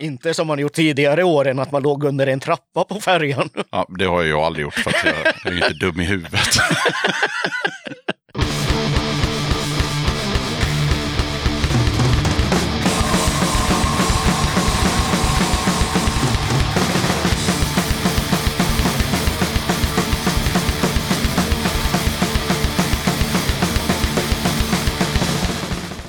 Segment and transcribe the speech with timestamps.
[0.00, 3.50] Inte som man gjort tidigare åren, att man låg under en trappa på färjan.
[3.70, 6.40] Ja, det har jag aldrig gjort för att jag är inte dum i huvudet.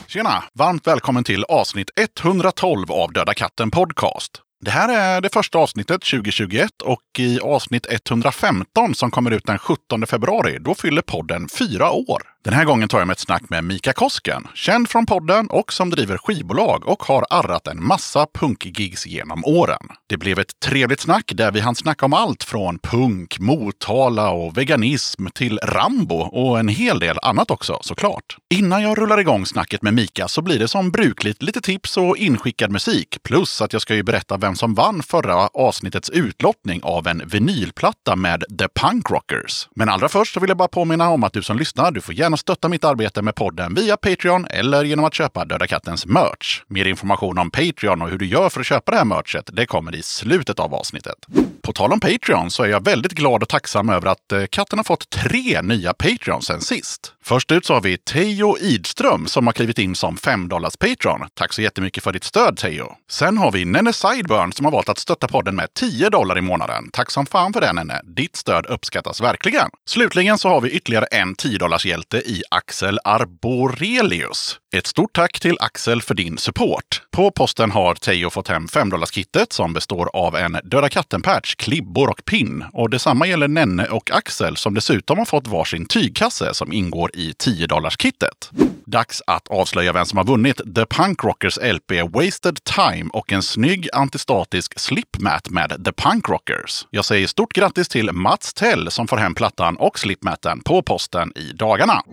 [0.09, 0.43] Tjena!
[0.53, 1.89] Varmt välkommen till avsnitt
[2.21, 4.41] 112 av Döda katten Podcast.
[4.61, 9.57] Det här är det första avsnittet 2021 och i avsnitt 115 som kommer ut den
[9.57, 12.21] 17 februari, då fyller podden fyra år.
[12.43, 15.73] Den här gången tar jag med ett snack med Mika Kosken, känd från podden och
[15.73, 19.87] som driver skivbolag och har arrat en massa punkgigs genom åren.
[20.07, 24.57] Det blev ett trevligt snack där vi hann snacka om allt från punk, Motala och
[24.57, 28.37] veganism till Rambo och en hel del annat också såklart.
[28.53, 32.17] Innan jag rullar igång snacket med Mika så blir det som brukligt lite tips och
[32.17, 33.17] inskickad musik.
[33.23, 38.15] Plus att jag ska ju berätta vem som vann förra avsnittets utlottning av en vinylplatta
[38.15, 39.67] med The Punk Rockers.
[39.75, 42.15] Men allra först så vill jag bara påminna om att du som lyssnar, du får
[42.15, 46.61] gärna stötta mitt arbete med podden via Patreon eller genom att köpa Döda Kattens merch.
[46.67, 49.65] Mer information om Patreon och hur du gör för att köpa det här merchet, det
[49.65, 51.25] kommer i slutet av avsnittet.
[51.61, 54.79] På tal om Patreon så är jag väldigt glad och tacksam över att eh, katten
[54.79, 57.13] har fått tre nya Patreons sen sist.
[57.29, 61.27] Först ut så har vi Teo Idström som har klivit in som 5 Patreon.
[61.33, 62.95] Tack så jättemycket för ditt stöd Teo.
[63.09, 66.41] Sen har vi Nenne Sideburn som har valt att stötta podden med 10 dollar i
[66.41, 66.89] månaden.
[66.93, 68.01] Tack som fan för det Nenne.
[68.03, 69.69] Ditt stöd uppskattas verkligen.
[69.89, 74.59] Slutligen så har vi ytterligare en 10 hjälte i Axel Arborelius.
[74.73, 77.01] Ett stort tack till Axel för din support.
[77.11, 82.09] På posten har Teo fått hem 5 kittet som består av en Döda katten-patch, klibbor
[82.09, 82.65] och pin.
[82.73, 87.33] Och detsamma gäller Nenne och Axel som dessutom har fått varsin tygkasse som ingår i
[87.33, 87.67] 10
[87.99, 88.51] kittet.
[88.85, 93.43] Dags att avslöja vem som har vunnit The Punk Rockers LP Wasted Time och en
[93.43, 96.85] snygg antistatisk slipmat med The Punk Rockers.
[96.89, 101.31] Jag säger stort grattis till Mats Tell som får hem plattan och slipmaten på posten
[101.35, 102.03] i dagarna.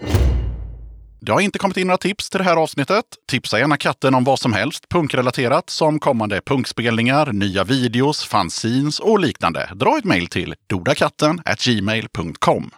[1.21, 3.05] Det har inte kommit in några tips till det här avsnittet.
[3.31, 9.21] Tipsa gärna katten om vad som helst punkrelaterat som kommande punkspelningar, nya videos, fanzines och
[9.21, 9.71] liknande.
[9.75, 12.71] Dra ett mejl till dodakatten gmail.com.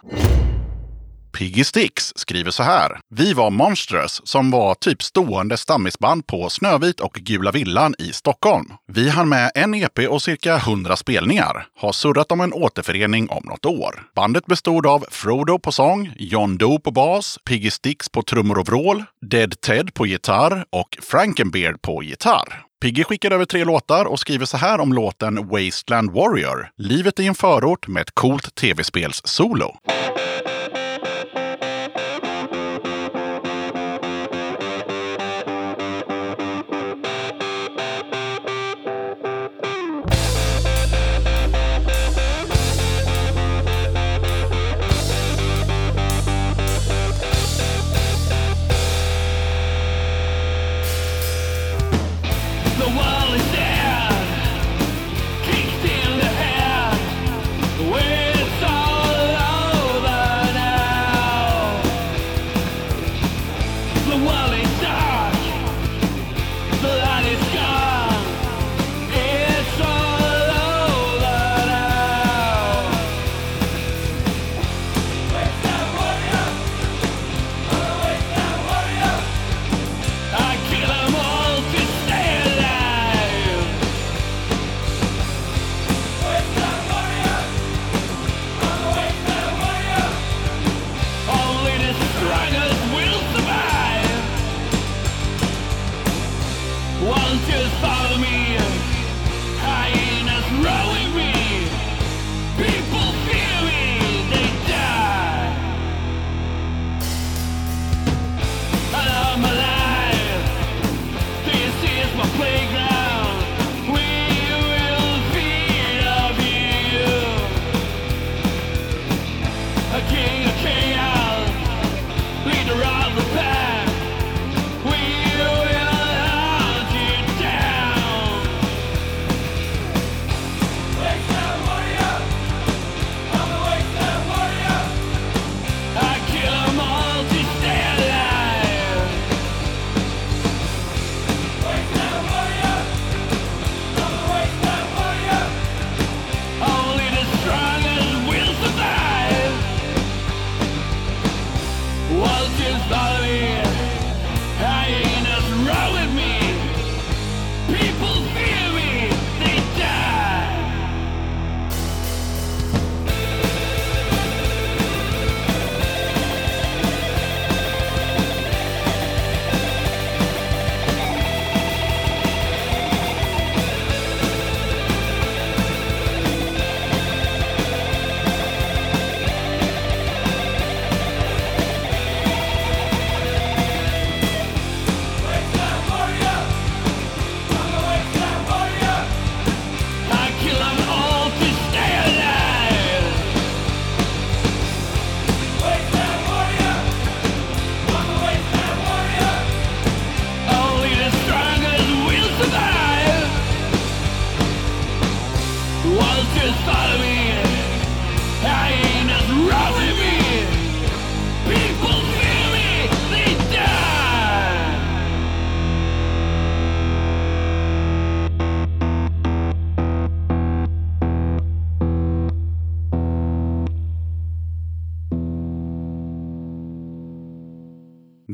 [1.37, 2.99] Piggy Sticks skriver så här.
[3.09, 8.65] Vi var Monstrous som var typ stående stammisband på Snövit och Gula Villan i Stockholm.
[8.87, 11.65] Vi hann med en EP och cirka 100 spelningar.
[11.77, 14.03] Har surrat om en återförening om något år.
[14.15, 18.67] Bandet bestod av Frodo på sång, John Doe på bas, Piggy Sticks på trummor och
[18.67, 22.63] vrål, Dead Ted på gitarr och Frankenbeard på gitarr.
[22.81, 26.69] Piggy skickar över tre låtar och skriver så här om låten Wasteland Warrior.
[26.77, 29.75] Livet i en förort med ett coolt tv-spels-solo.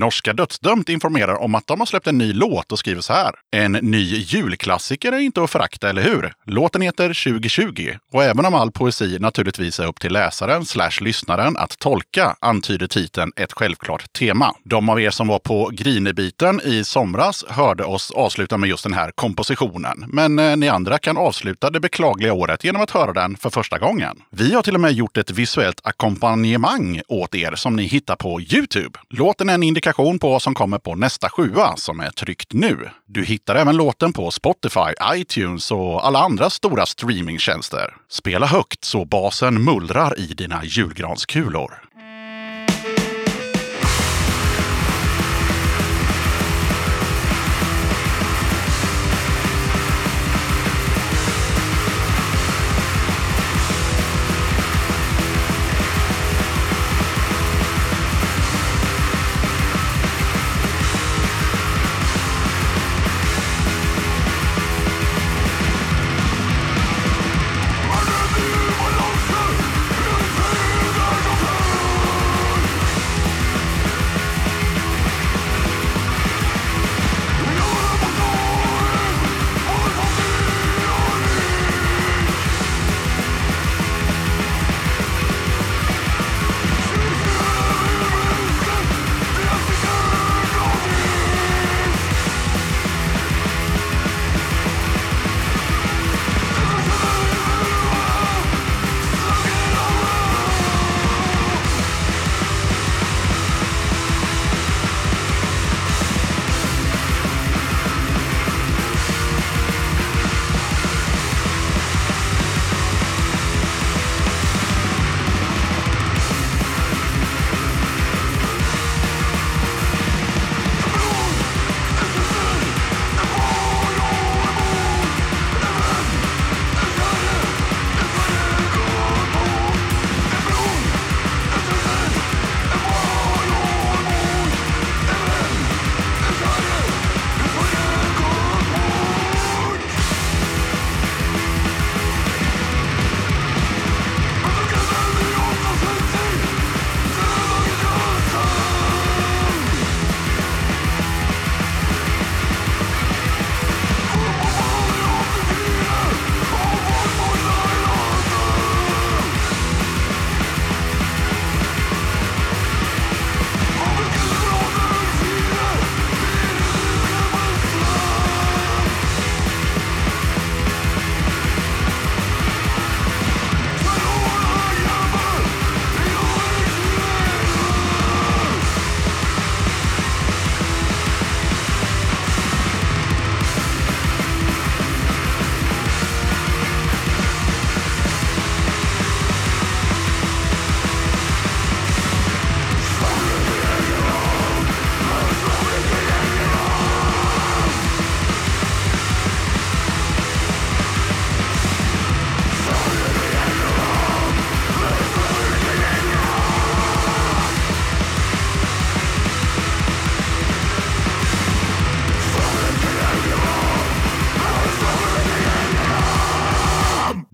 [0.06, 3.36] Norska Dödsdömt informerar om att de har släppt en ny låt och skriver så här.
[3.56, 6.34] En ny julklassiker är inte att förakta, eller hur?
[6.46, 11.58] Låten heter 2020 och även om all poesi naturligtvis är upp till läsaren slash lyssnaren
[11.58, 14.56] att tolka antyder titeln ett självklart tema.
[14.64, 18.94] De av er som var på Grinebiten i somras hörde oss avsluta med just den
[18.94, 20.06] här kompositionen.
[20.08, 23.78] Men eh, ni andra kan avsluta det beklagliga året genom att höra den för första
[23.78, 24.18] gången.
[24.32, 28.42] Vi har till och med gjort ett visuellt ackompanjemang åt er som ni hittar på
[28.42, 29.00] Youtube.
[29.10, 32.90] Låten är en indikation på vad som kommer på nästa sjua som är tryckt nu.
[33.08, 37.96] Du hittar hittar även låten på Spotify, iTunes och alla andra stora streamingtjänster.
[38.10, 41.85] Spela högt så basen mullrar i dina julgranskulor.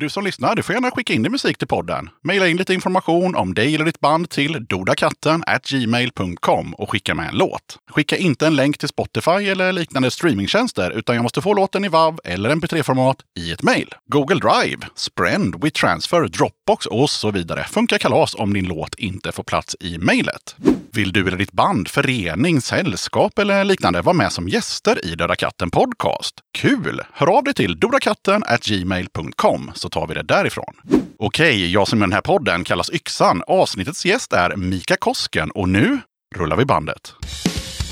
[0.02, 2.10] Du som lyssnar, du får gärna skicka in din musik till podden.
[2.24, 7.28] Maila in lite information om dig eller ditt band till dodakatten gmail.com och skicka med
[7.28, 7.80] en låt.
[7.90, 11.88] Skicka inte en länk till Spotify eller liknande streamingtjänster, utan jag måste få låten i
[11.88, 13.94] WAV eller MP3-format i ett mejl.
[14.06, 19.44] Google Drive, Sprend, WeTransfer, Dropbox och så vidare funkar kalas om din låt inte får
[19.44, 20.56] plats i mejlet.
[20.94, 25.36] Vill du eller ditt band, förening, sällskap eller liknande vara med som gäster i Döda
[25.36, 26.36] katten Podcast?
[26.58, 27.02] Kul!
[27.14, 30.74] Hör av dig till dodakatten gmail.com så tar vi det därifrån.
[31.20, 33.44] Okej, jag som i den här podden kallas Yxan.
[33.48, 36.00] Avsnittets gäst är Mika Kosken och nu
[36.36, 37.14] rullar vi bandet.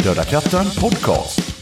[0.04, 1.56] Döda katten Podcast.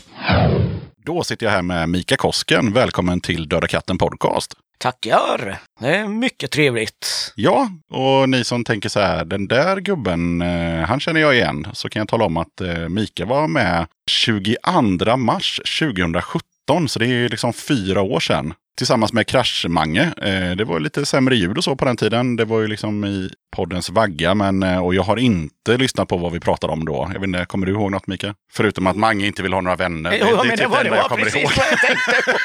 [1.06, 2.74] Då sitter jag här med Mika Kosken.
[2.74, 4.54] Välkommen till Döda katten Podcast.
[4.80, 5.60] Tackar!
[5.80, 7.34] Det är mycket trevligt.
[7.36, 11.68] Ja, och ni som tänker så här, den där gubben, eh, han känner jag igen.
[11.74, 17.08] Så kan jag tala om att eh, Mika var med 22 mars 2017, så det
[17.08, 18.54] är liksom fyra år sedan.
[18.78, 20.02] Tillsammans med Krasch-Mange.
[20.02, 22.36] Eh, det var lite sämre ljud och så på den tiden.
[22.36, 26.18] Det var ju liksom i poddens vagga, men eh, och jag har inte lyssnat på
[26.18, 27.10] vad vi pratade om då.
[27.14, 28.36] Jag vet inte, kommer du ihåg något Mika?
[28.52, 30.18] Förutom att Mange inte vill ha några vänner.
[30.22, 32.38] Jo, men det typ var, det var precis vad jag tänkte på.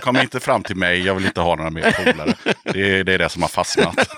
[0.00, 2.34] Kom inte fram till mig, jag vill inte ha några mer polare.
[2.64, 4.08] Det, det är det som har fastnat.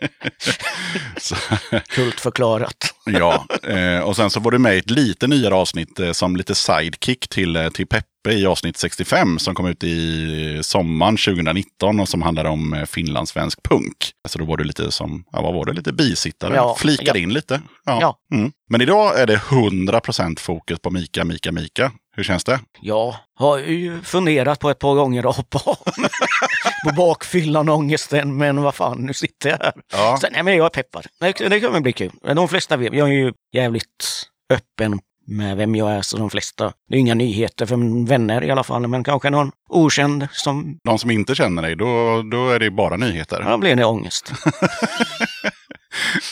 [1.16, 1.34] Så,
[1.88, 2.94] Kultförklarat.
[3.04, 6.36] ja, eh, och sen så var du med i ett lite nyare avsnitt eh, som
[6.36, 12.00] lite sidekick till, eh, till Peppe i avsnitt 65 som kom ut i sommaren 2019
[12.00, 13.96] och som handlade om finlandssvensk punk.
[14.28, 17.22] Så då var du lite som, ja vad var det, lite bisittare, Ja, flikade ja.
[17.22, 17.60] in lite.
[17.84, 17.98] Ja.
[18.00, 18.36] Ja.
[18.36, 18.52] Mm.
[18.70, 21.92] Men idag är det 100% fokus på Mika, Mika, Mika.
[22.20, 22.60] Hur känns det?
[22.80, 25.76] Ja, har ju funderat på ett par gånger att hoppa av
[26.84, 29.72] på bakfyllan och ångesten, men vad fan, nu sitter jag här.
[29.92, 30.18] Ja.
[30.20, 31.06] Så, nej, men jag är peppad.
[31.20, 32.10] Det, det kommer bli kul.
[32.34, 36.72] De flesta vet, jag är ju jävligt öppen med vem jag är, så de flesta.
[36.88, 40.98] Det är inga nyheter för vänner i alla fall, men kanske någon okänd som, De
[40.98, 43.40] som inte känner dig, då, då är det bara nyheter.
[43.44, 44.32] ja, då blir det ångest.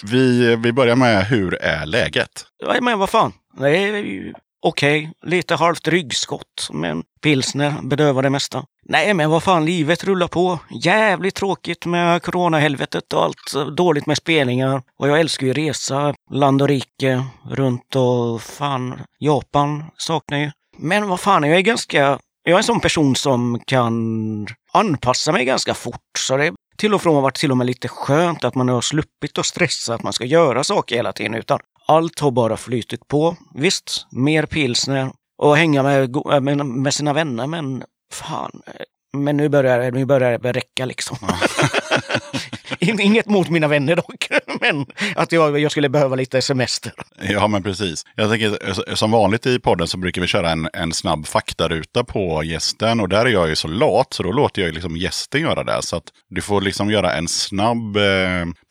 [0.02, 2.44] Vi, vi börjar med hur är läget?
[2.58, 5.30] Ja, men vad fan, det är Okej, okej.
[5.30, 8.64] Lite halvt ryggskott, men pilsner bedövar det mesta.
[8.82, 10.58] Nej, men vad fan, livet rullar på.
[10.70, 13.54] Jävligt tråkigt med coronahelvetet och allt.
[13.56, 14.82] Eh, dåligt med spelningar.
[14.98, 20.50] Och jag älskar ju resa, land och rike, runt och fan, Japan saknar ju.
[20.78, 25.44] Men vad fan, jag är ganska, jag är en sån person som kan anpassa mig
[25.44, 26.18] ganska fort.
[26.18, 28.80] Så det till och från har varit till och med lite skönt att man har
[28.80, 31.58] sluppit att stressa att man ska göra saker hela tiden, utan
[31.88, 33.36] allt har bara flytit på.
[33.54, 35.10] Visst, mer pilsner
[35.42, 38.62] och hänga med, äh, med, sina vänner, men fan.
[38.66, 38.72] eh,
[39.18, 41.16] Men nu börjar, nu börjar det räcka liksom.
[42.78, 44.28] In- Inget mot mina vänner dock,
[44.60, 46.92] men att jag, jag skulle behöva lite semester.
[47.20, 48.04] Ja, men precis.
[48.14, 52.44] Jag tänker, som vanligt i podden så brukar vi köra en, en snabb faktaruta på
[52.44, 53.00] gästen.
[53.00, 55.82] Och där är jag ju så lat, så då låter jag liksom gästen göra det.
[55.82, 58.02] Så att du får liksom göra en snabb eh,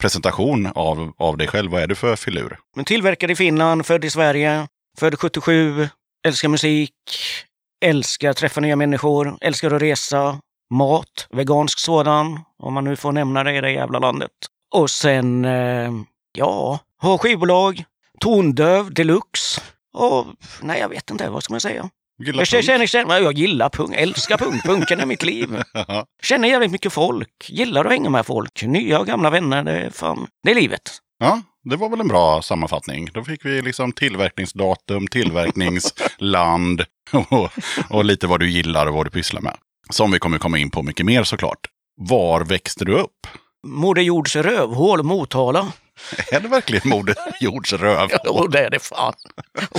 [0.01, 1.71] presentation av, av dig själv.
[1.71, 2.57] Vad är du för filur?
[2.75, 4.67] Men tillverkad i Finland, född i Sverige,
[4.99, 5.89] född 77,
[6.27, 6.91] älskar musik,
[7.85, 13.43] älskar träffa nya människor, älskar att resa, mat, vegansk sådan, om man nu får nämna
[13.43, 14.31] det i det jävla landet.
[14.75, 15.91] Och sen, eh,
[16.37, 17.83] ja, har skivbolag,
[18.19, 19.61] tondöv deluxe
[19.93, 20.25] och
[20.61, 21.89] nej, jag vet inte, vad ska man säga?
[22.23, 22.65] Gillar Jag känner, punk?
[22.65, 25.61] känner, känner, jag gillar punk, älskar punk, punken är mitt liv.
[26.23, 29.89] Känner jävligt mycket folk, gillar att hänga med folk, nya och gamla vänner, det är
[29.89, 30.91] fan, det är livet.
[31.19, 33.09] Ja, det var väl en bra sammanfattning.
[33.13, 36.81] Då fick vi liksom tillverkningsdatum, tillverkningsland
[37.29, 37.49] och,
[37.89, 39.57] och lite vad du gillar och vad du pysslar med.
[39.89, 41.59] Som vi kommer komma in på mycket mer såklart.
[42.01, 43.27] Var växte du upp?
[43.67, 45.67] Moder Jords rövhål, Motala.
[46.31, 48.09] Är det verkligen Moder Jords röv?
[48.23, 49.13] Jo, det är det fan.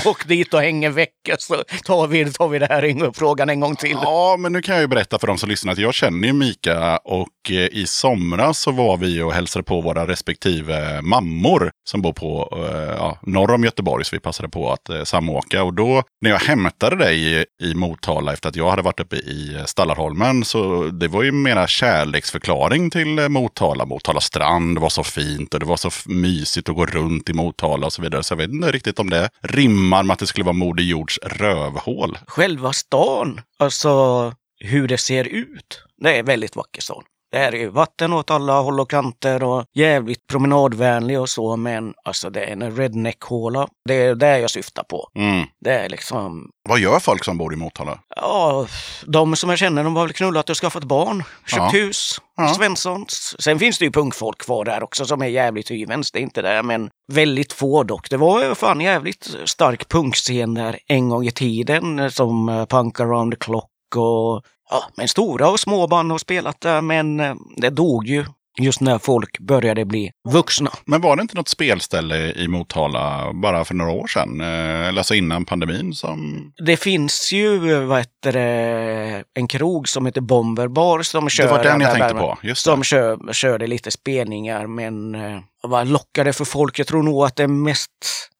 [0.04, 3.50] Åk dit och häng en vecka så tar vi, tar vi det här upp frågan
[3.50, 3.96] en gång till.
[4.02, 6.34] Ja, men nu kan jag ju berätta för de som lyssnar att jag känner ju
[6.34, 12.02] Mika och eh, i somras så var vi och hälsade på våra respektive mammor som
[12.02, 14.04] bor på eh, ja, norr om Göteborg.
[14.04, 15.62] Så vi passade på att eh, samåka.
[15.62, 19.62] Och då när jag hämtade dig i, Motala efter att jag hade varit uppe i
[19.66, 23.84] Stallarholmen så det var ju mera kärleksförklaring till Motala.
[23.84, 27.86] Motala strand var så fint och det var så mysigt att gå runt i Motala
[27.86, 28.22] och så vidare.
[28.22, 31.18] Så jag vet inte riktigt om det rimmar med att det skulle vara Moder Jords
[31.22, 32.18] rövhål.
[32.26, 37.02] Själva stan, alltså hur det ser ut, det är väldigt vacker stan.
[37.32, 41.94] Det här är vatten åt alla håll och kanter och jävligt promenadvänlig och så, men
[42.04, 43.68] alltså det är en redneck-håla.
[43.88, 45.08] Det är det jag syftar på.
[45.14, 45.46] Mm.
[45.60, 47.98] Det är liksom, Vad gör folk som bor i Motala?
[48.16, 48.66] ja,
[49.06, 51.68] de som jag känner, de har väl knullat och skaffat barn, köpt Ja.
[51.72, 52.48] hus, Ja.
[52.54, 53.36] Svenssons.
[53.38, 56.42] Sen finns det ju punkfolk kvar där också som är jävligt hyvens, det är inte
[56.42, 58.10] det, men väldigt få dock.
[58.10, 63.00] Det var ju fan jävligt stark punkscen där en gång i tiden som eh, Punk
[63.00, 67.34] around the clock och ja, men stora och små band har spelat där, men eh,
[67.56, 68.24] det dog ju
[68.58, 70.70] just när folk började bli vuxna.
[70.84, 74.40] Men var det inte något spelställe i Motala bara för några år sedan?
[74.40, 76.52] Eh, Eller alltså innan pandemin som...
[76.66, 81.44] Det finns ju, vad heter det, en krog som heter Bomberbar som kör...
[81.44, 82.38] Det var den jag tänkte där- på.
[82.42, 86.78] Just Som kör, körde lite spelningar, men eh, vad lockar det för folk?
[86.78, 87.90] Jag tror nog att det är mest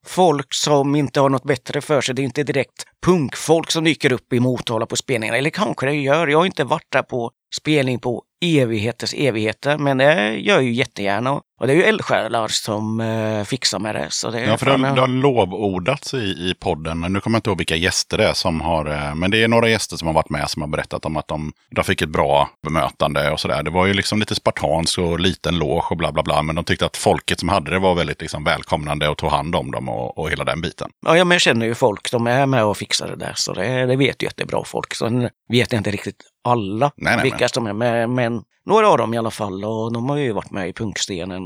[0.07, 2.15] folk som inte har något bättre för sig.
[2.15, 5.35] Det är inte direkt punkfolk som dyker upp i Motala på spelningar.
[5.35, 6.27] Eller kanske det gör.
[6.27, 10.73] Jag har inte varit där på spelning på evigheters evigheter, men det gör jag ju
[10.73, 11.43] jättegärna.
[11.61, 14.07] Och det är ju eldsjälar som eh, fixar med det.
[14.11, 17.01] Så det Ja, för det har, det har lovordats i, i podden.
[17.01, 18.87] Nu kommer jag inte ihåg vilka gäster det är som har...
[18.91, 21.29] eh, Men det är några gäster som har varit med som har berättat om att
[21.29, 23.63] de, de fick ett bra bemötande och sådär.
[23.63, 26.43] Det var ju liksom lite spartanskt och liten loge och bla bla bla.
[26.43, 29.55] Men de tyckte att folket som hade det var väldigt liksom välkomnande och tog hand
[29.57, 30.91] om dem och, och hela den biten.
[31.07, 33.53] Ja, ja, men jag känner ju folk, de är med och fixar det där, så
[33.53, 34.95] det, det vet ju att det är bra folk.
[34.95, 38.99] Sen vet jag inte riktigt alla Nej, nej, vilka som är med, men några av
[38.99, 39.65] dem i alla fall.
[39.65, 40.73] Och de har ju varit med i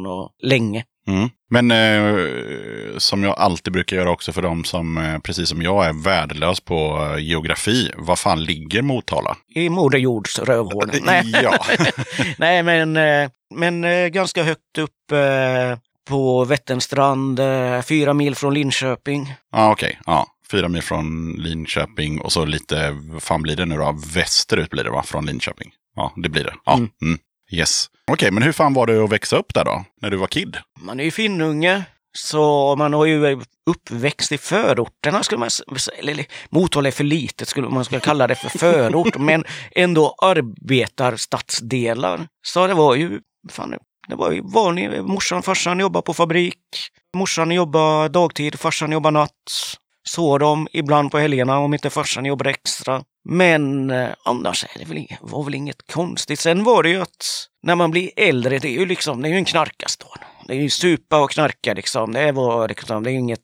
[0.07, 0.85] och länge.
[1.07, 1.29] Mm.
[1.51, 5.87] Men eh, som jag alltid brukar göra också för dem som, eh, precis som jag,
[5.87, 7.91] är värdelös på eh, geografi.
[7.97, 9.37] Vad fan ligger Motala?
[9.55, 10.91] I Moder Jords rövhål.
[11.03, 11.33] Nej.
[11.43, 11.59] Ja.
[12.39, 13.83] nej, men eh, men
[14.13, 14.91] ganska högt upp
[16.09, 17.41] på Vätternstrand,
[17.85, 19.35] fyra mil från Linköping.
[19.53, 19.99] Ja, okej.
[20.07, 20.27] Ja.
[20.51, 23.99] Fyra mil från Linköping och så lite, vad fan blir det nu då?
[24.15, 25.03] Västerut blir det va?
[25.03, 25.73] Från Linköping.
[25.97, 26.55] Ja, det blir det.
[26.65, 26.73] Ja.
[26.73, 26.91] Mm.
[27.03, 27.19] Mm.
[27.53, 27.87] Yes.
[28.11, 29.85] Okej, men hur fan var det att växa upp där då?
[30.03, 30.57] När du var kid?
[30.81, 31.83] Man är ju finnunge,
[32.19, 33.41] så man har ju
[33.71, 35.99] uppväxt i förorterna, skulle man säga.
[35.99, 42.27] Eller Motala är för litet, skulle man skulle kalla det för förort, men ändå arbetarstadsdelar.
[42.47, 43.75] Så det var ju, fan,
[44.09, 45.05] det var ju vanligt.
[45.05, 46.59] Morsan och farsan jobbade på fabrik.
[47.17, 49.31] Morsan jobbade dagtid, farsan jobbade natt.
[50.09, 53.03] Så de ibland på helgerna om inte farsan jobbade extra.
[53.29, 56.41] Men eh, annars är det väl, inget- var väl inget konstigt.
[56.41, 59.31] Sen var det ju att när man blir äldre, det är ju liksom, det är
[59.31, 60.19] ju en knarkarstad.
[60.47, 62.13] Det är ju supa och knarka liksom.
[62.13, 63.41] Det var liksom, det är inget,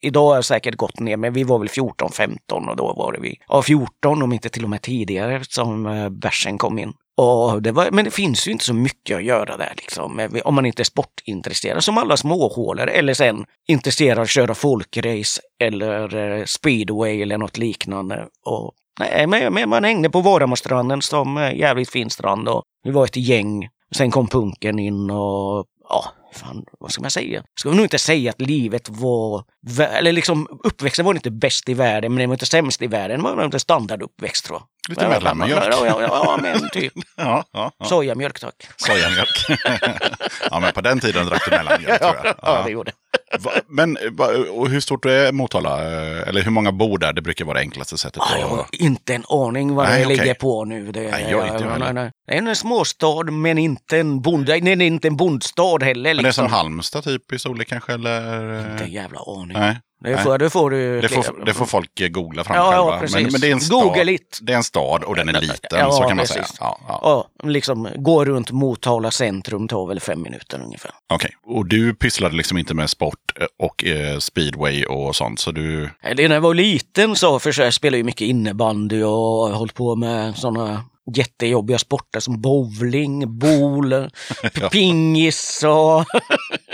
[0.00, 3.20] idag har säkert gått ner, men vi var väl 14, 15 och då var det
[3.20, 6.92] vi, ja 14 om inte till och med tidigare som eh, bärsen kom in.
[7.16, 10.54] Och det var, men det finns ju inte så mycket att göra där liksom, om
[10.54, 16.16] man inte är sportintresserad som alla småhålor eller sen intresserad av att köra folkrace eller
[16.16, 18.26] eh, speedway eller något liknande.
[18.44, 22.90] Och, nej, men, men man hängde på Varamostranden som är jävligt fin strand och vi
[22.90, 23.68] var ett gäng.
[23.94, 26.04] Sen kom punken in och ja,
[26.38, 27.42] fan, vad ska man säga?
[27.60, 29.44] Ska nog inte säga att livet var,
[29.80, 33.22] eller liksom uppväxten var inte bäst i världen, men det var inte sämst i världen.
[33.22, 34.66] Det var inte standarduppväxt tror jag.
[34.90, 35.64] Lite mellanmjölk.
[35.70, 36.92] Ja, ja, ja, men typ.
[37.16, 37.86] Ja, ja, ja.
[37.86, 38.54] Sojamjölk tack.
[38.76, 39.46] Sojamjölk.
[40.50, 42.26] ja, men på den tiden drack du mellanmjölk tror jag.
[42.26, 42.68] Ja, det Ja.
[42.68, 42.92] gjorde
[43.40, 45.82] Va- Men va- och hur stort är Motala?
[45.82, 47.12] Eh, Eller hur många bor där?
[47.12, 48.22] Det brukar vara det enklaste sättet.
[48.22, 50.16] Ah, jag har inte en aning vad Nej, det okej.
[50.16, 50.92] ligger på nu.
[50.92, 51.92] Det, Nej, jag inte ja, heller.
[51.92, 52.10] nej, nej.
[52.26, 56.14] Det är en småstad men inte en, bond, nej, inte en bondstad heller.
[56.14, 56.58] Men det är som Liksom.
[56.58, 57.92] Halmstad typ i storlek kanske?
[57.92, 58.72] Eller?
[58.72, 59.58] Inte en jävla aning.
[59.58, 61.00] Nej, Det får, det får du...
[61.00, 63.00] det får, det får folk eh, googla fram Ja, ja, själva.
[63.00, 63.14] precis.
[63.14, 64.18] men, men det är en stad.
[64.40, 66.34] Det är en stad och den är liten, Ja, så kan man precis.
[66.34, 66.46] säga.
[66.60, 67.00] Ja, ja.
[67.42, 70.90] Ja, liksom gå runt Motala centrum tar väl fem minuter ungefär.
[71.12, 75.50] Okej, och du pysslade liksom inte med sport eh, och eh, speedway och sånt, så
[75.52, 75.90] du...
[76.02, 79.74] Eller när jag var liten så för jag spelade ju mycket innebandy och har hållit
[79.74, 80.84] på med sådana
[81.14, 84.10] jättejobbiga sporter som bowling, boule,
[84.72, 86.04] pingis och...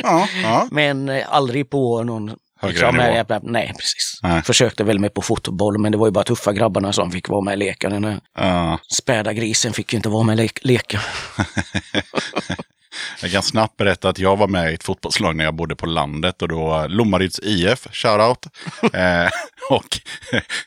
[0.02, 0.68] Ja, ja.
[0.70, 2.36] Men aldrig på någon...
[2.66, 3.02] Högre nivå.
[3.04, 4.18] nej, nej, nej, precis.
[4.22, 4.42] Nej.
[4.42, 7.40] Försökte väl med på fotboll, men det var ju bara tuffa grabbarna som fick vara
[7.40, 8.02] med i leken.
[8.02, 8.78] Den ja.
[8.92, 11.00] späda grisen fick ju inte vara med i le- leka.
[13.22, 15.86] Jag kan snabbt berätta att jag var med i ett fotbollslag när jag bodde på
[15.86, 18.46] landet och då Lommaryds IF, shoutout.
[18.92, 19.28] eh,
[19.70, 20.00] och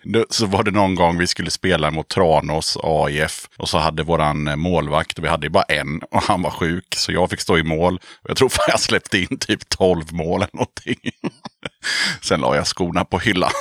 [0.04, 4.04] då, så var det någon gång vi skulle spela mot Tranås AIF och så hade
[4.04, 7.42] våran eh, målvakt, vi hade ju bara en och han var sjuk så jag fick
[7.42, 8.00] stå i mål.
[8.28, 11.00] Jag tror fan jag släppte in typ 12 mål eller någonting.
[12.22, 13.52] Sen la jag skorna på hyllan.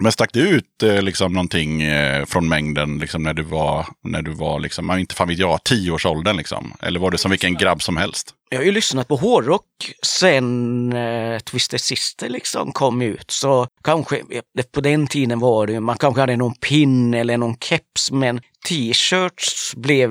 [0.00, 4.22] Men stack det ut eh, liksom någonting eh, från mängden liksom, när du var, när
[4.22, 6.74] du var liksom, inte fan vet jag, tioårsåldern liksom?
[6.80, 8.34] Eller var det som vilken grabb som helst?
[8.52, 9.66] Jag har ju lyssnat på hårdrock
[10.02, 13.30] sen eh, Twisted Sister liksom kom ut.
[13.30, 17.36] Så kanske, eh, på den tiden var det ju- man kanske hade någon pin eller
[17.36, 20.10] någon keps, men t-shirts blev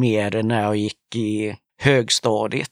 [0.00, 2.68] mer när jag gick i högstadiet.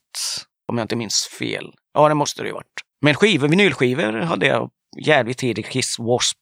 [0.72, 1.72] Om jag inte minns fel.
[1.94, 2.72] Ja, det måste det ju varit.
[3.04, 4.70] Men skivor, vinylskivor hade jag
[5.06, 5.68] jävligt tidigt.
[5.68, 6.38] Kiss, W.A.S.P.,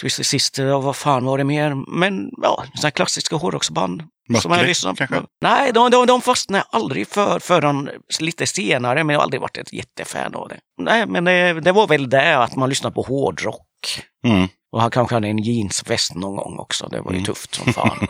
[0.00, 1.74] Twisted Sister och vad fan var det mer?
[1.98, 4.02] Men ja, sådana här klassiska hårdrocksband.
[4.28, 5.22] Mötley, kanske?
[5.42, 9.56] Nej, de, de, de fastnade aldrig för förrän lite senare, men jag har aldrig varit
[9.56, 10.58] ett jättefan av det.
[10.82, 14.02] Nej, men det, det var väl det att man lyssnade på hårdrock.
[14.26, 14.48] Mm.
[14.72, 16.88] Och han kanske hade en jeansväst någon gång också.
[16.88, 18.06] Det var ju tufft som fan.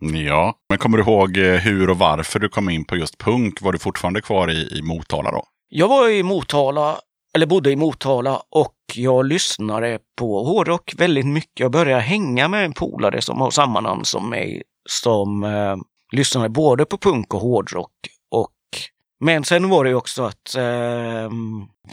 [0.26, 3.62] ja, men kommer du ihåg eh, hur och varför du kom in på just punk?
[3.62, 5.44] Var du fortfarande kvar i, i Motala då?
[5.68, 6.98] Jag var i Motala,
[7.34, 11.60] eller bodde i Motala och jag lyssnade på hårdrock väldigt mycket.
[11.60, 15.76] Jag började hänga med en polare som har samma namn som mig som eh,
[16.12, 17.92] lyssnade både på punk och hårdrock.
[18.30, 18.52] Och,
[19.20, 21.30] men sen var det ju också att, eh,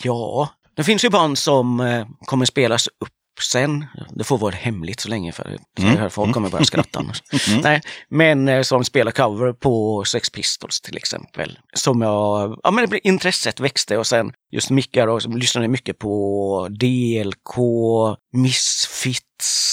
[0.03, 3.09] ja, det finns ju band som eh, kommer spelas upp
[3.41, 3.85] sen.
[4.09, 6.09] Det får vara hemligt så länge för Mm.
[6.09, 7.23] folk kommer börja skratta annars.
[7.63, 11.59] Nej, men eh, som spelar cover på Sex Pistols till exempel.
[11.73, 14.71] Som jag, ja men det- intresset växte och sen just
[15.05, 17.55] då, som lyssnade mycket på DLK,
[18.33, 19.65] Misfits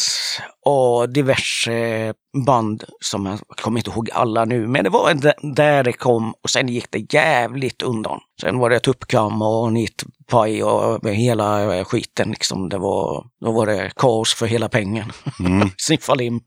[0.66, 2.14] och diverse
[2.47, 5.14] band som jag kommer inte ihåg alla nu, men det var
[5.55, 8.21] där det kom och sen gick det jävligt undan.
[8.40, 12.68] Sen var det Tuppkam och Nitpaj och hela skiten liksom.
[12.68, 15.12] Det var, då var det kaos för hela pengen.
[15.40, 15.71] Mm.
[15.77, 16.40] Sniffalim.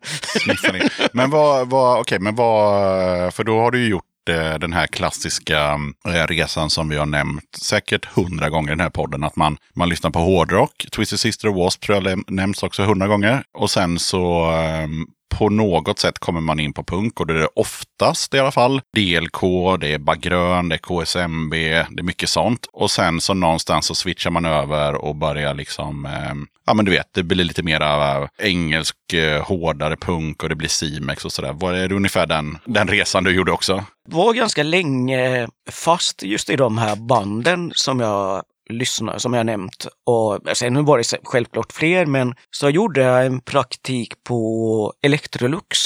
[0.43, 0.89] Sniffar in.
[1.13, 4.87] men vad, vad, okej, men vad, för då har du ju gjort Eh, den här
[4.87, 9.23] klassiska eh, resan som vi har nämnt säkert hundra gånger i den här podden.
[9.23, 10.85] Att man, man lyssnar på hårdrock.
[10.91, 11.85] Twisted Sister och W.A.S.P.
[11.85, 13.43] tror jag nämns också hundra gånger.
[13.53, 15.05] Och sen så ehm,
[15.37, 18.81] på något sätt kommer man in på punk och det är oftast i alla fall
[18.95, 19.41] DLK,
[19.79, 21.53] det är Bagrön, det är KSMB,
[21.89, 22.67] det är mycket sånt.
[22.73, 26.33] Och sen så någonstans så switchar man över och börjar liksom, eh,
[26.65, 30.55] ja men du vet, det blir lite mera eh, engelsk, eh, hårdare punk och det
[30.55, 31.53] blir Simex och sådär.
[31.53, 33.83] Var det ungefär den, den resan du gjorde också?
[34.07, 39.87] Var ganska länge fast just i de här banden som jag lyssnar, som jag nämnt.
[40.05, 45.77] Och sen var det självklart fler, men så gjorde jag en praktik på Electrolux.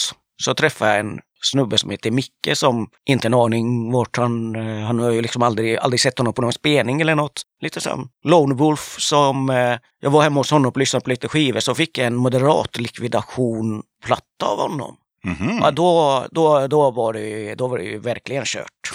[0.43, 4.55] Så träffade jag en snubbe som heter Micke som inte en aning vart han...
[4.55, 7.41] eh, Han har ju liksom aldrig, aldrig sett honom på någon spelning eller något.
[7.61, 9.49] Lite som Lone Wolf som...
[9.49, 12.15] eh, Jag var hemma hos honom och lyssnade på lite skivor så fick jag en
[12.15, 14.95] moderat likvidation-platta av honom.
[15.23, 15.59] Mhm.
[15.61, 18.91] Ja, då, då, då, var det, då var det ju verkligen kört.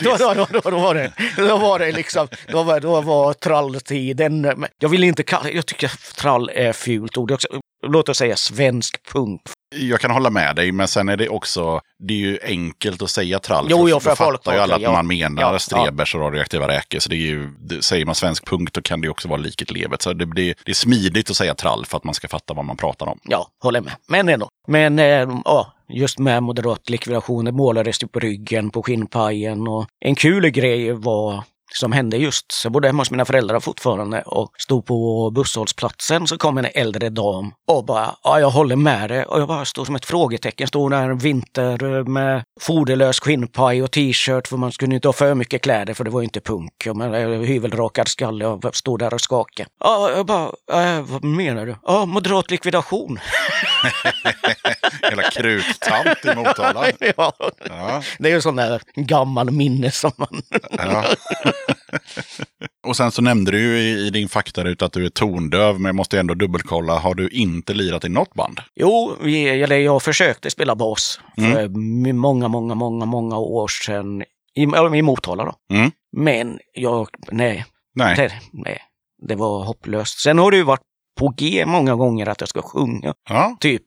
[0.00, 3.32] Då, då, då, då, då, var det, då var det liksom, då var, då var
[3.32, 4.66] tralltiden.
[4.78, 7.30] Jag vill inte kalla, jag tycker trall är fult ord.
[7.30, 7.48] Också,
[7.86, 9.40] Låt oss säga svensk punk.
[9.74, 13.10] Jag kan hålla med dig, men sen är det också, det är ju enkelt att
[13.10, 13.66] säga trall.
[13.70, 14.92] Jo, jo, då för folk fattar ju alla att ja.
[14.92, 16.98] man menar Ja, strebers och radioaktiva räkor.
[16.98, 19.70] Så det är ju, det, säger man svensk punk då kan det också vara liket
[19.70, 20.02] levet.
[20.02, 22.64] Så det, blir, det är smidigt att säga trall för att man ska fatta vad
[22.64, 23.18] man pratar om.
[23.22, 23.92] Ja, håller med.
[24.06, 24.48] Men ändå.
[24.68, 29.86] Men eh, ja, just med moderat likvidation, det målades ju på ryggen, på skinnpajen och
[30.00, 34.22] en kul grej var som hände just, så jag bodde hemma hos mina föräldrar fortfarande
[34.22, 39.10] och stod på busshållplatsen så kom en äldre dam och bara ja, jag håller med
[39.10, 39.24] dig.
[39.24, 43.90] Och jag bara stod som ett frågetecken, stod där en vinter med foderlös skinnpaj och
[43.90, 46.86] t-shirt för man skulle inte ha för mycket kläder för det var ju inte punk.
[46.94, 49.68] Man, eh, hyvelrakad skalle och stod där och skakade.
[49.80, 51.76] Ja, jag bara, äh, vad menar du?
[51.86, 53.18] Ja, moderat likvidation.
[55.02, 56.86] Hela kruttant i Motala.
[57.16, 57.32] ja,
[57.68, 60.42] Ja, det är ju sån där gammal minne som man...
[60.70, 61.04] ja.
[62.86, 65.84] Och sen så nämnde du ju i, i din faktaruta att du är tondöv, men
[65.88, 66.98] jag måste ändå dubbelkolla.
[66.98, 68.60] Har du inte lirat i något band?
[68.76, 71.52] Jo, eller jag försökte spela bas Mm.
[71.52, 71.68] för
[72.12, 74.22] många, många, många, många år sedan.
[74.54, 74.62] I,
[74.98, 75.54] i Motala då.
[75.76, 75.90] Mm.
[76.16, 78.16] Men jag, nej, Nej.
[78.16, 78.78] det, nej,
[79.28, 80.18] det var hopplöst.
[80.18, 80.80] Sen har det ju varit
[81.20, 83.14] på G många gånger att jag ska sjunga.
[83.28, 83.56] Ja.
[83.60, 83.82] Typ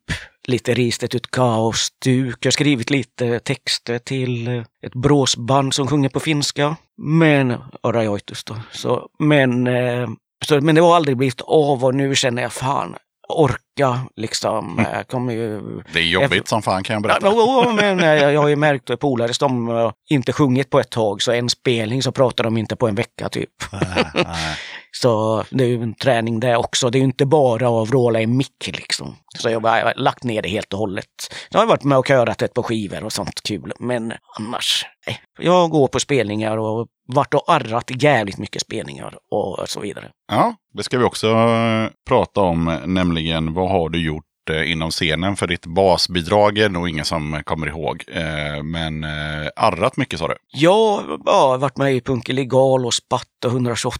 [0.47, 2.37] lite ristet ut kaos, duk.
[2.41, 4.47] Jag har skrivit lite texter till
[4.85, 6.75] ett bråsband som sjunger på finska.
[6.97, 8.55] Men, och Rajoitus då.
[8.71, 10.07] Så, men, eh,
[10.45, 12.95] så, men det har aldrig blivit av och nu känner jag fan,
[13.29, 14.79] orka liksom.
[14.79, 14.91] Mm.
[14.93, 15.61] Jag kommer ju...
[15.93, 17.27] Det är jobbigt som fan kan jag berätta.
[17.27, 20.89] Ja, men eh, jag har ju märkt att polare som eh, inte sjungit på ett
[20.89, 23.49] tag, så en spelning så pratar de inte på en vecka typ.
[23.71, 24.57] Nej, nej.
[24.97, 26.89] Så det är ju en träning det också.
[26.89, 29.15] Det är ju inte bara att vråla i mick liksom.
[29.37, 31.05] Så jag har lagt ner det helt och hållet.
[31.49, 33.73] Jag har varit med och körat ett par skivor och sånt kul.
[33.79, 35.19] Men annars, nej.
[35.39, 40.09] Jag går på spelningar och varit och arrat jävligt mycket spelningar och så vidare.
[40.31, 44.91] Ja, det ska vi också eh, prata om, nämligen vad har du gjort Eh, inom
[44.91, 45.35] scenen?
[45.35, 48.03] För ditt basbidrag är nog ingen som kommer ihåg.
[48.07, 50.35] Eh, Men eh, arrat mycket sa du.
[50.47, 53.99] Jag har varit med i Punk Illegal och Spatt och 128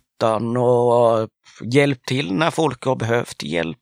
[0.60, 1.28] och eh,
[1.74, 3.78] hjälpt till när folk har behövt hjälp.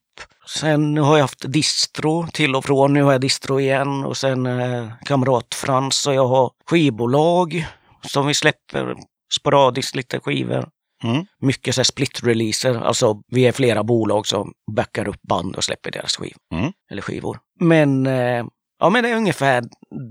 [0.47, 2.93] Sen har jag haft distro till och från.
[2.93, 7.67] Nu har jag distro igen och sen eh, kamrat Frans och jag har skivbolag
[8.08, 8.95] som vi släpper
[9.39, 10.69] sporadiskt lite skivor.
[11.04, 11.26] Mm.
[11.42, 16.16] Mycket så split-releaser, alltså vi är flera bolag som backar upp band och släpper deras
[16.16, 16.38] skivor.
[16.54, 16.72] Mm.
[16.92, 17.40] Eller skivor.
[17.60, 18.46] Men, eh,
[18.80, 19.64] ja men det är ungefär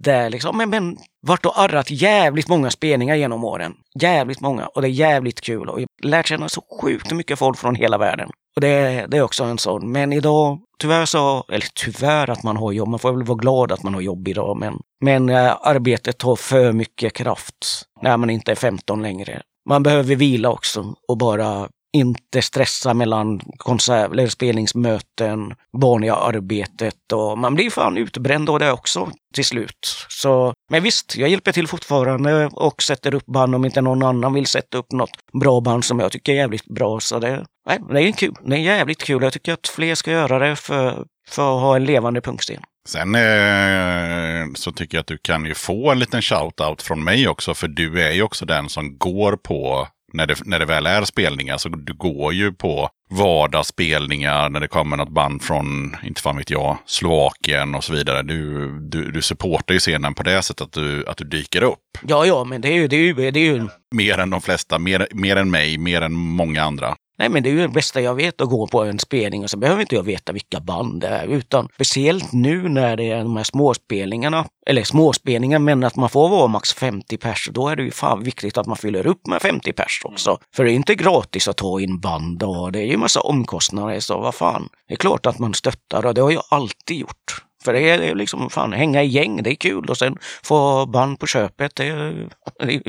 [0.03, 0.57] där liksom.
[0.57, 3.75] Men, men vart och arrat jävligt många spelningar genom åren.
[4.01, 7.39] Jävligt många och det är jävligt kul och jag har lärt känna så sjukt mycket
[7.39, 8.31] folk från hela världen.
[8.57, 9.93] Och det, det är också en sån.
[9.93, 13.73] Men idag, tyvärr så, eller tyvärr att man har jobb, man får väl vara glad
[13.73, 18.31] att man har jobb idag, men, men eh, arbetet tar för mycket kraft när man
[18.31, 19.43] inte är 15 längre.
[19.69, 27.39] Man behöver vila också och bara inte stressa mellan konsert eller spelningsmöten, vanliga arbetet och
[27.39, 30.07] man blir fan utbränd av det också till slut.
[30.09, 34.35] Så, men visst, jag hjälper till fortfarande och sätter upp band om inte någon annan
[34.35, 37.01] vill sätta upp något bra band som jag tycker är jävligt bra.
[37.01, 38.35] Så det, nej, det är kul.
[38.45, 39.23] Det är jävligt kul.
[39.23, 42.63] Jag tycker att fler ska göra det för, för att ha en levande punkscen.
[42.89, 47.29] Sen eh, så tycker jag att du kan ju få en liten shout-out från mig
[47.29, 47.55] också.
[47.55, 51.05] För du är ju också den som går på, när det, när det väl är
[51.05, 56.37] spelningar, så du går ju på vardagsspelningar när det kommer något band från, inte fan
[56.37, 58.23] vet jag, Slovakien och så vidare.
[58.23, 61.79] Du, du, du supportar ju scenen på det sättet att du, att du dyker upp.
[62.03, 64.41] Ja, ja, men det är ju, det är ju, det är ju Mer än de
[64.41, 66.97] flesta, mer, mer än mig, mer än många andra.
[67.21, 69.51] Nej, men det är ju det bästa jag vet att gå på en spelning och
[69.51, 71.27] så behöver inte jag veta vilka band det är.
[71.27, 76.29] Utan speciellt nu när det är de här småspelningarna, eller småspelningar, men att man får
[76.29, 77.49] vara max 50 pers.
[77.53, 80.39] Då är det ju fan viktigt att man fyller upp med 50 pers också.
[80.55, 84.01] För det är inte gratis att ta in band och det är ju massa omkostnader.
[84.01, 87.45] Så vad fan, det är klart att man stöttar och det har jag alltid gjort.
[87.65, 91.19] För det är liksom fan hänga i gäng, det är kul och sen få band
[91.19, 92.83] på köpet, det är, det är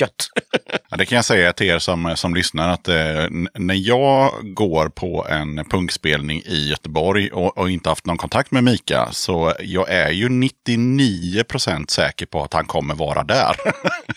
[0.00, 0.26] gött.
[0.92, 4.88] Ja, det kan jag säga till er som, som lyssnar att eh, när jag går
[4.88, 9.90] på en punkspelning i Göteborg och, och inte haft någon kontakt med Mika så jag
[9.90, 13.56] är ju 99% säker på att han kommer vara där.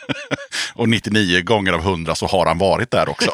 [0.75, 3.31] och 99 gånger av 100 så har han varit där också.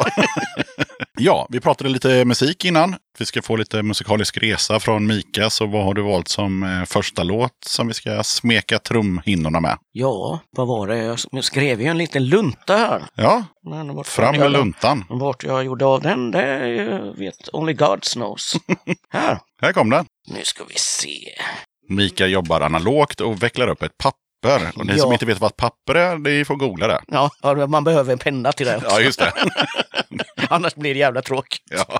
[1.17, 2.95] ja, vi pratade lite musik innan.
[3.19, 5.49] Vi ska få lite musikalisk resa från Mika.
[5.49, 9.77] Så vad har du valt som eh, första låt som vi ska smeka trumhinnorna med?
[9.91, 10.97] Ja, vad var det?
[11.31, 13.03] Jag skrev ju en liten lunta här.
[13.15, 15.05] Ja, Men fram med jag- luntan.
[15.09, 18.53] Vart jag gjorde av den, det vet only God knows.
[19.09, 20.05] här, Här kom den.
[20.27, 21.19] nu ska vi se.
[21.89, 24.71] Mika jobbar analogt och vecklar upp ett papper.
[24.75, 24.97] Och ni Ja.
[25.03, 27.01] som inte vet vad papper är, ni får googla det.
[27.07, 28.89] Ja, ja, man behöver en penna till det också.
[28.89, 29.31] Ja, just det.
[30.49, 31.61] Annars blir det jävla tråkigt.
[31.69, 31.99] Ja,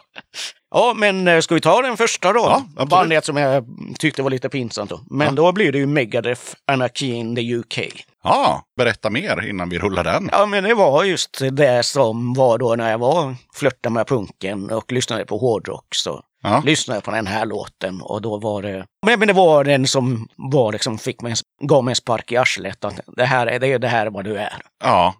[0.72, 2.40] Ja, men eh, ska vi ta den första då?
[2.40, 2.90] Ja, absolut.
[2.90, 3.66] Bandet som jag
[4.00, 5.00] tyckte var lite pinsamt då.
[5.10, 5.34] Men Ja.
[5.34, 7.80] då blir det ju Megadeth Anarchy in the UK.
[8.24, 10.30] ja berätta mer innan vi rullar den.
[10.32, 14.72] Ja, men det var just det som var då när jag var flörtade med punken
[14.72, 15.86] och lyssnade på hårdrock.
[15.96, 16.62] Så Ja.
[16.66, 18.86] lyssnade jag på den här låten och då var det...
[19.06, 22.86] Men, det var den som var liksom, fick mig, gav mig en spark i arslet.
[22.86, 24.54] Att det här är det, det här är vad du är.
[24.84, 25.14] Ja,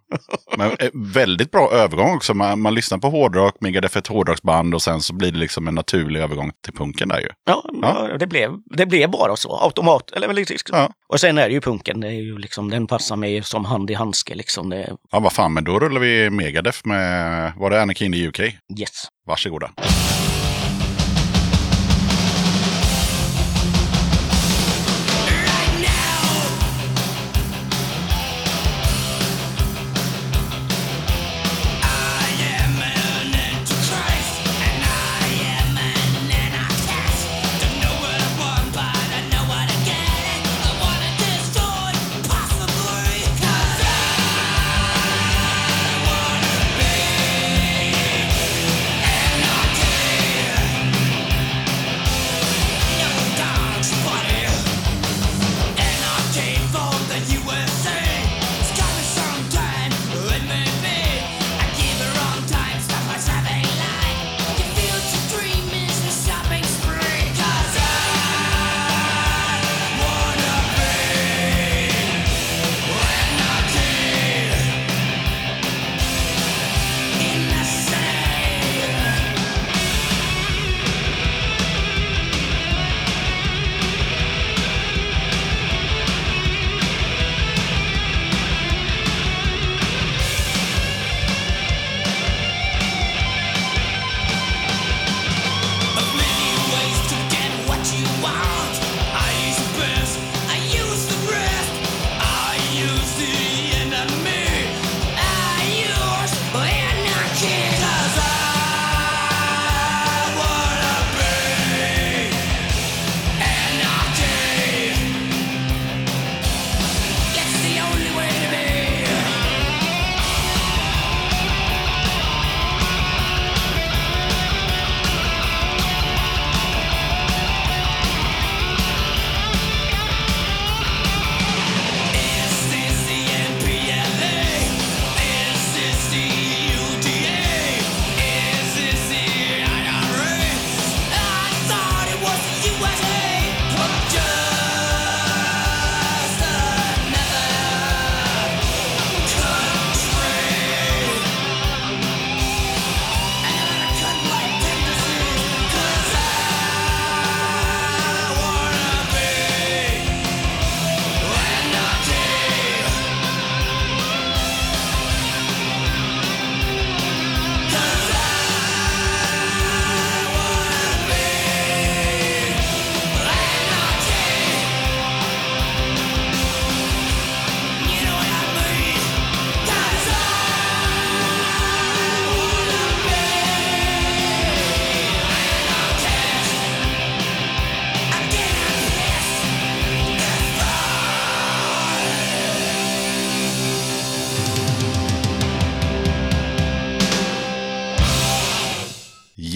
[0.58, 2.34] men eh, väldigt bra övergång också.
[2.34, 5.68] Man, man lyssnar på hårdrock, Megadeth är ett hårdrocksband och sen så blir det liksom
[5.68, 7.28] en naturlig övergång till punken där ju.
[7.46, 8.18] Ja, Ja.
[8.20, 9.58] Det, blev, det blev bara så.
[9.58, 10.12] Automat.
[10.12, 10.90] Eller lite, Ja.
[11.10, 12.00] Och sen är det ju punken.
[12.00, 14.36] Det är ju liksom, den passar mig som hand i handske.
[14.36, 14.70] Liksom.
[14.70, 18.40] Det, Ja, vad fan, men då rullar vi Megadeth med, var det Anakin i UK?
[18.80, 19.08] yes.
[19.28, 19.72] Varsågoda.
[19.76, 19.99] Possibly,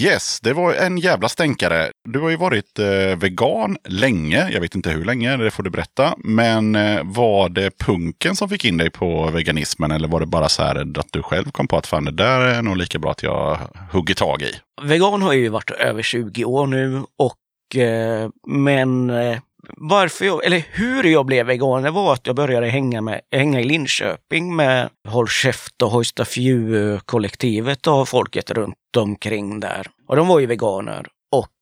[0.04, 1.90] Yes, det var en jävla stänkare.
[2.08, 4.50] Du har ju varit eh, vegan länge.
[4.50, 6.14] Jag vet inte hur länge, det får du berätta.
[6.18, 10.48] Men eh, var det punken som fick in dig på veganismen eller var det bara
[10.48, 13.10] så här att du själv kom på att fan det där är nog lika bra
[13.10, 13.58] att jag
[13.92, 14.52] hugger tag i?
[14.82, 19.38] Vegan har jag ju varit över 20 år nu och eh, men eh,
[19.76, 23.60] varför jag, eller hur jag blev vegan, det var att jag började hänga, med, hänga
[23.60, 29.86] i Linköping med Håll käft och Hoista Fju-kollektivet och folket runt omkring där.
[30.08, 31.06] Och de var ju veganer.
[31.32, 31.52] Och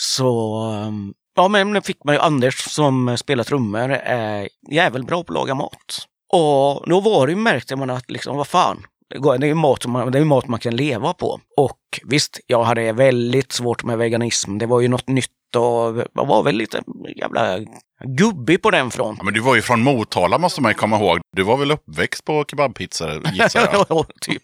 [0.00, 5.24] så, um, ja men fick man ju Anders som spelar trummor, eh, är jävligt bra
[5.24, 6.06] på att laga mat.
[6.32, 9.86] Och då var det ju, märkte man att liksom, vad fan, det är ju mat,
[9.86, 11.40] man, det är mat man kan leva på.
[11.56, 14.58] Och visst, jag hade väldigt svårt med veganism.
[14.58, 16.82] Det var ju något nytt och jag var väl lite
[17.16, 17.58] jävla
[18.04, 19.16] gubbig på den fronten.
[19.18, 21.18] Ja, men du var ju från Motala måste man ju komma ihåg.
[21.36, 23.86] Du var väl uppväxt på kebabpizzor gissar jag?
[23.88, 24.42] ja, typ.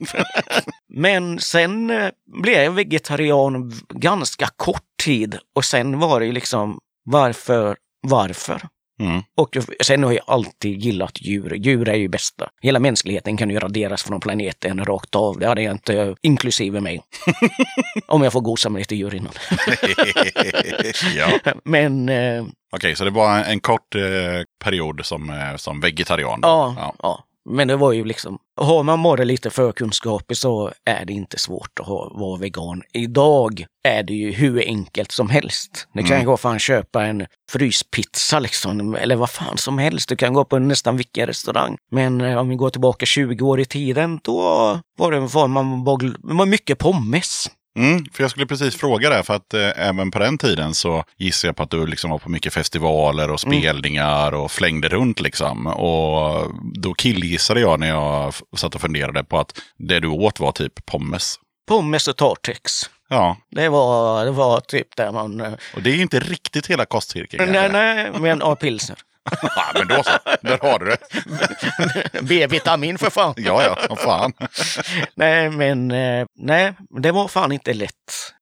[0.88, 2.10] Men sen eh,
[2.42, 7.76] blev jag vegetarian ganska kort tid och sen var det ju liksom varför,
[8.08, 8.62] varför?
[8.98, 9.22] Mm.
[9.36, 11.54] Och sen har jag alltid gillat djur.
[11.54, 12.48] Djur är ju bästa.
[12.60, 15.38] Hela mänskligheten kan ju raderas från planeten rakt av.
[15.38, 17.02] Det hade jag inte, inklusive mig.
[18.06, 19.32] Om jag får gosa med lite djur innan.
[21.16, 21.52] ja.
[21.64, 24.02] Men eh, Okej, så det var en kort eh,
[24.64, 26.40] period som, eh, som vegetarian?
[26.40, 26.48] då?
[26.48, 27.24] ja, ja.
[27.48, 31.80] Men det var ju liksom, har man bara lite förkunskaper så är det inte svårt
[31.80, 32.82] att ha, vara vegan.
[32.92, 35.88] Idag är det ju hur enkelt som helst.
[35.92, 36.26] Du kan Mm.
[36.26, 40.08] gå fan köpa en fryspizza liksom, eller vad fan som helst.
[40.08, 41.76] Du kan gå på nästan vilken restaurang.
[41.90, 44.40] Men eh, om vi går tillbaka 20 år i tiden, då
[44.98, 47.46] var det, bara- det var mycket pommes.
[47.76, 51.04] Mm, för jag skulle precis fråga det, för att eh, även på den tiden så
[51.16, 53.60] gissar jag på att du liksom var på mycket festivaler och Mm.
[53.60, 55.66] spelningar och flängde runt liksom.
[55.66, 60.52] Och då killgissade jag när jag satt och funderade på att det du åt var
[60.52, 61.34] typ pommes.
[61.68, 62.72] Pommes och Tartex.
[63.08, 65.40] Ja, Det var, det var typ där man...
[65.40, 67.52] eh, och det är ju inte riktigt hela kostcirkeln.
[67.52, 68.98] Nej, nej, men ja, pilsner.
[69.42, 70.10] Ja, men då så,
[70.40, 70.98] där har du det.
[72.22, 73.34] B-vitamin för fan.
[73.36, 74.32] Ja, ja, vad fan.
[75.14, 77.92] Nej, men eh, nej, det var fan inte lätt.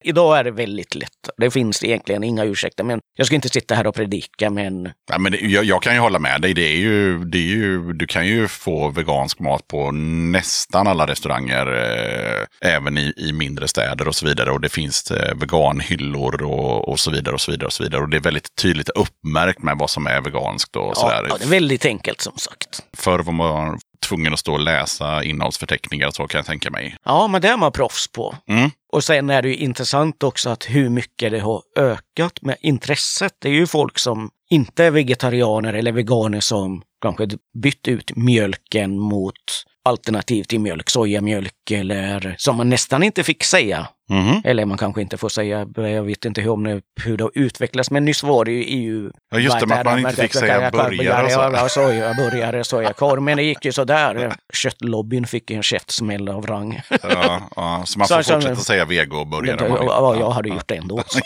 [0.05, 1.11] Idag är det väldigt lätt.
[1.37, 5.19] Det finns egentligen inga ursäkter, men jag ska inte sitta här och predika, men Ja,
[5.19, 6.55] men det, jag, jag kan ju hålla med dig.
[6.55, 11.07] Det är ju, det är ju, du kan ju få vegansk mat på nästan alla
[11.07, 14.51] restauranger, eh, även i, i mindre städer och så vidare.
[14.51, 18.03] Och det finns eh, veganhyllor och, och så vidare och så vidare och så vidare.
[18.03, 21.27] Och det är väldigt tydligt uppmärkt med vad som är veganskt och ja, sådär.
[21.29, 22.83] ja, det är väldigt enkelt som sagt.
[22.97, 26.97] Förr var man tvungen att stå och läsa innehållsförteckningar och så kan jag tänka mig.
[27.05, 28.37] Ja, men det är man proffs på.
[28.49, 28.71] Mm.
[28.93, 33.33] Och sen är det ju intressant också att hur mycket det har ökat med intresset.
[33.39, 37.29] Det är ju folk som inte är vegetarianer eller veganer som kanske
[37.63, 43.87] bytt ut mjölken mot alternativ till mjölk, sojamjölk eller som man nästan inte fick säga.
[44.11, 44.41] Mhm.
[44.45, 47.91] Eller man kanske inte får säga, jag vet inte hur, om hur det har utvecklats,
[47.91, 49.11] men nyss var det ju EU...
[49.31, 51.51] Ja, just det, att man inte fick säga burgare och så.
[51.53, 54.33] Ja, soja, burgare, sojakorv, men det gick ju sådär.
[54.53, 56.81] Köttlobbyn fick en käftsmäll av rang.
[57.03, 59.69] Ja, ja, så man Så- får så- fortsätta säga vego och burgare.
[59.69, 61.03] Ja, jag hade gjort det ändå.
[61.07, 61.21] Så.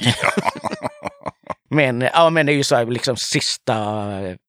[1.70, 3.74] Men, ja, men det är ju så här liksom sista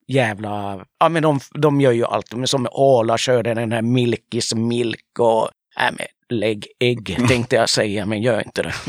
[0.10, 0.86] jävla...
[1.00, 2.34] Ja, men de, de gör ju allt.
[2.34, 5.50] Men som Arla körde den här Milkis Milk och...
[5.80, 8.74] Äh, men lägg ägg tänkte jag säga, men gör inte det.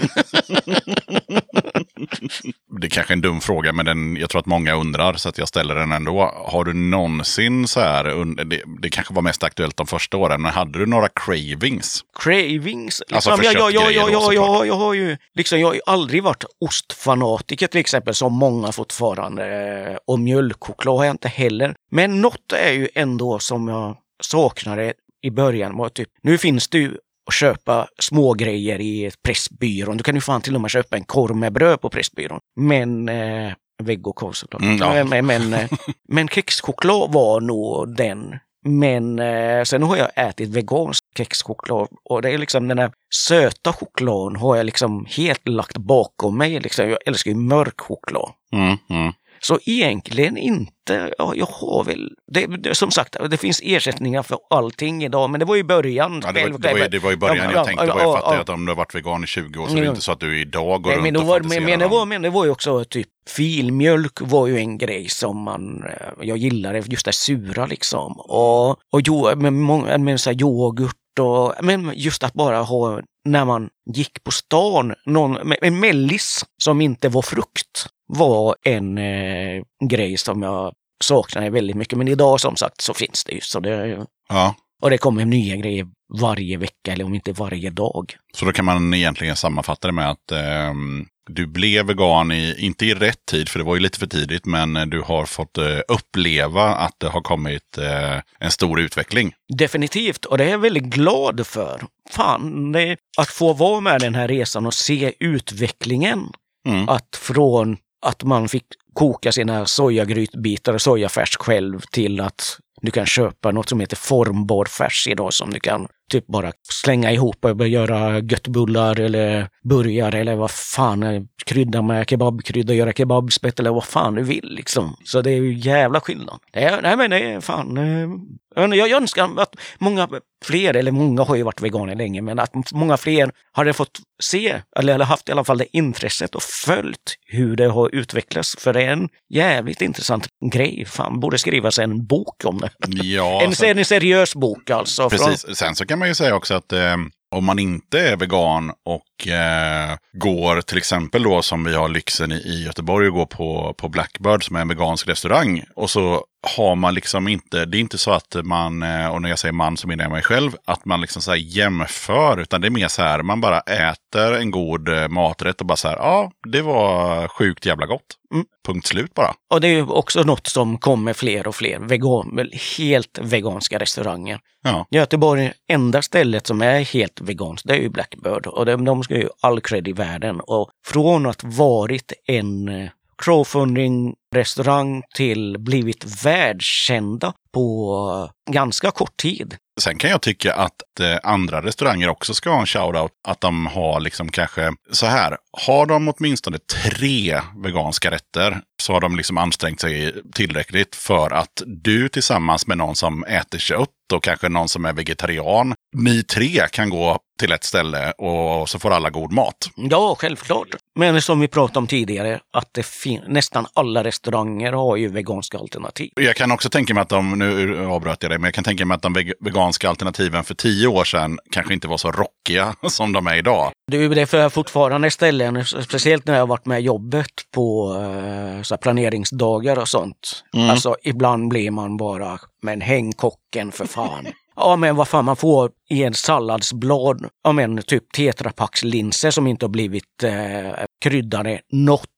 [2.81, 5.29] Det är kanske är en dum fråga, men den, jag tror att många undrar, så
[5.29, 6.33] att jag ställer den ändå.
[6.47, 8.05] Har du någonsin så här,
[8.45, 12.05] det, det kanske var mest aktuellt de första åren, men hade du några cravings?
[12.19, 13.03] Cravings.
[13.13, 16.23] Alltså Liksom, för jag, jag, jag, då, jag, jag, har ju liksom, jag har aldrig
[16.23, 19.45] varit ostfanatiker till exempel, som många fortfarande.
[19.91, 21.75] eh, Och mjölkchoklad har jag inte heller.
[21.91, 24.93] Men något är ju ändå som jag saknade
[25.23, 25.77] i början.
[25.77, 26.97] Var typ, nu finns det ju
[27.31, 29.97] att köpa små grejer i Pressbyrån.
[29.97, 32.41] Du kan ju fan till och med köpa en korv med bröd på Pressbyrån.
[32.57, 33.53] Men eh,
[33.83, 34.63] vegokorv såklart.
[34.63, 35.05] Mm, ja.
[35.05, 35.71] men, men, eh,
[36.09, 38.39] men kexchoklad var nog den.
[38.65, 42.93] Men eh, sen har jag ätit vegansk kexchoklad och det är liksom den här
[43.29, 46.61] söta chokladen har jag liksom helt lagt bakom mig.
[46.61, 46.89] Liksom.
[46.89, 48.31] Jag älskar ju mörk choklad.
[48.53, 49.13] Mm, mm.
[49.43, 51.15] Så egentligen inte.
[51.19, 55.41] Ja, jag har väl, det, det, som sagt, det finns ersättningar för allting idag, men
[55.41, 56.21] det var ju början.
[56.25, 57.93] Ja, det, var, det, var, det var i början Ja, jag ja, tänkte på.
[57.93, 58.41] Jag ja, fattar ja.
[58.41, 59.91] att om du har varit vegan i 20 år så är det Ja.
[59.91, 61.89] inte så att du idag går Nej, runt men, det och var, fantiserar men, det
[61.89, 66.07] var, men det var ju också typ filmjölk var ju en grej som man, eh,
[66.21, 68.13] jag gillade, just det sura liksom.
[68.21, 73.45] Och, och jo, med, med så här yoghurt och, men just att bara ha, när
[73.45, 80.17] man gick på stan, någon, en mellis som inte var frukt var en eh, grej
[80.17, 80.73] som jag
[81.05, 81.99] saknade väldigt mycket.
[81.99, 83.41] Men idag som sagt så finns det ju.
[83.41, 84.55] Så det, Ja.
[84.83, 85.87] Och det kommer nya grejer
[86.21, 88.17] varje vecka eller om inte varje dag.
[88.35, 92.87] Så då kan man egentligen sammanfatta det med att ehm, du blev vegan, i, inte
[92.87, 95.59] i rätt tid, för det var ju lite för tidigt, men eh, du har fått
[95.59, 99.33] eh, uppleva att det har kommit eh, en stor utveckling.
[99.57, 101.83] Definitivt, och det är jag väldigt glad för.
[102.11, 106.29] Fan, det, att få vara med den här resan och se utvecklingen.
[106.69, 106.89] Mm.
[106.89, 107.77] Att från
[108.07, 113.69] att man fick koka sina sojagrytbitar och sojafärs själv till att du kan köpa något
[113.69, 116.53] som heter formbar färs idag som du kan typ bara
[116.85, 122.93] slänga ihop och börja göra göttbullar eller burgare eller vad fan, krydda med kebabkrydda, göra
[122.93, 124.97] kebabspett eller vad fan du vill liksom.
[125.05, 126.39] Så det är ju jävla skillnad.
[126.53, 128.09] Det är, nej men det är fan, eh,
[128.57, 130.09] jag önskar att många
[130.45, 134.61] fler, eller många har ju varit veganer länge, men att många fler hade fått se,
[134.79, 138.57] eller haft i alla fall det intresset och följt hur det har utvecklats.
[138.59, 140.85] För det är en jävligt intressant grej.
[140.89, 142.71] Fan, borde skrivas en bok om det.
[143.03, 145.11] Ja, En, sen- en seriös bok alltså.
[145.11, 145.57] från- Precis.
[145.57, 146.97] Sen så kan man ju säga också att eh,
[147.37, 152.33] om man inte är vegan och eh, går till exempel då som vi har lyxen
[152.33, 155.65] i, i Göteborg och går på, på Blackbird som är en vegansk restaurang.
[155.77, 156.25] Och så
[156.57, 159.53] har man liksom inte, det är inte så att man, eh, och när jag säger
[159.53, 162.41] man så menar jag mig själv, att man liksom så här jämför.
[162.41, 165.77] Utan det är mer så här, man bara äter en god eh, maträtt och bara
[165.77, 168.17] så här, ja, det var sjukt jävla gott.
[168.35, 168.47] Mm.
[168.67, 169.35] Punkt slut bara.
[169.51, 171.79] Och det är ju också något som kommer fler och fler.
[171.79, 174.39] Vegan, helt veganska restauranger.
[174.63, 174.87] Ja.
[174.91, 178.47] Göteborg, enda stället som är helt veganskt, det är ju Blackbird.
[178.47, 180.41] Och de, de ska ju all cred i världen.
[180.41, 182.91] Och från att varit en eh,
[183.25, 189.57] crowdfunding-restaurang till blivit världskända på ganska kort tid.
[189.81, 193.13] Sen kan jag tycka att eh, andra restauranger också ska ha en shoutout.
[193.29, 195.37] Att de har liksom kanske så här.
[195.67, 201.63] Har de åtminstone tre veganska rätter så har de liksom ansträngt sig tillräckligt för att
[201.67, 205.75] du tillsammans med någon som äter kött och kanske någon som är vegetarian.
[205.97, 209.71] Ni tre kan gå till ett ställe och så får alla god mat.
[209.77, 210.69] Ja, självklart.
[210.99, 212.79] Men som vi pratade om tidigare, att
[213.27, 216.11] nästan alla restauranger har ju veganska alternativ.
[216.15, 218.87] Jag kan också tänka mig att de, nu avbröt jag dig, men jag kan tänka
[218.87, 222.75] mig att de veg- veganska alternativen för tio år sedan kanske inte var så rockiga
[222.89, 223.73] som de är idag.
[223.91, 228.63] Du, det är för fortfarande ställen, speciellt när jag har varit med jobbet på eh,
[228.63, 230.45] så planeringsdagar och sånt.
[230.55, 230.71] Mm.
[230.71, 234.27] Alltså ibland blir man bara, men häng kocken för fan.
[234.57, 239.65] Ja men vad fan, man får i en salladsblad, ja men typ tetrapackslinser som inte
[239.65, 242.09] har blivit eh, kryddade något.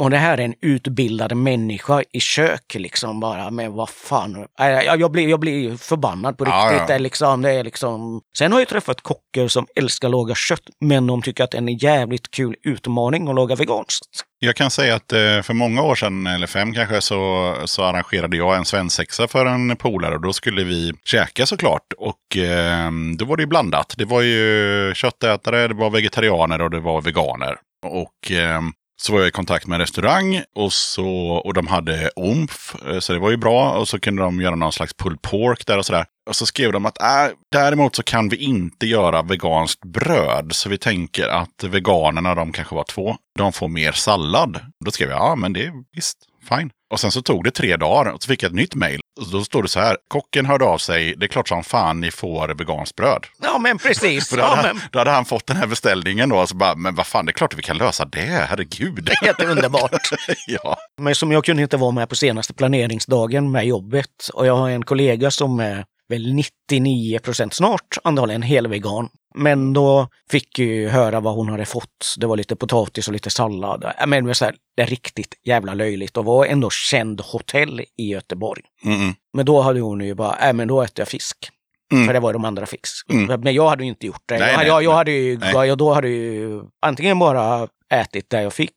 [0.00, 4.46] Och det här är en utbildad människa i kök liksom bara, men vad fan.
[4.58, 6.88] Nej, Jag, jag, blir, jag blir förbannad på Ja, riktigt.
[6.88, 6.94] ja.
[6.94, 8.20] Är liksom, det är liksom...
[8.38, 11.56] Sen har jag träffat kockar som älskar att laga kött, men de tycker att det
[11.56, 14.06] är en jävligt kul utmaning att laga veganskt.
[14.38, 18.36] Jag kan säga att eh, för många år sedan, eller fem kanske, så, så arrangerade
[18.36, 21.92] jag en svensexa för en polare och då skulle vi käka såklart.
[21.98, 23.94] Och eh, då var det ju blandat.
[23.98, 27.56] Det var ju köttätare, det var vegetarianer och det var veganer.
[27.86, 28.60] Och eh,
[28.96, 31.08] så var jag i kontakt med en restaurang och, så,
[31.44, 33.72] och de hade omf, eh, så det var ju bra.
[33.78, 36.06] Och så kunde de göra någon slags pulled pork där och sådär.
[36.28, 40.52] Och så skrev de att äh, däremot så kan vi inte göra veganskt bröd.
[40.52, 44.60] Så vi tänker att veganerna, de kanske var två, de får mer sallad.
[44.84, 46.18] Då skrev jag, ja men det är visst,
[46.48, 46.70] fine.
[46.94, 49.00] Och sen så tog det tre dagar och så fick jag ett nytt mejl.
[49.32, 52.10] Då stod det så här, kocken hörde av sig, det är klart som fan ni
[52.10, 53.26] får veganskt bröd.
[53.42, 54.28] Ja men precis.
[54.30, 56.48] För då, Ja, hade, men, han- då hade han fått den här beställningen då, och
[56.48, 59.10] så bara, men vad fan, det är klart att vi kan lösa det, herregud.
[59.22, 60.08] helt underbart.
[60.46, 60.76] ja.
[61.00, 64.28] Men som jag kunde inte vara med på senaste planeringsdagen med jobbet.
[64.34, 69.08] Och jag har en kollega som är väl 99 procent snart antagligen helvegan.
[69.34, 72.14] Men då fick jag ju höra vad hon hade fått.
[72.18, 73.92] Det var lite potatis och lite sallad.
[74.06, 77.80] Men det var så här, det är riktigt jävla löjligt och var ändå känd hotell
[77.80, 78.62] i Göteborg.
[78.84, 79.14] Mm-mm.
[79.32, 81.50] Men då hade hon ju bara, äh, men då äter jag fisk.
[81.92, 82.06] Mm.
[82.06, 83.10] För det var de andra fisk.
[83.10, 83.40] Mm.
[83.40, 84.38] Men jag hade ju inte gjort det.
[84.38, 88.42] Nej, jag, nej, jag, jag hade ju, jag, då hade ju antingen bara ätit det
[88.42, 88.72] jag fick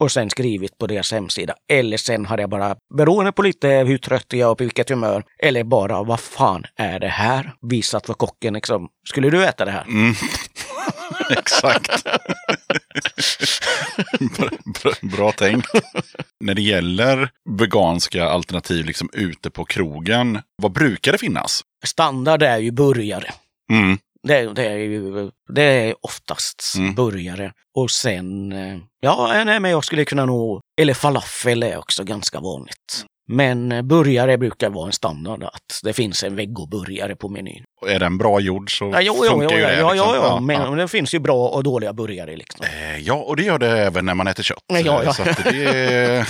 [0.00, 1.54] och sen skrivit på deras hemsida.
[1.72, 4.90] Eller sen hade jag bara, beroende på lite hur trött jag är och på vilket
[4.90, 7.54] humör, eller bara vad fan är det här?
[7.70, 9.84] Visat för kocken liksom, skulle du äta det här?
[9.84, 10.14] Mm.
[11.30, 12.04] Exakt.
[14.38, 14.48] bra,
[14.82, 15.68] bra, bra tänkt.
[16.40, 21.60] När det gäller veganska alternativ liksom ute på krogen, vad brukar det finnas?
[21.84, 23.30] Standard är ju burgare.
[23.72, 23.98] Mm.
[24.26, 26.94] Det, det är ju det är oftast Mm.
[26.94, 27.52] burgare.
[27.74, 32.40] Och sen, eh, ja, nej, men jag skulle kunna nog, eller falafel är också ganska
[32.40, 33.04] vanligt.
[33.28, 37.64] Men eh, burgare brukar vara en standard, att det finns en vegoburgare på menyn.
[37.88, 39.76] Är den bra gjord så Ja, jo, jo, jo, funkar ju ja, det.
[39.76, 40.50] ja, liksom.
[40.50, 42.36] ja, ja, men det finns ju bra och dåliga burgare.
[42.36, 42.64] Liksom.
[42.64, 44.64] Eh, Ja, och det gör det även när man äter kött.
[44.66, 45.12] Ja, ja.
[45.12, 46.28] Så det, är,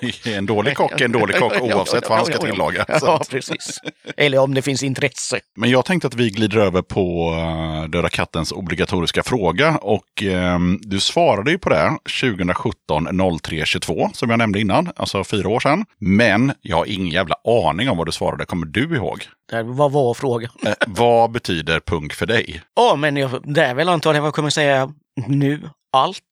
[0.24, 2.84] det är en dålig kock en dålig kock oavsett vad han ska tillaga.
[2.88, 3.78] Ja, precis.
[4.16, 5.40] Eller om det finns intresse.
[5.56, 9.78] Men jag tänkte att vi glider över på uh, Döda kattens obligatoriska fråga.
[9.82, 15.24] Och ehm, du svarade ju på det 2017 03 22 som jag nämnde innan, alltså
[15.24, 15.84] fyra år sedan.
[15.98, 18.44] Men jag har ingen jävla aning om vad du svarade.
[18.44, 19.22] Kommer du ihåg?
[19.50, 20.50] Det- Vad var frågan?
[20.66, 22.62] Eh, vad betyder punk för dig?
[22.76, 24.92] Ja, men jag, det är väl antagligen vad jag kommer säga
[25.26, 25.70] nu.
[25.92, 26.22] Allt.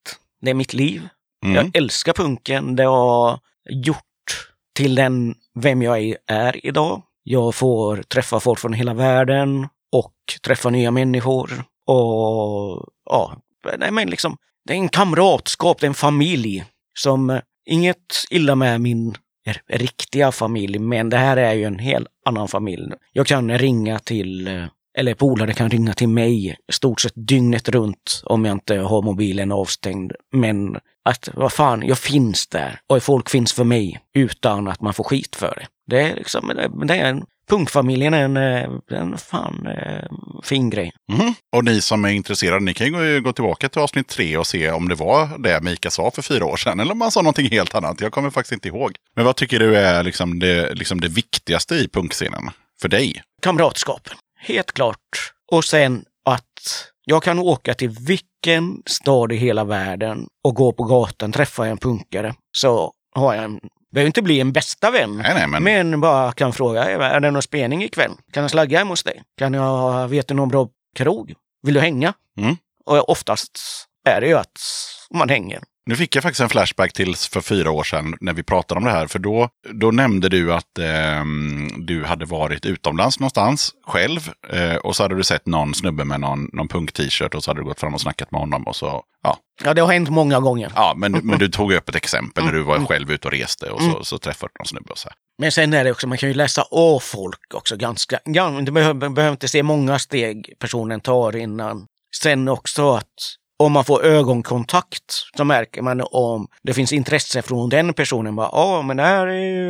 [0.41, 1.09] Det är mitt liv.
[1.45, 1.57] Mm.
[1.57, 2.77] Jag älskar punken.
[2.77, 3.39] Det har
[3.71, 4.03] gjort
[4.77, 7.03] till den vem jag är- idag.
[7.23, 10.15] Jag får träffa folk från hela världen och
[10.45, 11.51] träffa nya människor.
[11.87, 13.37] Och ja,
[13.79, 14.37] nej, men liksom,
[14.69, 16.65] det är en kamratskap, det är en familj
[16.99, 17.41] som
[17.71, 19.15] inget illa med min
[19.69, 22.93] riktiga familj, men det här är ju en helt annan familj.
[23.13, 24.65] Jag kan ringa till eh,
[24.99, 29.03] eller polare kan ringa till mig i stort sett dygnet runt om jag inte har
[29.03, 30.13] mobilen avstängd.
[30.33, 34.95] Men att vad fan, jag finns där och folk finns för mig utan att man
[34.95, 35.67] får skit för det.
[35.87, 36.53] Det är liksom,
[36.87, 40.09] det är en, punkfamiljen är en, eh, en fan eh,
[40.43, 40.93] fin grej.
[41.13, 41.35] Mhm.
[41.57, 44.71] Och ni som är intresserade, ni kan ju gå tillbaka till avsnitt tre och se
[44.71, 46.81] om det var det Mika sa för fyra år sedan.
[46.81, 48.01] Eller om han sa någonting helt annat.
[48.01, 48.93] Jag kommer faktiskt inte ihåg.
[49.17, 52.51] Men vad tycker du är liksom det, liksom det viktigaste i punkscenen?
[52.81, 53.23] För dig?
[53.43, 55.33] Kamratskapen, helt klart.
[55.53, 60.85] Och sen att jag kan åka till vilken stad i hela världen och gå på
[60.85, 63.61] gatan, träffa en punkare, så har jag en
[63.97, 65.17] behöver inte bli en bästa vän.
[65.17, 68.13] Nej, nej, men, Men bara kan fråga, är det någon spelning ikväll?
[68.33, 69.23] Kan jag slagga hem hos dig?
[69.39, 71.35] Kan jag, vet du någon bra krog?
[71.63, 72.15] Vill du hänga?
[72.39, 72.57] Mm.
[72.85, 73.59] Och oftast
[74.05, 74.59] är det ju att
[75.11, 75.63] man hänger.
[75.89, 78.85] Nu fick jag faktiskt en flashback till för fyra år sedan när vi pratade om
[78.85, 79.07] det här.
[79.07, 84.31] För då, då nämnde du att ehm, du hade varit utomlands någonstans själv.
[84.53, 87.61] Eh, och så hade du sett någon snubbe med någon, någon punk-t-shirt och så hade
[87.61, 88.63] du gått fram och snackat med honom.
[88.67, 89.37] Och så, ja.
[89.65, 90.73] Ja, det har hänt många gånger.
[90.75, 92.87] Ja, men, men du tog upp ett exempel när du var Mm.
[92.87, 94.91] själv ute och reste och så, så träffade du någon snubbe.
[94.93, 95.17] Och så här.
[95.39, 98.19] Men sen är det också, man kan ju läsa av folk också ganska.
[98.27, 101.87] gan- Du behöver, behöver inte se många steg personen tar innan.
[102.23, 103.05] Sen också att
[103.59, 108.37] om man får ögonkontakt så märker man om det finns intresse från den personen.
[108.37, 109.27] Ja, Ja, men det här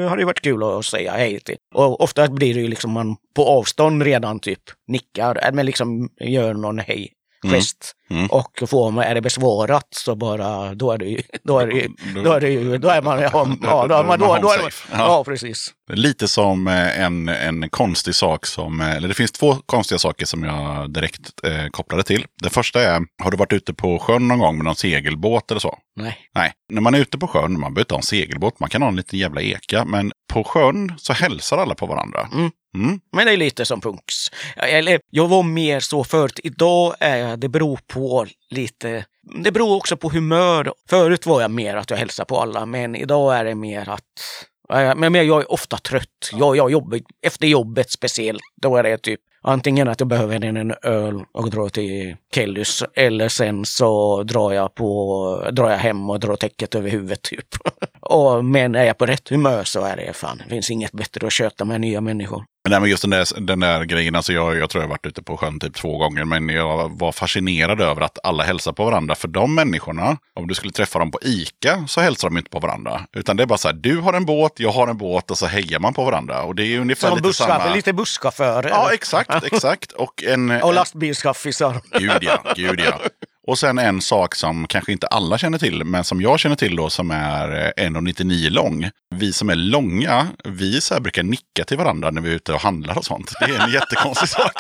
[0.09, 1.57] har det ju varit kul att säga hej till.
[1.75, 6.09] Och ofta blir det ju liksom man på avstånd redan typ nickar, äh, men liksom
[6.21, 7.13] gör någon hej
[7.53, 7.93] gest.
[8.11, 8.27] Mm.
[8.27, 11.89] Och man, är det besvarat så bara, då är det ju, då är det ju,
[12.25, 13.21] då är det ju, då är man,
[13.63, 15.73] ja, då är man, då, då är man, ja precis.
[15.93, 20.27] Lite som eh, en, en konstig sak som, eh, eller det finns två konstiga saker
[20.27, 22.27] som jag direkt eh, kopplade till.
[22.43, 25.61] Det första är, har du varit ute på sjön någon gång med någon segelbåt eller
[25.61, 25.79] så?
[25.97, 26.19] Nej.
[26.35, 28.83] Nej, när man är ute på sjön, man behöver inte ha en segelbåt, man kan
[28.83, 32.29] ha en liten jävla eka, men på sjön så hälsar alla på varandra.
[32.33, 32.51] Mm.
[32.77, 33.01] Mm.
[33.13, 34.31] Men det är lite som punks.
[34.57, 36.41] Eller jag var mer så förut.
[36.45, 39.05] Idag är det beror på lite,
[39.45, 40.73] det beror också på humör.
[40.89, 44.97] Förut var jag mer att jag hälsar på alla, men idag är det mer att
[44.97, 46.31] Men jag är ofta trött.
[46.33, 50.75] Jag, jag jobbar, efter jobbet speciellt, då är det typ antingen att jag behöver en
[50.83, 56.21] öl och drar till Kellys eller sen så drar jag, på, drar jag hem och
[56.21, 57.47] drar täcket över huvudet typ.
[58.01, 61.27] och, men är jag på rätt humör så är det fan, det finns inget bättre
[61.27, 62.45] att köta med nya människor.
[62.67, 64.91] Men nej, men just den där, den där grejen, alltså jag, jag tror jag har
[64.91, 68.73] varit ute på sjön typ två gånger, men jag var fascinerad över att alla hälsar
[68.73, 69.15] på varandra.
[69.15, 72.59] För de människorna, om du skulle träffa dem på ICA så hälsar de inte på
[72.59, 73.01] varandra.
[73.13, 75.39] Utan det är bara så här, du har en båt, jag har en båt och
[75.39, 76.43] så hejar man på varandra.
[76.43, 77.75] Och det är ungefär Som lite busschaufför, samma...
[77.75, 78.69] lite busschaufförer.
[78.69, 79.93] Ja, exakt, exakt.
[79.93, 80.51] Och en...
[80.51, 81.81] Och lastbilschaffisar.
[81.99, 83.01] Gud ja, gud ja.
[83.47, 86.77] Och sen en sak som kanske inte alla känner till, men som jag känner till
[86.77, 88.91] då som är eh, 1,99 lång.
[89.15, 92.61] Vi som är långa, vi så brukar nicka till varandra när vi är ute och
[92.61, 93.33] handlar och sånt.
[93.41, 94.53] Det är en jättekonstig sak.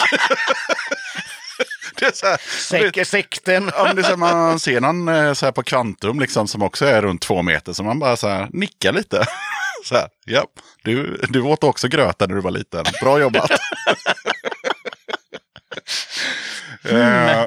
[1.98, 3.70] Det är så här, Säker sekten.
[3.76, 6.48] ja, men det är så här, man ser någon eh, så här på Kvantum liksom,
[6.48, 9.24] som också är runt två meter, så man bara så här nickar lite.
[9.84, 10.44] Så här, ja,
[10.84, 12.84] du, du åt också gröta när du var liten.
[13.02, 13.50] Bra jobbat.
[16.90, 17.46] Eh,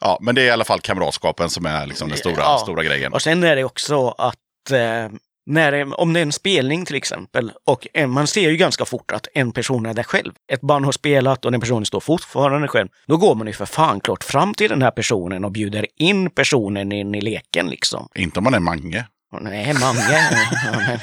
[0.00, 2.58] ja, men det är i alla fall kamratskapen som är liksom den stora, Ja.
[2.62, 3.12] stora grejen.
[3.12, 5.08] Och sen är det också att eh,
[5.48, 8.84] när det, om det är en spelning till exempel och en, man ser ju ganska
[8.84, 10.32] fort att en person är där själv.
[10.52, 12.88] Ett band har spelat och den personen står fortfarande själv.
[13.06, 16.30] Då går man ju för fan klart fram till den här personen och bjuder in
[16.30, 18.08] personen in i leken liksom.
[18.14, 19.04] Inte om man är Mange.
[19.32, 20.30] Nej, Mange,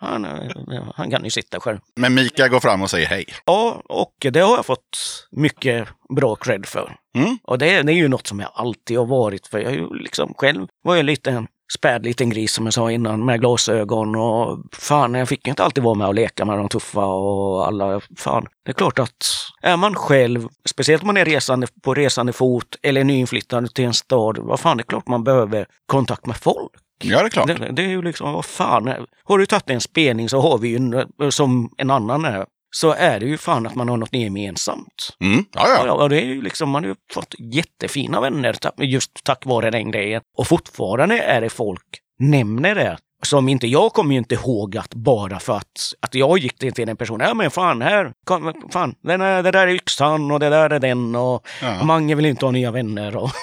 [0.00, 1.78] men han, han kan ju sitta själv.
[1.96, 3.24] Men Mika går fram och säger hej.
[3.44, 6.96] Ja, och det har jag fått mycket bra cred för.
[7.18, 7.38] Mm.
[7.42, 9.58] Och det, det är ju något som jag alltid har varit för.
[9.58, 12.90] Jag är ju liksom själv var jag lite en späd liten gris som jag sa
[12.90, 16.68] innan med glasögon och fan, jag fick inte alltid vara med och leka med de
[16.68, 18.00] tuffa och alla.
[18.16, 19.26] Fan, det är klart att
[19.62, 23.94] är man själv, speciellt om man är resande på resande fot eller nyinflyttad till en
[23.94, 26.72] stad, vad fan, det är klart man behöver kontakt med folk.
[27.02, 27.46] Ja, det är klart.
[27.46, 30.68] Det, det är ju liksom, vad fan, har du tagit en spelning så har vi
[30.68, 34.14] ju en, som en annan är, så är det ju fan att man har något
[34.14, 35.16] gemensamt.
[35.20, 35.44] Mm.
[35.52, 35.92] Ja, Ja, ja.
[35.92, 39.90] och det är ju liksom, man har ju fått jättefina vänner just tack vare den
[39.90, 40.22] grejen.
[40.38, 42.98] Och fortfarande är det folk nämner det.
[43.22, 46.72] Som inte, jag kommer ju inte ihåg att bara för att, att jag gick till
[46.72, 50.30] till en person, ja men fan här, kom, fan, den är, det där är yxan
[50.30, 51.84] och det där är den och Ja.
[51.84, 53.16] Mange vill inte ha nya vänner.
[53.16, 53.30] Och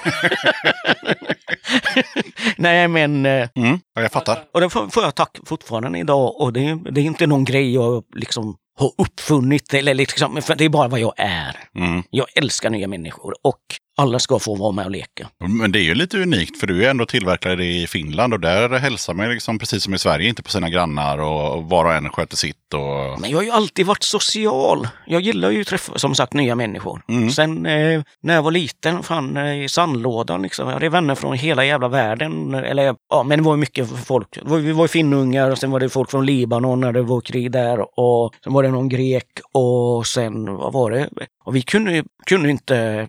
[2.58, 3.80] Nej men, eh, Mm.
[3.96, 4.40] ja jag fattar.
[4.54, 7.44] och det får, får jag tack fortfarande idag och det, är- det är inte någon
[7.46, 11.58] grej jag liksom har uppfunnit eller liksom, för det är bara vad jag är.
[11.76, 12.04] Mm.
[12.10, 13.60] Jag älskar nya människor och
[13.98, 15.30] alla ska få vara med och leka.
[15.40, 18.70] Men det är ju lite unikt för du är ändå tillverkare i Finland och där
[18.70, 22.10] hälsar man liksom precis som i Sverige inte på sina grannar och var och en
[22.10, 22.74] sköter sitt.
[22.74, 23.22] Och...
[23.22, 24.88] Men jag har ju alltid varit social.
[25.08, 27.02] Jag gillar ju att träffa, som sagt, nya människor.
[27.10, 27.30] Mm.
[27.30, 30.68] Sen eh, när jag var liten, fan eh, i sandlådan liksom.
[30.68, 32.54] Jag hade vänner från hela jävla världen.
[32.54, 34.40] Eller ja, men det var ju mycket folk.
[34.46, 37.52] Vi var ju finnungar och sen var det folk från Libanon när det var krig
[37.52, 38.00] där.
[38.00, 41.10] Och sen var det någon grek och sen, vad var det?
[41.46, 43.08] Och vi kunde, ju- kunde inte,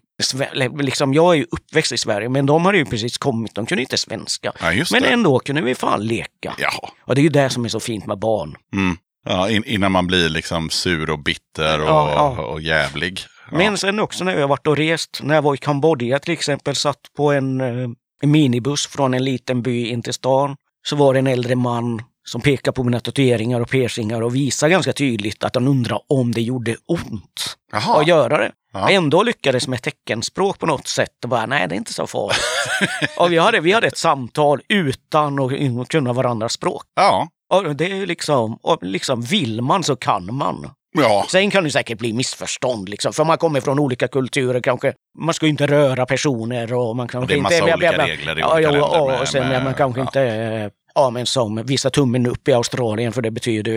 [0.82, 3.82] liksom, jag är ju uppväxt i Sverige, men de hade ju precis kommit, de kunde
[3.82, 4.52] inte svenska.
[4.60, 6.54] Ja, Men ändå kunde vi fan leka.
[6.58, 6.90] Jaha.
[7.00, 8.56] Och det är ju det som är så fint med barn.
[8.74, 8.96] Mm.
[9.26, 12.42] Ja, in, innan man blir liksom sur och bitter och, Ja, ja.
[12.44, 13.20] och jävlig.
[13.50, 13.56] Ja.
[13.58, 16.74] Men sen också när jag varit och rest, när jag var i Kambodja till exempel,
[16.76, 17.88] satt på en, eh,
[18.22, 20.56] en minibuss från en liten by in till stan,
[20.86, 24.70] så var det en äldre man som pekade på mina tatueringar och piercingar och visade
[24.72, 28.00] ganska tydligt att han undrade om det gjorde ont Jaha.
[28.00, 28.52] att göra det.
[28.74, 28.90] Ja.
[28.90, 32.38] Ändå lyckades med teckenspråk på något sätt och bara, nej det är inte så farligt.
[33.18, 35.38] och vi hade, vi hade ett samtal utan
[35.80, 36.82] att kunna varandras språk.
[36.94, 37.28] Ja.
[37.52, 40.70] Och det är liksom, och liksom, vill man så kan man.
[40.98, 41.26] Ja.
[41.28, 44.60] Sen kan det säkert bli missförstånd, liksom, för man kommer från olika kulturer.
[44.60, 47.62] Kanske, man ska ju inte röra personer och man kanske det är inte...
[47.62, 48.06] massa bla, bla, olika bla.
[48.06, 50.04] regler i ja, olika ja, länder och, med- och sen med- man kanske ja.
[50.04, 50.70] inte...
[50.94, 53.72] Ja, men som visa tummen upp i Australien för det betyder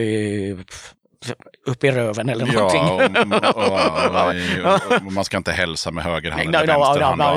[1.66, 2.82] upp i röven eller någonting.
[2.84, 7.22] Ja, och, och, och, man ska inte hälsa med höger hand eller vänster hand.
[7.22, 7.36] det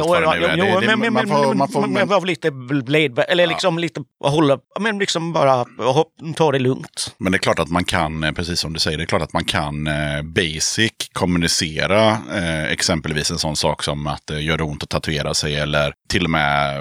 [0.56, 1.68] Det- det- man
[2.08, 7.14] får- lite blade, eller liksom lite hålla, men liksom bara hopp- ta det lugnt.
[7.18, 9.22] Men det är klart att man kan, eh, precis som du säger, det är klart
[9.22, 14.56] att man kan eh, basic kommunicera eh, exempelvis en sån sak som att eh, gör
[14.56, 16.80] det ont att tatuera sig eller till och med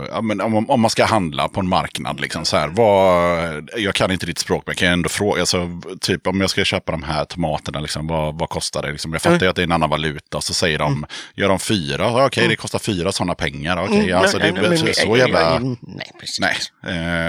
[0.68, 2.20] om man ska handla på en marknad.
[2.20, 5.70] Liksom, så här, vad, jag kan inte ditt språk men jag kan ändå fråga, alltså,
[6.02, 8.92] typ om jag ska köpa de här tomaterna, liksom, vad, vad kostar det?
[8.92, 11.60] Liksom, jag fattar ju att det är en annan valuta, så säger de, gör de
[11.60, 12.26] fyra?
[12.26, 13.84] Okej, det kostar fyra sådana pengar.
[13.84, 15.60] Okej, Mm, alltså, det, men- så, så jävla...
[15.60, 16.40] Nej, precis.
[16.40, 16.58] Nej,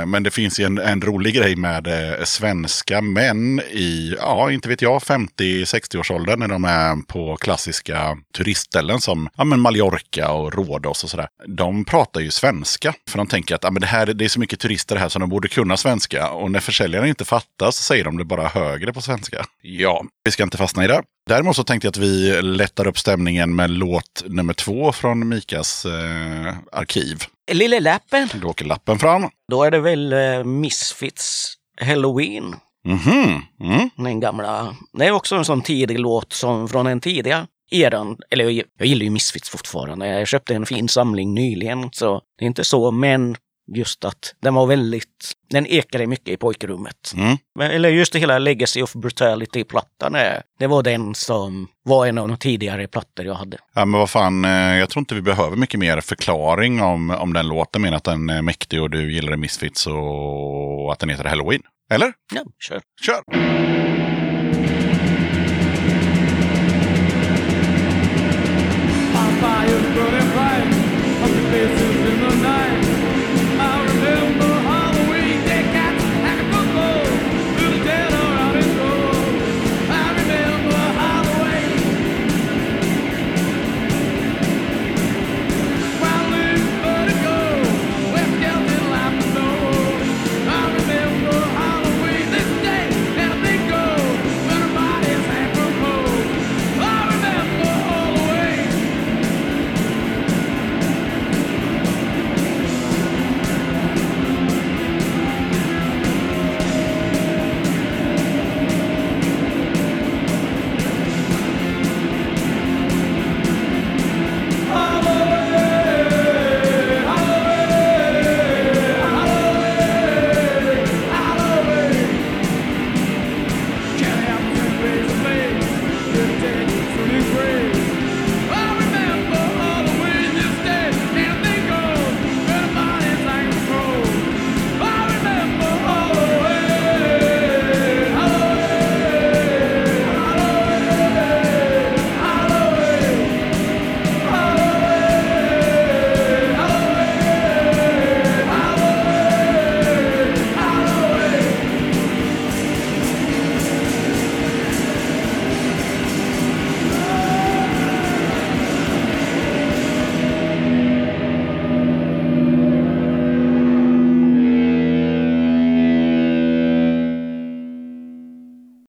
[0.01, 4.51] eh, men det finns ju en, en rolig grej med eh, svenska män i, ja,
[4.51, 10.55] inte vet jag, 50-60-årsåldern när de är på klassiska turistställen som ja, men Mallorca och
[10.55, 11.29] Rhodos och sådär.
[11.47, 14.41] De pratar ju svenska, för de tänker att ja, men det, här, det är så
[14.41, 16.31] mycket turister här som de borde kunna svenska.
[16.31, 19.45] Och när försäljaren inte fattar så säger de det bara högre på svenska.
[19.63, 21.03] Ja, vi ska inte fastna i det.
[21.29, 25.87] Däremot så tänkte jag att vi lättar upp stämningen med låt nummer två från Mikas
[25.87, 27.23] eh, arkiv.
[27.53, 29.29] Lille lappen, Då åker lappen fram.
[29.51, 32.55] då är det väl eh, Misfits Halloween.
[32.85, 33.43] Mhm.
[33.61, 33.91] Mm.
[33.97, 34.77] Den gamla.
[34.93, 38.17] Det är också en sån tidig låt som från den tidiga eran.
[38.31, 40.07] Eller jag, jag gillar ju Misfits fortfarande.
[40.09, 42.91] Jag köpte en fin samling nyligen, så det är inte så.
[42.91, 43.37] Men
[43.75, 47.13] just att den var väldigt, den ekade mycket i pojkrummet.
[47.17, 47.37] Mm.
[47.59, 50.13] Men- Eller just det hela Legacy of Brutality-plattan.
[50.59, 53.59] Det var den som var en av de tidigare plattor jag hade.
[53.75, 57.33] Ja, men vad fan, eh, jag tror inte vi behöver mycket mer förklaring om, om
[57.33, 61.25] den låten, men att den är mäktig och du gillar Misfits och att den heter
[61.25, 61.63] Halloween.
[61.93, 62.13] Eller?
[62.35, 62.81] Ja, kör.
[63.07, 64.00] Kör!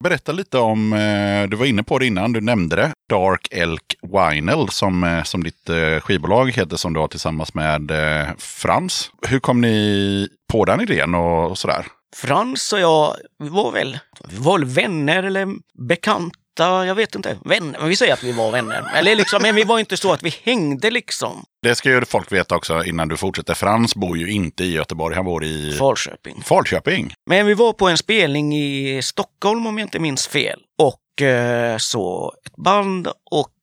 [0.02, 2.92] Berätta lite om, eh, du var inne på det innan, du nämnde det.
[3.10, 7.92] Dark Elk Vinyl som, eh, som ditt eh, skivbolag heter som du har tillsammans med
[8.38, 9.12] Frans.
[9.28, 11.86] Hur kom ni på den idén och, och sådär?
[12.16, 14.00] Frans och jag vi var väl,
[14.30, 15.48] vi var väl vänner eller
[15.88, 17.38] bekanta, jag vet inte.
[17.46, 18.92] Vänner, men vi säger att vi var vänner.
[18.96, 21.44] Eller liksom, men vi var inte så att vi hängde liksom.
[21.62, 23.54] Det ska ju folk veta också innan du fortsätter.
[23.54, 26.44] Frans bor ju inte i Göteborg, han bor i Falköping.
[26.46, 27.14] Falköping.
[27.26, 30.60] Men vi var på en spelning i Stockholm om jag inte minns fel.
[30.78, 33.54] Och eh, så ett band och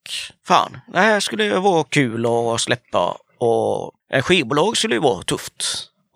[0.47, 3.17] fan, det här skulle vara kul att släppa.
[3.39, 5.65] Och ett skivbolag skulle ju vara tufft.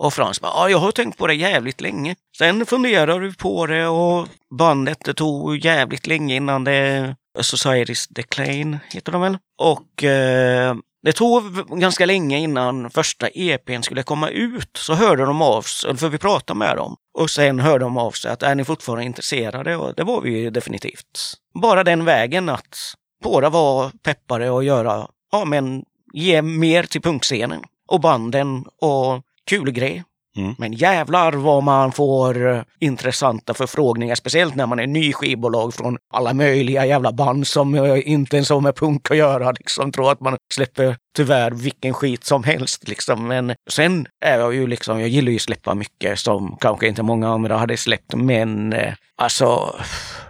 [0.03, 2.16] Och Frans bara, ja jag har tänkt på det jävligt länge.
[2.38, 4.28] Sen funderar du på det och
[4.59, 9.38] bandet det tog jävligt länge innan det Society's Decline heter de väl.
[9.59, 11.42] Och eh, det tog
[11.80, 14.76] ganska länge innan första EPn skulle komma ut.
[14.76, 16.96] Så hörde de av sig, för vi pratade med dem.
[17.18, 19.76] Och sen hörde de av sig att är ni fortfarande intresserade?
[19.76, 21.34] Och det var vi ju definitivt.
[21.55, 22.76] Bara den vägen att
[23.24, 29.70] båda var peppade att göra, ja men ge mer till punkscenen och banden och kul
[29.70, 30.05] grej.
[30.36, 30.55] Mm.
[30.59, 35.99] Men jävlar vad man får eh, intressanta förfrågningar, speciellt när man är ny skivbolag från
[36.14, 39.53] alla möjliga jävla band som eh, inte ens har med punk att göra.
[39.53, 42.88] Liksom tror att man släpper tyvärr vilken skit som helst.
[42.88, 43.28] Liksom.
[43.28, 47.03] Men sen är jag ju liksom, jag gillar ju att släppa mycket som kanske inte
[47.03, 48.14] många andra hade släppt.
[48.14, 49.76] Men eh, alltså,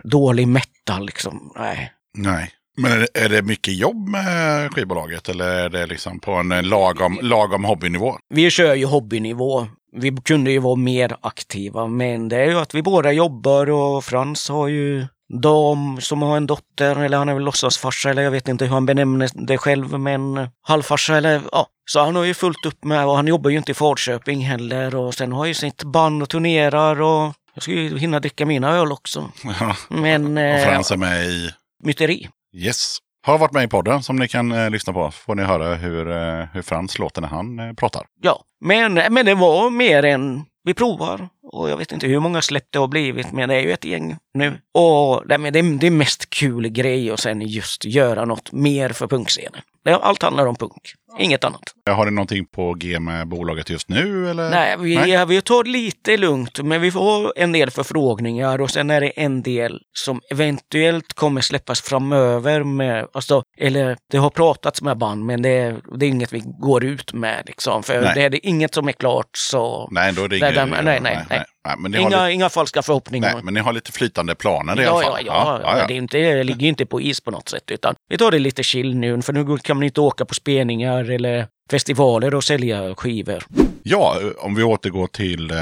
[0.03, 1.93] dålig metal liksom, nej.
[2.19, 2.51] Nej.
[2.77, 6.53] Men är det, är det mycket jobb med skivbolaget eller är det liksom på en
[6.53, 8.19] eh, lagom, lagom hobbynivå?
[8.29, 9.67] Vi kör ju hobbynivå.
[9.97, 14.05] Vi kunde ju vara mer aktiva, men det är ju att vi båda jobbar och
[14.05, 15.07] Frans har ju
[15.43, 18.73] dam som har en dotter, eller han är väl låtsasfarsa, eller jag vet inte hur
[18.73, 21.67] han benämner det själv, men halvfarsa eller ja.
[21.91, 24.95] Så han har ju fullt upp med, och han jobbar ju inte i Falköping heller,
[24.95, 28.71] och sen har ju sitt band och turnerar och jag ska ju hinna dricka mina
[28.71, 29.31] öl också.
[29.61, 29.77] Ja.
[29.89, 30.37] Men...
[30.37, 31.51] Och Eh, Frans är med i
[31.85, 32.29] myteri.
[32.55, 32.99] Yes.
[33.27, 35.11] Har varit med i podden som ni kan eh, lyssna på.
[35.11, 38.07] Får ni höra hur, eh, hur Frans låter när han eh, pratar.
[38.23, 41.29] Ja, men, men det var mer än vi provar.
[41.53, 43.85] Och jag vet inte hur många släpp det har blivit, men det är ju ett
[43.85, 44.59] gäng nu.
[44.75, 48.89] Och det, men det, det är mest kul grej och sen just göra något mer
[48.89, 49.63] för punkscenen.
[49.91, 51.63] Allt handlar om punk, inget annat.
[51.91, 54.31] Har ni någonting på G med bolaget just nu?
[54.31, 54.51] Eller?
[54.51, 55.11] Nej, vi, Nej.
[55.11, 59.09] Ja, vi tar lite lugnt, men vi får en del förfrågningar och sen är det
[59.09, 65.25] en del som eventuellt kommer släppas framöver med, alltså, eller det har pratats med band,
[65.25, 67.83] men det är, det är inget vi går ut med liksom.
[67.83, 68.13] För Nej.
[68.15, 69.89] det är det inget som är klart så...
[69.91, 70.69] Nej, då är det Nej, inget.
[70.71, 71.45] nej, nej, nej, nej.
[71.69, 71.77] Nej.
[71.79, 73.35] Men, Inga, lite, inga falska förhoppningar.
[73.35, 75.61] nej, men ni har lite flytande planer i ja, alla ja, fall.
[75.65, 77.71] ja, ja, Det, är inte, det ligger inte på is på något sätt.
[77.71, 81.11] Utan vi tar det lite chill nu, för nu kan man inte åka på spelningar
[81.11, 83.45] eller festivaler och sälja skivor.
[83.83, 85.57] Ja, om vi återgår till eh,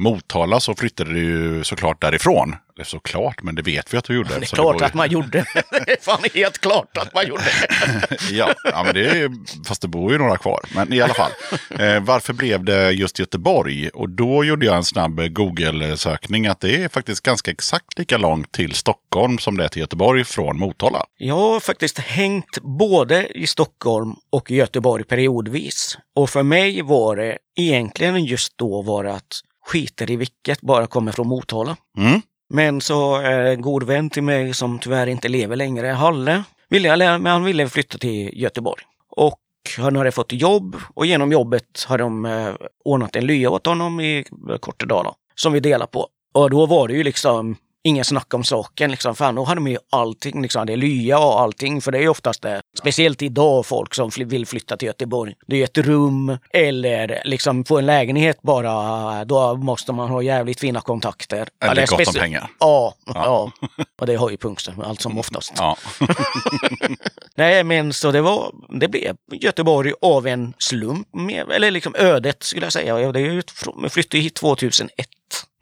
[0.00, 2.56] Motala så flyttade du ju såklart därifrån.
[2.76, 4.28] Eller såklart, men det vet vi att du gjorde.
[4.28, 5.44] Det är klart går ju- att man gjorde.
[5.86, 7.42] Det är fan helt klart att man gjorde.
[8.30, 9.30] ja, ja, men det är,
[9.68, 10.60] fast det bor ju några kvar.
[10.74, 11.30] Men i alla fall.
[11.78, 13.88] Eh, varför blev det just Göteborg?
[13.88, 18.52] Och då gjorde jag en snabb Google-sökning att det är faktiskt ganska exakt lika långt
[18.52, 21.04] till Stockholm som det är till Göteborg från Motala.
[21.16, 25.98] Jag har faktiskt hängt både i Stockholm och i Göteborg periodvis.
[26.16, 29.40] Och för mig var det egentligen just då var det att
[29.70, 31.76] skiter i vilket bara kommer från Motala.
[31.96, 32.20] Mm.
[32.48, 37.26] Men så en god vän till mig som tyvärr inte lever längre, Halle, ville men
[37.26, 38.82] han ville flytta till Göteborg.
[39.10, 39.40] Och
[39.78, 42.54] han hade fått jobb och genom jobbet har de eh,
[42.84, 44.24] ordnat en lya åt honom i
[44.60, 46.08] Kortedala som vi delar på.
[46.32, 48.90] Och då var det ju liksom ingen snack om saken.
[48.90, 49.14] Liksom.
[49.16, 50.42] Fan, då hade de ju allting.
[50.42, 50.66] Liksom.
[50.66, 51.80] Det är lya och allting.
[51.80, 52.60] För det är ju oftast det.
[52.78, 55.34] Speciellt idag folk som vill flytta till Göteborg.
[55.46, 59.24] Det är ett rum eller liksom få en lägenhet bara.
[59.24, 61.48] Då måste man ha jävligt fina kontakter.
[61.64, 62.50] Eller gott om pengar.
[62.60, 63.52] Ja, ja.
[64.00, 65.52] och det har ju punkten allt som oftast.
[65.56, 65.76] Ja.
[67.36, 72.42] Nej, men så det var, det blev Göteborg av en slump, med, eller liksom ödet
[72.42, 73.00] skulle jag säga.
[73.00, 73.42] Ja, Det är ju,
[73.82, 74.90] jag flyttade hit 2001,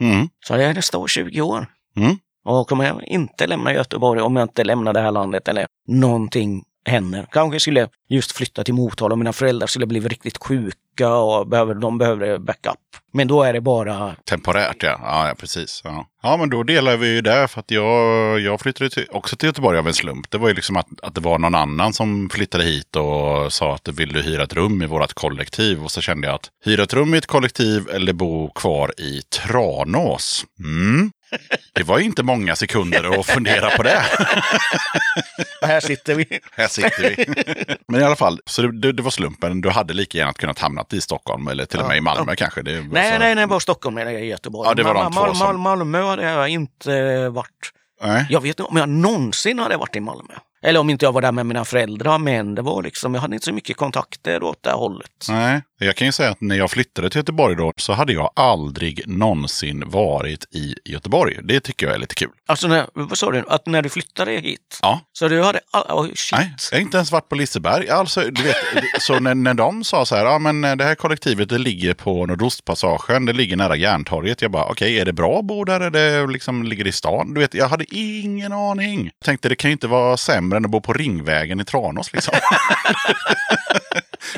[0.00, 0.28] Mm.
[0.46, 1.66] så det är nästa år 20 år.
[2.02, 2.16] Mm.
[2.44, 6.64] Och kommer jag inte lämna Göteborg om jag inte lämnar det här landet eller någonting
[6.88, 7.26] händer.
[7.30, 11.46] Kanske skulle jag just flytta till Motala och mina föräldrar skulle bli riktigt sjuka och
[11.46, 12.78] behöver, de behöver backup.
[13.12, 14.98] Men då är det bara Temporärt ja.
[15.02, 15.80] ja, ja precis.
[15.84, 16.06] Ja.
[16.22, 19.46] ja, men då delar vi ju där för att jag, jag flyttade till, också till
[19.46, 20.30] Göteborg av en slump.
[20.30, 23.74] Det var ju liksom att, att det var någon annan som flyttade hit och sa
[23.74, 25.84] att vill du hyra ett rum i vårt kollektiv?
[25.84, 29.22] Och så kände jag att hyra ett rum i ett kollektiv eller bo kvar i
[29.22, 30.44] Tranås.
[30.58, 31.10] Mm.
[31.72, 34.02] Det var ju inte många sekunder att fundera på det.
[35.62, 36.40] här sitter vi.
[36.52, 37.34] Här sitter vi.
[37.88, 39.60] Men i alla fall, så det, det, var slumpen.
[39.60, 42.36] Du hade lika gärna kunnat hamna annat i Stockholm eller till och med i Malmö
[42.36, 42.62] kanske.
[42.62, 44.68] Det, Nej, alltså- nej, nej, bara Stockholm eller Göteborg.
[44.68, 47.70] Ja, det var de Mal- två Mal- som- Mal- Malmö hade jag inte varit.
[48.02, 48.26] nej.
[48.30, 50.34] Jag vet inte om jag någonsin hade varit i Malmö.
[50.62, 53.34] Eller om inte jag var där med mina föräldrar, men det var liksom, jag hade
[53.34, 55.26] inte så mycket kontakter åt det hållet.
[55.28, 58.30] Nej, jag kan ju säga att när jag flyttade till Göteborg då så hade jag
[58.36, 61.36] aldrig någonsin varit i Göteborg.
[61.42, 62.30] Det tycker jag är lite kul.
[62.46, 63.44] Alltså, när, vad sa du?
[63.48, 64.78] Att när du flyttade hit?
[64.82, 65.00] Ja.
[65.12, 65.60] Så du hade...
[65.70, 66.38] all- Oh, shit.
[66.38, 67.88] Nej, jag har inte ens varit på Liseberg.
[67.90, 68.56] Alltså, du vet,
[69.00, 72.26] så när, när de sa så här, ja men det här kollektivet det ligger på
[72.26, 74.42] Nordostpassagen, det ligger nära Järntorget.
[74.42, 75.80] Jag bara, okej, är det bra att bo där?
[75.80, 77.34] Är det liksom ligger i stan?
[77.34, 79.04] Du vet, jag hade ingen aning.
[79.04, 82.12] Jag tänkte, det kan ju inte vara sämre än att bo på Ringvägen i Tranås
[82.12, 82.34] liksom.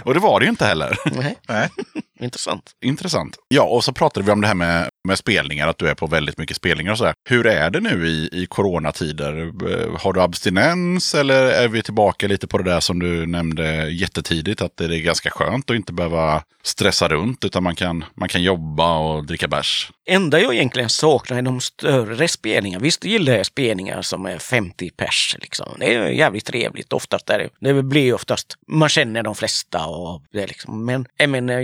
[0.02, 0.96] Och det var det ju inte heller.
[1.30, 1.68] Nej, Nej.
[2.20, 2.70] intressant.
[2.84, 3.36] Intressant.
[3.48, 6.06] Ja, och så pratade vi om det här med, med spelningar, att du är på
[6.06, 7.14] väldigt mycket spelningar och sådär.
[7.28, 9.52] Hur är det nu i, i coronatider?
[9.70, 13.88] Eh, Har du abstinens eller är vi tillbaka lite på det där som du nämnde
[13.90, 18.28] jättetidigt, att det är ganska skönt att inte behöva stressa runt, utan man kan, man
[18.28, 19.90] kan jobba och dricka bärs?
[20.10, 22.82] enda jag egentligen saknar är de större spelningarna.
[22.82, 25.36] Visst gillar jag spelningar som är 50 pers.
[25.40, 25.76] Liksom.
[25.78, 26.92] Det är jävligt trevligt.
[26.92, 29.86] Oftast är det, det blir oftast, man känner de flesta.
[29.86, 30.84] Och det liksom.
[30.84, 31.60] Men jag menar,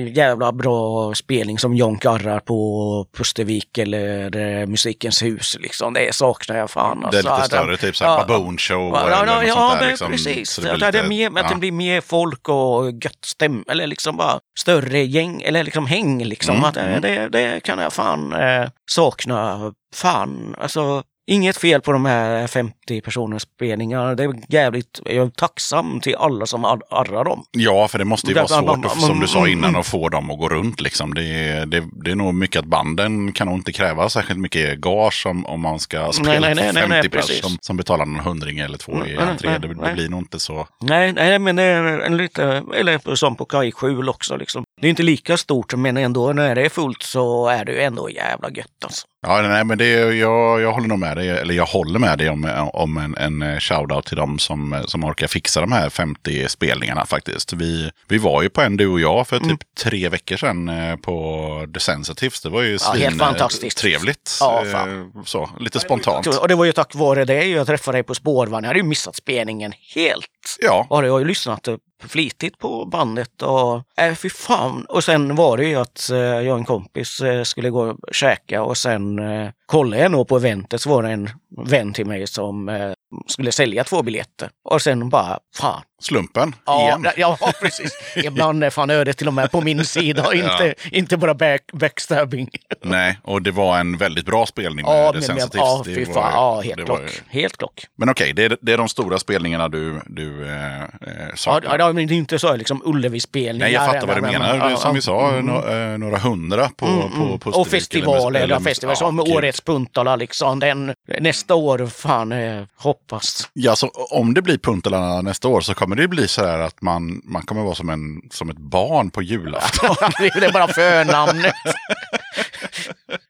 [0.46, 5.56] jävla bra spelning som John Garrar på Pustervik eller eh, Musikens hus.
[5.60, 5.92] Liksom.
[5.94, 7.00] Det saknar jag fan.
[7.00, 7.36] det är alltså.
[7.36, 8.24] lite större, typ såhär Ja.
[8.28, 9.80] baboon show Ja, eller ja, något ja, sånt där.
[9.80, 10.10] men liksom.
[10.10, 10.50] precis.
[10.50, 11.48] Så det blir lite- mer, att ja.
[11.48, 16.24] det blir mer folk och gött stäm, eller liksom bara större gäng, eller liksom häng
[16.24, 16.54] liksom.
[16.54, 17.00] Mm, Att det, mm.
[17.00, 19.72] det, det kan jag fan eh, sakna.
[19.94, 21.02] Fan, alltså.
[21.28, 24.14] Inget fel på de här 50 personers spelningar.
[24.14, 27.44] Det är jävligt, jag är tacksam till alla som ar- arrar dem.
[27.52, 29.64] Ja, för det måste ju Det- vara man- svårt, att, man- som du sa innan,
[29.70, 29.80] mm.
[29.80, 30.80] att få dem att gå runt.
[30.80, 31.14] Liksom.
[31.14, 34.78] Det, är- det, det är nog mycket att banden kan nog inte kräva särskilt mycket
[34.78, 38.06] gage om, om man ska spela nej, nej, nej, 50 nej, pers som, som betalar
[38.06, 39.58] någon hundring eller två i Mm, nej, entré.
[39.58, 40.68] Det, det blir nog inte så.
[40.80, 44.64] Nej, nej men det är en lite, eller som på kajskjul också liksom.
[44.80, 47.80] Det är inte lika stort, men ändå när det är fullt så är det ju
[47.80, 49.06] ändå jävla gött alltså.
[49.22, 52.28] Ja, nej, men det, jag, jag håller nog med dig, eller jag håller med dig
[52.30, 57.06] om, om en, en shoutout till dem som, som orkar fixa de här 50 spelningarna
[57.06, 57.52] faktiskt.
[57.52, 59.58] Vi, vi var ju på en, du och jag, för typ Mm.
[59.82, 62.40] tre veckor sedan eh, på The Sensitives.
[62.40, 63.78] Det var ju Ja, helt fantastiskt.
[63.78, 64.36] trevligt.
[64.40, 65.12] Ja, Eh, fan.
[65.26, 66.26] Så, lite spontant.
[66.26, 68.64] Och det var ju tack vare det jag träffade dig på spårvagn.
[68.64, 70.26] Jag hade ju missat spelningen helt.
[70.60, 71.68] Ja, jag har ju lyssnat
[72.02, 74.84] flitigt på bandet och äh, fy fan.
[74.88, 78.14] Och sen var det ju att äh, jag och en kompis äh, skulle gå och
[78.14, 81.30] käka och sen äh, kollade jag nog på eventet så var det en
[81.66, 82.92] vän till mig som äh,
[83.26, 84.50] skulle sälja två biljetter.
[84.64, 85.82] Och sen bara, fan.
[86.02, 87.06] slumpen Ja, igen.
[87.16, 87.92] ja precis.
[88.16, 91.62] Ibland är fan ödet till och med på min sida och inte, inte bara back,
[91.72, 92.48] backstabbing.
[92.84, 96.04] Nej, och det var en väldigt bra spelning Ja, The men, men, ja, Det fy
[96.04, 96.32] var- fan.
[96.34, 97.22] Ja, det helt var- klock.
[97.28, 97.84] Helt klock.
[97.98, 100.88] Men okej, det, är, det är de stora spelningarna du, du eh, eh,
[101.30, 101.78] Ja, saknar.
[101.78, 103.58] ja, men det är inte så liksom Ullevi-spelningar.
[103.66, 104.56] Nej, jag fattar vad du men- menar.
[104.56, 105.46] ja, Det är som vi sa, mm.
[105.46, 107.38] nå- eh, några hundra på, Mm, på, mm.
[107.38, 109.20] på och festivaler, eller- ja, festivaler ja, som.
[109.20, 110.60] Årets Puntala liksom.
[110.60, 112.62] Den, nästa år, fan, eh,
[112.96, 113.48] hoppas.
[113.52, 116.82] Ja, så om det blir Puntala nästa år så kommer det bli så här att
[116.82, 119.96] man, man kommer vara som, en, som ett barn på julafton.
[120.18, 121.54] det är bara förnamnet.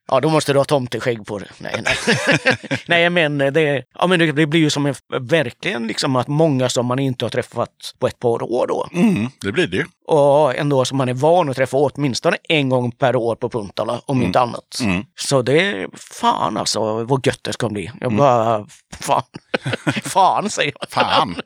[0.08, 1.48] Ja, då måste du ha tomteskägg på det.
[1.58, 1.96] Nej, nej.
[2.86, 6.86] nej men, det, ja, men det, blir ju som en, verkligen liksom att många som
[6.86, 8.88] man inte har träffat på ett par år då.
[8.92, 9.84] Mm, det blir det ju.
[10.06, 14.00] Och ändå som man är van att träffa åtminstone en gång per år på Puntala,
[14.06, 14.80] om inte annat.
[14.82, 15.04] Mm.
[15.14, 17.90] Så det är fan alltså vad gött det ska bli.
[18.00, 18.66] Jag bara,
[19.00, 19.22] fan.
[20.04, 20.90] fan säger jag.
[20.90, 21.36] Fan!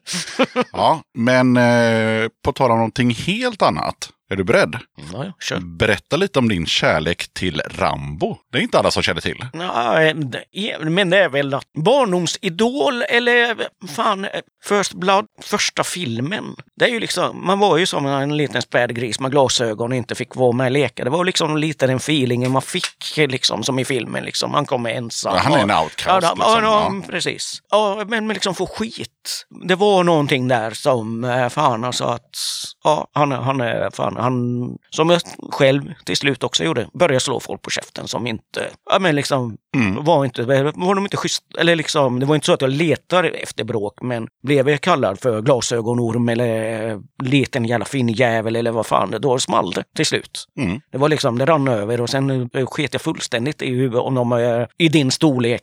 [0.73, 4.11] Ja, men eh, på tal om någonting helt annat.
[4.33, 4.77] Är du beredd?
[5.13, 5.61] Ja, ja, kör.
[5.61, 8.37] Berätta lite om din kärlek till Rambo.
[8.53, 9.45] Det är inte alla som känner till.
[9.53, 10.15] Nej,
[10.81, 13.57] men det är väl att barndomsidol eller
[13.97, 14.27] fan,
[14.65, 16.45] First Blood, första filmen.
[16.77, 19.97] Det är ju liksom, man var ju som en liten späd gris med glasögon och
[19.97, 21.05] inte fick vara med och leka.
[21.05, 24.55] Det var liksom lite den feelingen man fick liksom som i filmen liksom.
[24.55, 25.35] Han kommer ensam.
[25.35, 26.39] Ja, han är en outcast, Ja, liksom.
[26.47, 27.03] ja, Ja.
[27.09, 27.63] precis.
[27.71, 29.47] Ja, men, men liksom få skit.
[29.69, 32.31] Det var någonting där som eh, fan alltså att,
[32.85, 35.21] ja, han, han är fan, han, som jag
[35.53, 39.57] själv till slut också gjorde, började slå folk på käften som inte, ja men liksom,
[39.75, 40.05] Mm.
[40.05, 40.43] var inte,
[40.75, 43.95] var de inte schysst, eller liksom, det var inte så att jag letade efter bråk,
[44.03, 49.39] men blev jag kallad för glasögonorm eller eh, liten jävla finnjävel eller vad fan, då
[49.39, 50.45] small det till slut.
[50.59, 50.81] Mm.
[50.93, 54.15] Det var liksom, det rann över och sen eh, sket jag fullständigt i hur, om
[54.15, 55.63] de är i din storlek,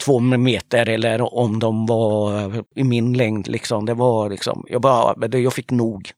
[0.00, 3.48] två meter, eller om de var eh, i min längd.
[3.48, 3.86] Liksom.
[3.86, 6.10] Det var liksom, jag bara, jag fick nog.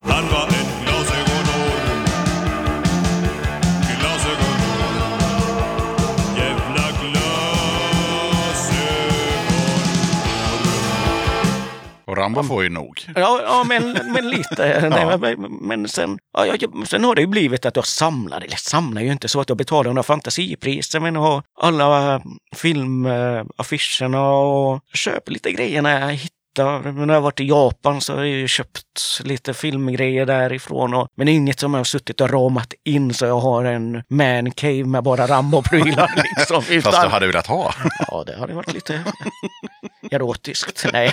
[12.27, 13.07] Rambo får ju nog.
[13.15, 14.89] Ja, ja men, men lite.
[15.21, 19.03] Nej, men, sen, ja, jag, sen har det ju blivit att jag samlar, eller samlar
[19.03, 22.23] ju inte så att jag betalar några fantasipriser, men har alla
[22.57, 26.93] filmaffischerna och köper lite grejer när jag hittar.
[27.07, 28.83] När jag varit i Japan så har jag ju köpt
[29.25, 30.95] lite filmgrejer därifrån.
[30.95, 34.51] Och, men inget som jag har suttit och ramat in så jag har en man
[34.51, 36.11] cave med bara Rambo-prylar.
[36.37, 37.75] Liksom, Fast du hade velat ha.
[38.09, 39.05] Ja, det hade varit lite
[40.11, 40.87] erotiskt.
[40.93, 41.13] Nej.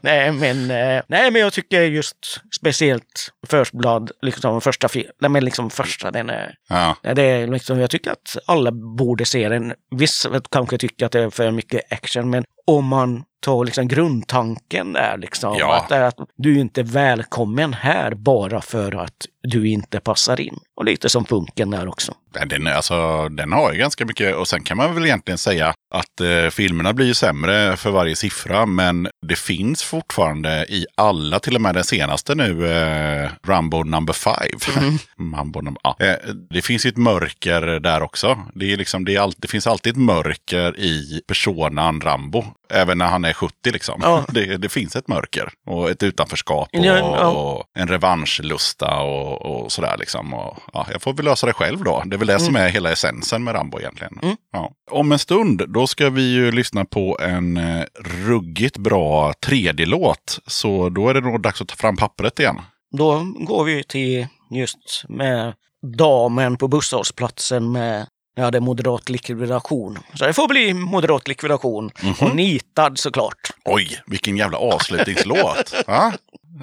[0.00, 2.16] nej, men, eh, nej, men jag tycker just
[2.60, 6.96] speciellt First Blood, liksom första filmen, men liksom första, den är, Ja.
[7.14, 9.74] det är liksom, jag tycker att alla borde se den.
[9.96, 14.92] Vissa kanske tycker att det är för mycket action, men om man tar liksom grundtanken
[14.92, 15.76] där liksom, Ja.
[15.76, 20.58] att, är att du är inte välkommen här bara för att du inte passar in.
[20.76, 22.12] Och lite som punken där också.
[22.48, 25.74] Den, är- alltså, den har ju ganska mycket, och sen kan man väl egentligen säga
[25.94, 31.38] att eh, filmerna blir ju sämre för varje siffra, men det finns fortfarande i alla,
[31.40, 34.80] till och med den senaste nu, eh, Rambo number five.
[35.16, 35.96] Mambo number, ja.
[36.00, 36.14] eh,
[36.50, 38.38] det finns ju ett mörker där också.
[38.54, 42.44] Det, är liksom, det, är all, det finns alltid ett mörker i personan Rambo.
[42.70, 44.00] Även när han är 70 liksom.
[44.02, 44.24] Ja.
[44.32, 47.26] Det, det finns ett mörker och ett utanförskap och, Ja, ja.
[47.28, 50.34] och en revanschlusta och, och sådär liksom.
[50.34, 52.02] Och, ja, jag får väl lösa det själv då.
[52.06, 54.18] Det är väl det som är hela essensen med Rambo egentligen.
[54.22, 54.36] Mm.
[54.90, 57.84] Om en stund, då ska vi ju lyssna på en eh,
[58.26, 60.38] ruggigt bra 3D-låt.
[60.46, 62.60] Så då är det nog dags att ta fram pappret igen.
[62.96, 65.54] Då går vi till just med
[65.96, 68.06] damen på busshållplatsen med
[68.38, 69.98] Ja, det är moderat likvidation.
[70.14, 71.90] Så det får bli moderat likvidation.
[72.20, 73.50] Och nitad såklart.
[73.64, 75.74] Oj, vilken jävla avslutningslåt!
[75.86, 76.12] Ja?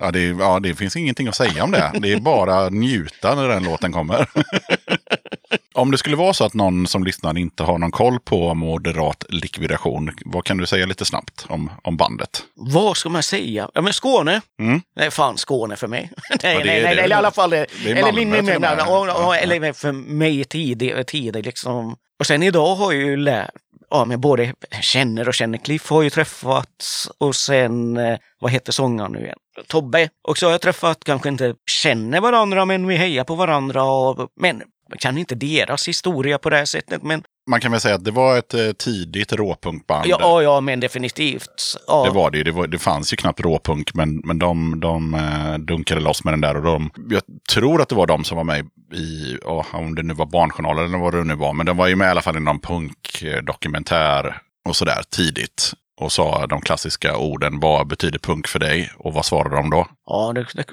[0.01, 1.91] Ja, det, ja, det finns ingenting att säga om det.
[1.99, 4.29] Det är bara njuta när den låten kommer.
[5.73, 9.23] Om det skulle vara så att någon som lyssnar inte har någon koll på moderat
[9.29, 12.43] likvidation, vad kan du säga lite snabbt om, om bandet?
[12.55, 13.69] Vad ska man säga?
[13.73, 14.41] Ja, men Skåne.
[14.59, 14.81] Mm.
[14.95, 16.11] Nej, fan Skåne för mig.
[16.29, 17.49] nej, det är- nej, det nej, eller i alla fall.
[17.49, 19.35] det är eller min, min, ja, ja, Ja.
[19.35, 21.95] eller för mig tidig, tidig liksom.
[22.19, 23.49] Och sen idag har jag ju lärt,
[23.89, 28.71] ja men både känner och känner Cliff har ju träffats och sen, eh, vad heter
[28.71, 29.37] sångaren nu igen?
[29.67, 30.09] Tobbe.
[30.27, 34.29] Och så har jag träffat, kanske inte känner varandra men vi hejar på varandra och,
[34.41, 37.95] men jag kan inte deras historia på det här sättet men Man kan väl säga
[37.95, 40.07] att det var ett eh, tidigt råpunkband.
[40.07, 41.77] ja, ja, men definitivt.
[41.87, 42.03] Ja.
[42.05, 42.43] Det var det ju.
[42.43, 46.33] Det, var, det fanns ju knappt råpunk, men, men de, de eh, dunkade loss med
[46.33, 46.55] den där.
[46.55, 47.21] Och de, jag
[47.53, 50.85] tror att det var de som var med i, ja, om det nu var Barnjournalen
[50.85, 52.59] eller vad det nu var, men de var ju med i alla fall i någon
[52.59, 55.73] punkdokumentär och sådär tidigt.
[55.97, 58.91] Och sa de klassiska orden, vad betyder punk för dig?
[58.97, 59.87] Och vad svarade de då?
[60.07, 60.63] Ja, det, det,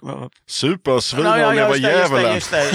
[0.49, 2.41] Supersvin och leva det, det, djävulen.
[2.51, 2.73] det, det.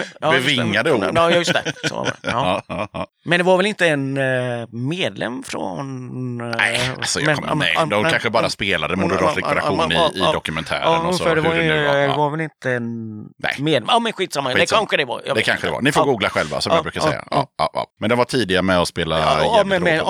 [0.20, 0.38] Ja, det.
[0.40, 1.04] Bevingade ord.
[1.14, 1.72] Ja, just det.
[1.88, 2.12] Så var det.
[2.22, 2.62] Ja.
[2.68, 3.06] Ja, ja, ja.
[3.24, 6.40] Men det var väl inte en eh, medlem från...
[6.40, 9.94] eh, Nej, alltså jag men- kommer, nej, de men- kanske bara spelade moderat likvidation i,
[10.14, 10.82] i dokumentären.
[10.82, 11.94] Ja, och så, för det hur var, ju, nu var.
[11.94, 12.16] det Ja.
[12.16, 13.54] var väl inte en Nej.
[13.58, 13.84] medlem.
[13.88, 14.48] Ja, men skitsamma.
[14.50, 14.80] Det Skitsamma.
[14.80, 15.22] kanske det var.
[15.26, 15.80] Jag Det kanske det var.
[15.82, 17.24] Ni får googla själva som Ja, jag brukar säga.
[17.30, 17.46] ja.
[17.58, 17.86] Ja.
[18.00, 20.02] Men de var tidiga med att spela Ja, men, råpunk.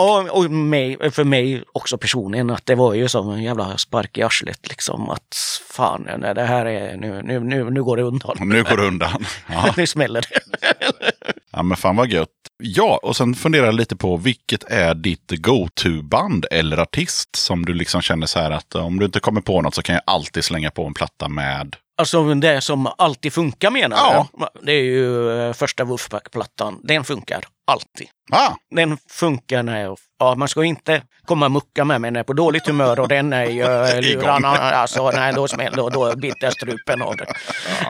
[0.89, 4.69] Mig, för mig också personligen att det var ju som en jävla spark i arslet
[4.69, 5.37] liksom att
[5.71, 8.37] fan, nej, det här är nu, nu, nu, nu går det undan.
[8.41, 9.25] Nu går det undan.
[9.53, 9.75] Ja.
[9.77, 10.41] nu smäller det.
[11.53, 12.29] ja, men fan vad gött.
[12.63, 17.75] Ja, och sen funderar jag lite på vilket är ditt go-to-band eller artist som du
[17.75, 20.45] liksom känner så här att om du inte kommer på något så kan jag alltid
[20.45, 21.77] slänga på en platta med.
[21.99, 24.29] Alltså det som alltid funkar menar Ja.
[24.63, 26.81] Det är ju eh, första Wolfpack-plattan.
[26.83, 28.09] Den funkar alltid.
[28.33, 32.19] Ah, Den funkar när jag, ja, man ska inte komma och mucka med mig när
[32.19, 33.63] jag är på dåligt humör och den är ju
[34.15, 34.49] lurarna.
[34.49, 37.27] Alltså, nej, då smäller då, då biter jag strupen av det.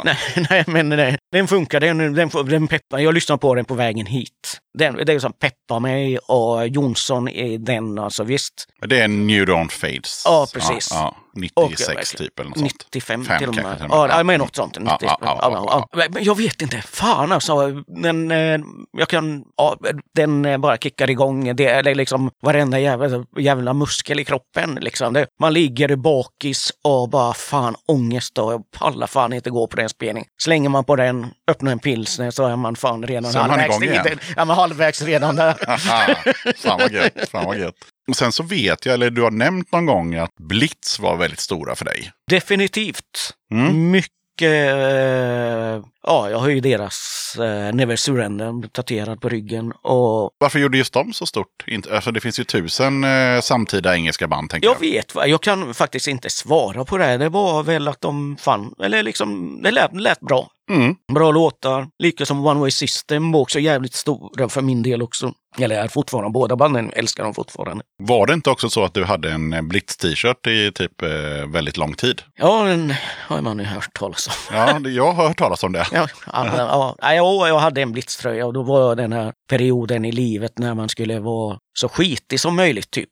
[0.05, 0.17] Nej,
[0.51, 1.81] nej, men nej, den funkar.
[1.81, 2.99] Den, den, den peppar.
[2.99, 4.61] Jag lyssnar på den på vägen hit.
[4.79, 8.67] Den, det är som peppar mig och Jonsson är den, alltså visst.
[8.87, 10.23] det är New Dawn Fades.
[10.25, 10.89] Ja, precis.
[10.91, 12.73] Ja, ja, Och, 96 eh, typ eller något sånt.
[12.93, 13.65] 95 Fem till och med.
[13.83, 13.89] och.
[13.91, 14.23] Ja, Ja.
[14.23, 14.79] men något sånt.
[14.79, 16.83] 90, Ja, ja, ja, ja, ja, Men jag vet inte.
[16.83, 17.71] Fan alltså.
[17.87, 18.59] Den, eh,
[18.99, 19.45] jag kan,
[19.83, 21.57] ja, den eh, bara kickar igång.
[21.57, 24.79] Det är liksom varenda jävla, jävla muskel i kroppen.
[24.81, 25.13] Liksom.
[25.13, 29.89] Det, man ligger bakis och bara fan ångest och pallar fan inte gå på den
[29.89, 30.29] spelningen.
[30.43, 33.61] Slänger man på den, öppnar en pilsner så är man fan redan Så är man
[33.61, 34.05] halvvägs.
[34.05, 34.19] dit.
[34.37, 35.55] Ja, men halvvägs redan där.
[36.57, 37.29] Fan vad gött.
[37.31, 37.75] Fan vad gött.
[38.09, 41.41] Och sen så vet jag, eller du har nämnt någon gång att Blitz var väldigt
[41.41, 42.11] stora för dig.
[42.31, 43.35] Definitivt.
[43.53, 43.91] Mm.
[43.91, 49.73] Mycket, eh, Ja, jag har ju deras eh, Never Surrender tatuerad på ryggen.
[49.83, 51.65] Och Varför gjorde just de så stort?
[51.67, 54.81] Inte, alltså det finns ju tusen eh, samtida engelska band, tänker jag jag.
[54.81, 57.17] vet, jag kan faktiskt inte svara på det.
[57.17, 60.49] Det var väl att de fann, eller liksom, det lät, lät bra.
[60.71, 60.95] Mm.
[61.15, 61.87] Bra låtar.
[62.03, 65.33] Lika som One Way System var också jävligt stora för min del också.
[65.59, 67.85] Eller är fortfarande, båda banden älskar de fortfarande.
[68.03, 71.09] Var det inte också så att du hade en eh, Blitz-t-shirt i typ eh,
[71.49, 72.23] väldigt lång tid?
[72.37, 72.95] Ja, den
[73.29, 74.57] har man ju hört talas om.
[74.57, 75.87] Ja, jag har hört talas om det.
[75.95, 79.33] Ja, ja, ja, ja, ja, jag hade en blitztröja och då var jag den här
[79.51, 83.09] perioden i livet när man skulle vara så skitig som möjligt typ.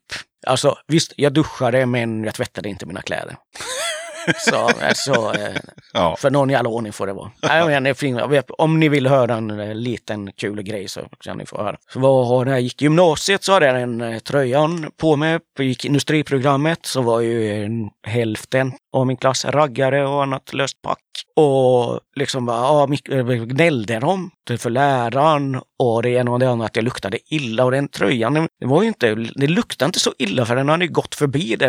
[0.47, 3.35] Alltså visst, jag duschade men jag tvättade inte mina kläder.
[4.37, 5.55] Så, så eh,
[5.93, 6.15] Ja.
[6.19, 7.31] för någon jävla ordning får det vara.
[7.41, 8.19] Nej, men det är fint.
[8.19, 11.63] Jag vet, Om ni vill höra en eh, liten kul grej så kan ni få
[11.63, 11.77] höra.
[11.93, 15.39] Så när jag gick gymnasiet så hade jag den eh, tröjan på mig.
[15.59, 20.99] Gick industriprogrammet så var ju en hälften av min klass raggare och annat löst pack.
[21.35, 26.65] Och liksom bara, ja, eh, gnällde de för läraren och det ena och det andra
[26.65, 27.65] att jag luktade illa.
[27.65, 30.85] Och den tröjan, det var ju inte, det luktade inte så illa för den hade
[30.85, 31.67] ju gått förbi det.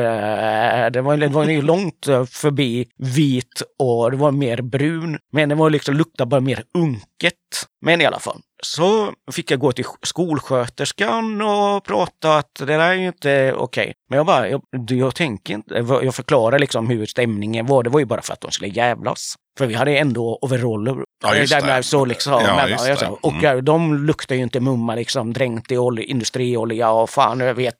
[0.92, 5.18] Det var, det var ju långt förbi vit och det var mer brun.
[5.32, 7.34] Men det var liksom, luktade bara mer unket.
[7.80, 8.40] Men i alla fall.
[8.64, 13.94] Så fick jag gå till skolsköterskan och prata att det där är ju inte okej.
[14.10, 17.82] Men jag bara, jag, jag tänker inte, jag förklarar liksom hur stämningen var.
[17.82, 19.34] Det var ju bara för att de skulle jävlas.
[19.58, 20.96] För vi hade ändå overaller.
[21.22, 21.82] Ja, just det.
[21.82, 23.08] Så liksom, Ja, men, just det.
[23.20, 23.44] Och Mm.
[23.44, 27.74] eh, de luktar ju inte mumma liksom dränkt i olja, industriolja och fan jag vet.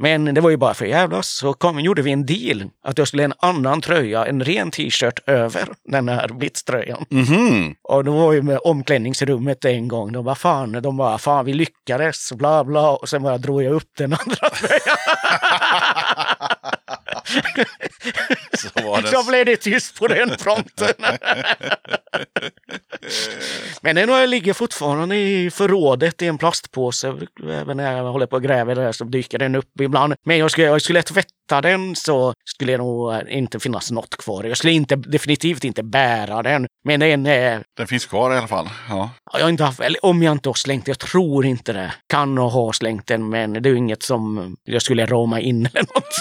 [0.00, 1.28] Men det var ju bara för jävlas.
[1.28, 4.70] Så kom, gjorde vi en deal att jag skulle ha en annan tröja, en ren
[4.70, 7.04] t-shirt över den här blitztröjan.
[7.10, 7.74] Mhm.
[7.82, 10.12] Och då var ju med omklädningsrummet en gång.
[10.12, 12.90] De bara fan, de bara fan vi lyckades, bla bla.
[12.90, 14.96] Och sen bara drog jag upp den andra tröjan.
[18.58, 19.08] Så var det.
[19.08, 20.94] Så blev det tyst på den fronten.
[23.82, 27.14] Men den ligger fortfarande i förrådet i en plastpåse.
[27.50, 30.14] Även när jag håller på och gräver där så dyker den upp ibland.
[30.26, 34.44] Men jag skulle, jag skulle tvätta den så skulle det nog inte finnas något kvar.
[34.44, 36.66] Jag skulle inte, definitivt inte bära den.
[36.84, 38.68] Men den är Den finns kvar i alla fall.
[38.88, 39.10] Ja.
[39.32, 41.92] Ja, Jag har inte haft, eller om jag inte har slängt, jag tror inte det.
[42.06, 45.80] Kan och ha slängt den, men det är inget som jag skulle rama in eller
[45.94, 46.14] något.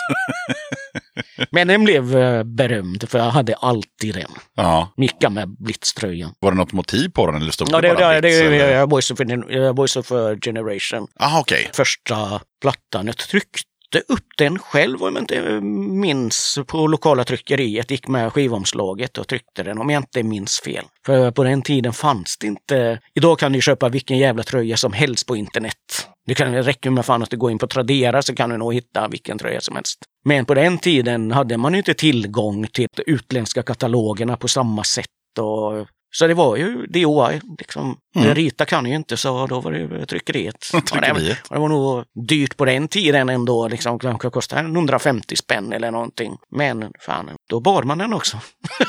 [1.52, 4.32] men den blev eh, berömd, för jag hade alltid den.
[4.56, 4.94] ja.
[4.98, 6.34] Micka med blitztröjan.
[6.40, 9.74] Var det något motiv på den eller stod Ja, det, bara det, Blitz, det, är
[9.74, 11.08] Boys of, of eh, Generation.
[11.20, 11.70] Aha, okej.
[11.74, 13.06] Första plattan.
[13.06, 13.68] Jag tryckte
[14.08, 17.92] upp den själv om jag inte minns på lokala tryckeriet.
[17.92, 20.86] Gick med skivomslaget och tryckte den om jag inte minns fel.
[21.06, 23.00] För på den tiden fanns det inte...
[23.14, 26.08] Idag kan du köpa vilken jävla tröja som helst på internet.
[26.28, 28.58] Det kan det räcker med fan att du går in på Tradera så kan du
[28.58, 30.00] nog hitta vilken tröja som helst.
[30.26, 35.06] Men på den tiden hade man inte tillgång till de utländska katalogerna på samma sätt.
[35.40, 37.42] Och så det var ju DOI.
[37.60, 37.98] Liksom.
[38.16, 38.36] Mm.
[38.36, 40.70] Rita kan ju inte så då var det tryckeriet.
[40.74, 41.38] Ja, det, Tryckeriet.
[41.50, 43.68] det var nog dyrt på den tiden ändå.
[43.68, 46.38] Liksom, kanske kostade 150 spänn eller någonting.
[46.52, 48.40] Men fan, då bar man den också.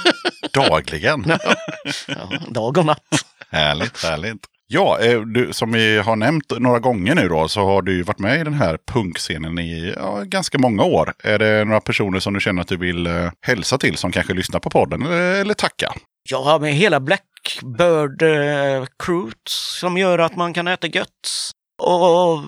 [0.52, 1.24] Dagligen.
[2.06, 3.24] Ja, dag och natt.
[3.50, 4.46] Härligt, härligt.
[4.70, 8.02] Ja, eh, du, som vi har nämnt några gånger nu då så har du ju
[8.02, 11.12] varit med i den här punkscenen i ja, ganska många år.
[11.24, 14.34] Är det några personer som du känner att du vill eh, hälsa till som kanske
[14.34, 15.92] lyssnar på podden eller, eller tacka?
[16.34, 18.84] Har med hela Blackbird eh,
[19.48, 21.08] som gör att man kan äta gött.
[21.82, 22.42] Och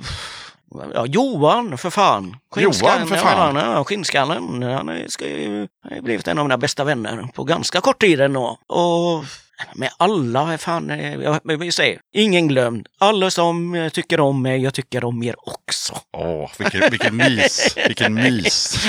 [0.94, 2.36] ja, Johan, för fan.
[2.56, 3.56] Johan, för fan.
[3.56, 4.62] Ja, ja, skinnskallen.
[4.62, 8.00] Han är- ska ju, han har blivit en av mina bästa vänner på ganska kort
[8.00, 8.58] tid ändå.
[8.68, 9.24] Och
[9.74, 11.14] med alla, fan, eh,
[11.44, 12.86] jag vill säga, ingen glömd.
[12.98, 15.94] Alla som eh, tycker om mig, jag tycker om er också.
[16.16, 17.76] Åh, vilken, vilken mys.
[17.86, 18.88] Vilken mys.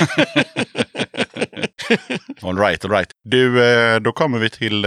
[2.42, 3.10] all right, all right.
[3.24, 4.86] Du, eh, då kommer vi till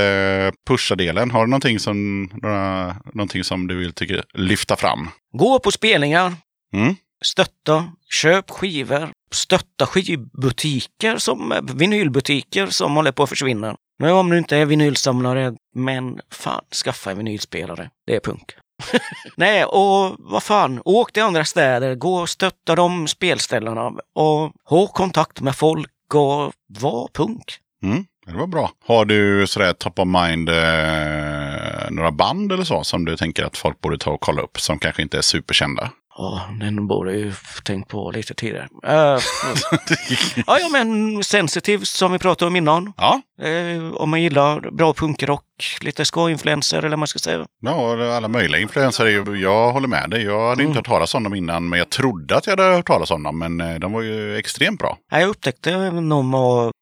[0.68, 1.32] pusha-delen.
[1.32, 5.10] Har du någonting som, några, någonting som du vill tycka, lyfta fram?
[5.38, 6.34] Gå på spelningar,
[6.74, 6.96] Mm?
[7.24, 13.76] stötta, köp skivor, stötta skivbutiker som vinylbutiker som håller på att försvinna.
[14.00, 17.90] Men om du inte är vinylsamlare, men fan, skaffa en vinylspelare.
[18.08, 18.52] Det är punk.
[19.36, 24.88] Nej, och vad fan, åk till andra städer, gå och stötta de spelställena och ha
[24.88, 27.58] kontakt med folk och var punk.
[27.84, 28.72] Mm, det var bra.
[28.86, 33.58] Har du sådär top of mind eh, några band eller så som du tänker att
[33.58, 35.92] folk borde ta och kolla upp som kanske inte är superkända?
[36.18, 37.34] Ja, den borde ju
[37.64, 38.68] tänkt på lite tidigare.
[38.88, 38.92] Uh,
[40.48, 42.94] ja, ja, men Sensitive som vi pratade om innan.
[42.98, 45.44] ja, Eh, om man gillar bra punkrock,
[45.82, 47.46] lite skojinfluenser eller vad man ska säga.
[47.60, 49.36] ja, alla möjliga influenser.
[49.36, 50.24] Jag håller med dig.
[50.24, 52.88] Jag hade inte hört talas om dem innan, men jag trodde att jag hade hört
[52.88, 53.40] talas om dem.
[53.40, 54.98] Men eh, de var ju extremt bra.
[55.12, 56.36] Ja, Jag upptäckte dem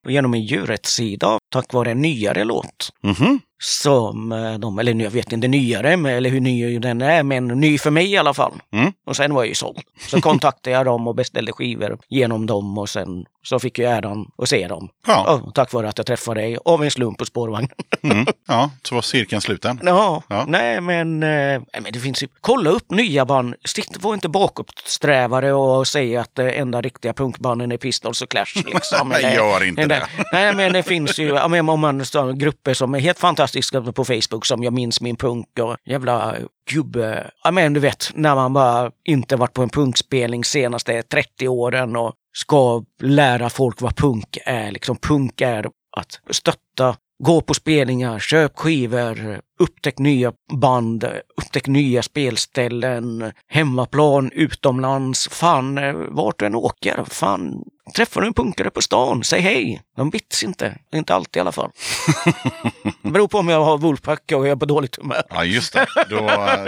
[0.08, 2.90] genom en djurrättssida tack vare en nyare låt.
[3.04, 3.40] Mhm.
[3.64, 7.24] som eh, de, eller nu, jag vet inte nyare, men- eller hur ny den är,
[7.24, 8.54] men ny för mig i alla fall.
[8.74, 8.92] Mm.
[9.08, 9.80] Och sen var jag ju såld.
[10.10, 14.26] Så kontaktade jag dem och beställde skivor genom dem och sen så fick jag äran
[14.38, 14.90] att se dem.
[15.08, 17.70] Ja, Ja, tack vare att jag träffade dig av en slump på spårvagnen.
[18.04, 18.26] mm.
[18.48, 19.80] ja så var cirkeln sluten.
[19.84, 20.46] Ja, Ja.
[20.48, 23.56] nej men, eh, men det finns ju, kolla upp nya band.
[23.66, 28.54] Sitt, var inte bakåtsträvare och säga att det enda riktiga punkbanden är Pistols och Clash.
[28.66, 29.10] Liksom.
[29.10, 30.08] Nej, gör inte det.
[30.32, 33.82] Nej, men det finns ju ja, men om man står grupper som är helt fantastiska
[33.82, 36.36] på Facebook som Jag minns min punk och jävla
[36.72, 37.32] gubbe.
[37.44, 41.96] Ja, men du vet, när man bara inte varit på en punkspelning senaste 30 åren
[41.96, 44.72] och ska lära folk vad punk är.
[44.72, 45.66] Liksom punk är
[45.98, 51.04] att stötta, gå på spelningar, köp skivor, upptäck nya band,
[51.42, 55.28] upptäck nya spelställen, hemmaplan, utomlands.
[55.32, 57.64] Fan, eh, vart du än åker, fan,
[57.96, 59.82] träffar du en punkare på stan, säg hej.
[59.98, 61.70] De bits inte, inte alltid i alla fall.
[63.02, 65.24] Det beror på om jag har Wolfpack och jag är på dåligt humör.
[65.30, 65.86] Ja, just det.
[66.10, 66.18] Då,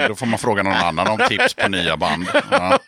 [0.08, 2.26] då får man fråga någon annan om tips på nya band.
[2.52, 2.80] Ja.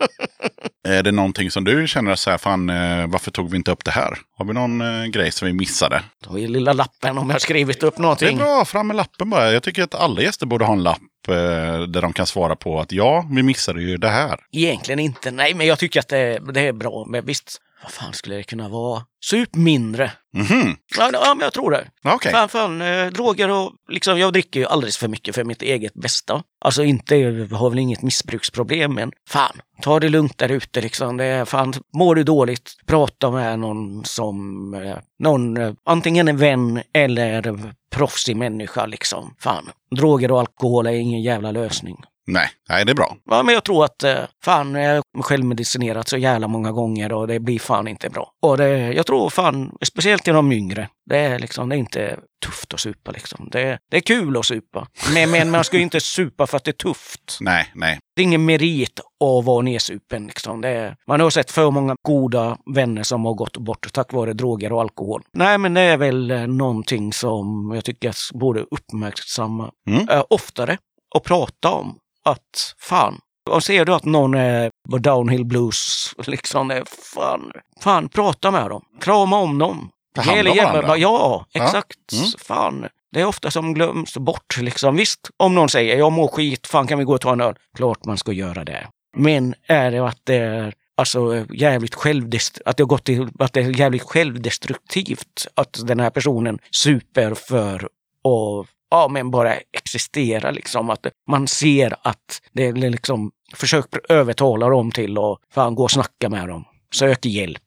[0.88, 3.86] Är det någonting som du känner så här, fan, eh, varför tog vi inte upp
[3.86, 4.18] det här?
[4.38, 6.04] Har vi någon eh, grej som vi missade?
[6.24, 8.38] Då är lilla lappen om jag har skrivit upp Det är någonting.
[8.38, 9.52] bra, fram med lappen bara.
[9.52, 11.34] Jag tycker att alla gäster borde ha en lapp eh,
[11.82, 14.40] där de kan svara på att ja, vi missade ju det här.
[14.52, 17.06] Egentligen inte, nej men jag tycker att det, det är bra.
[17.08, 19.02] Men visst, vad fan skulle det kunna vara?
[19.26, 20.12] Sup mindre.
[20.34, 21.88] Mhm, Ja, ja men jag tror det.
[22.04, 22.32] okej.
[22.32, 25.94] Fan, fan, eh, droger och liksom, jag dricker ju alldeles för mycket för mitt eget
[25.94, 26.44] bästa.
[26.66, 31.18] Alltså inte, jag har väl inget missbruksproblem, men fan, ta det lugnt där ute liksom.
[31.18, 36.38] Det är fan, mår du dåligt, prata med någon som, eh, någon, eh, antingen en
[36.38, 39.36] vän eller proffsig människa liksom.
[39.40, 41.98] Fan, droger och alkohol är ingen jävla lösning.
[42.28, 43.18] Nej, nej, det är bra.
[43.30, 47.28] Ja, men jag tror att eh, fan, jag har självmedicinerat så jävla många gånger och
[47.28, 48.32] det blir fan inte bra.
[48.42, 52.20] Och det, jag tror fan, speciellt i de yngre, det är liksom, det är inte
[52.46, 53.50] tufft att supa liksom.
[53.52, 54.88] Det, det är kul att supa.
[55.14, 57.38] Men, men man ska ju inte supa för att det är tufft.
[57.42, 58.00] Nej, nej.
[58.18, 60.62] Det är ingen merit att vara nedsupen liksom.
[60.62, 64.34] Det är, man har sett för många goda vänner som har gått bort tack vare
[64.34, 65.22] droger och alkohol.
[65.34, 70.10] Nej, men det är väl eh, någonting som jag tycker att borde uppmärksamma Mm.
[70.10, 70.78] eh, oftare
[71.16, 71.96] och prata om
[72.26, 73.20] att fan,
[73.50, 76.84] och ser du att någon är på downhill blues, liksom, är
[77.16, 77.52] fan,
[77.84, 78.82] fan, prata med dem.
[79.02, 79.90] Krama om dem.
[80.16, 80.98] Ta hand om varandra.
[80.98, 81.64] Ja, Ja.
[81.64, 82.14] exakt.
[82.14, 82.26] Mm.
[82.38, 82.88] Fan.
[83.14, 84.58] Det är ofta som glöms bort.
[84.62, 84.96] Liksom.
[84.96, 87.56] Visst, om någon säger jag mår skit, fan kan vi gå och ta en öl?
[87.78, 88.88] Klart man ska göra det.
[89.18, 93.54] Men är det att det är alltså jävligt självdest- att det har gått till, att
[93.54, 100.52] det är jävligt självdestruktivt att den här personen super för att ja, men bara existera
[100.52, 100.90] liksom.
[100.90, 105.92] Att man ser att det är liksom, försök övertala dem till att fan gå och
[105.92, 106.66] snacka med dem.
[106.94, 107.62] Sök hjälp.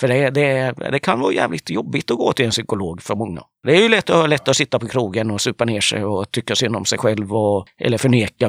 [0.00, 3.42] För det, det, det kan vara jävligt jobbigt att gå till en psykolog för många.
[3.66, 6.54] Det är ju lätt, lätt att sitta på krogen och supa ner sig och tycka
[6.54, 8.48] synd om sig själv och, eller förneka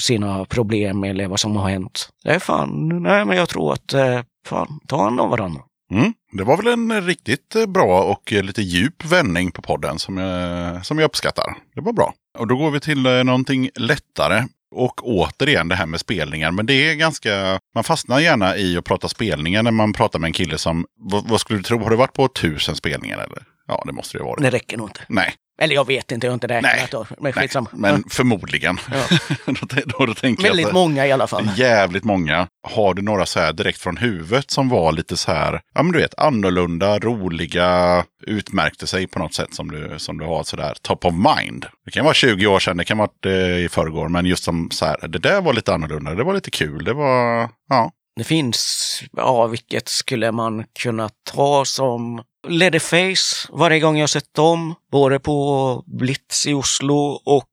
[0.00, 2.08] sina problem eller vad som har hänt.
[2.24, 5.60] Det är fan, nej men jag tror att, eh, fan, ta hand om varandra.
[5.92, 6.12] Mm.
[6.32, 10.18] Det var väl en riktigt eh, bra och eh, lite djup vändning på podden som
[10.18, 11.56] jag, som jag uppskattar.
[11.74, 12.14] Det var bra.
[12.38, 14.44] Och då går vi till någonting lättare.
[14.70, 16.50] Och återigen det här med spelningar.
[16.50, 20.28] Men det är ganska, man fastnar gärna i att prata spelningar när man pratar med
[20.28, 23.42] en kille som, vad, vad skulle du tro, har du varit på tusen spelningar eller?
[23.68, 24.42] Ja, det måste det ha varit.
[24.42, 25.00] Det räcker nog inte.
[25.08, 26.62] Nej, Eller jag vet inte, jag har inte Nej.
[26.62, 26.92] räknat.
[27.10, 27.68] Men nej skitsamma.
[27.72, 28.78] men förmodligen.
[28.92, 29.18] Ja.
[29.98, 31.48] då, då, tänker jag Väldigt att- många i alla fall.
[31.56, 32.46] Jävligt många.
[32.68, 35.92] Har du några så här direkt från huvudet som var lite så här, ja men
[35.92, 40.56] du vet, annorlunda, roliga, utmärkte sig på något sätt som du, som du har så
[40.56, 41.66] där top of mind.
[41.84, 44.70] Det kan vara 20 år sedan, det kan vara eh, i förrgår, men just som
[44.70, 47.90] så här, det där var lite annorlunda, det var lite kul, det var, ja.
[48.16, 54.74] Det finns, ja vilket skulle man kunna ta som Leatherface varje gång jag sett dem.
[54.92, 57.48] Både på Blitz i Oslo och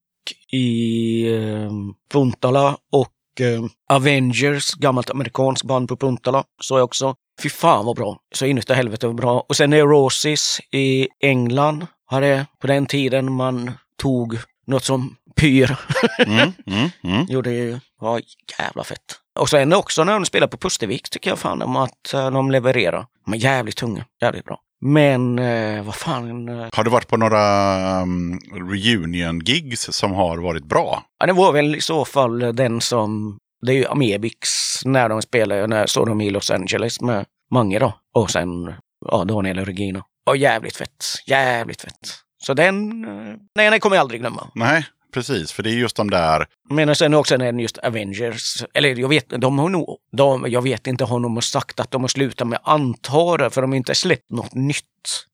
[0.51, 1.72] i eh,
[2.11, 7.15] Puntala och eh, Avengers, gammalt amerikanskt band på Puntala, så jag också.
[7.43, 8.17] Fy fan vad bra!
[8.35, 9.45] Så inuti helvete vad bra.
[9.49, 11.88] Och sen Neurosis i England.
[12.07, 15.77] Hade på den tiden man tog något som pyr.
[16.26, 17.26] Mm, mm, mm.
[17.30, 18.22] Jo, det var
[18.59, 19.19] jävla fett.
[19.39, 22.51] Och sen också när de spelar på Pustervik tycker jag fan om att eh, de
[22.51, 23.05] levererar.
[23.26, 24.59] De är jävligt tunga, jävligt bra.
[24.81, 26.49] Men eh, vad fan.
[26.49, 31.03] Eh, Har du varit på några um, reunion-gigs som har varit bra?
[31.19, 34.49] ja, det var väl i så fall den som, det är ju Amebix
[34.85, 37.93] när de spelar, när såg de i Los Angeles med Mange då.
[38.15, 38.73] Och sen
[39.11, 40.03] ja, Daniel och Regina.
[40.30, 42.10] Och jävligt fett, jävligt fett.
[42.43, 44.47] Så den, eh, nej, den kommer jag aldrig glömma.
[44.56, 44.85] Nej,
[45.15, 45.51] precis.
[45.51, 46.45] För det är just de där...
[46.69, 50.87] Men sen också när just Avengers, eller jag vet, de har nog, de, jag vet
[50.87, 54.31] inte har de sagt att de har slutat med antar för de har inte släppt
[54.31, 54.85] något nytt.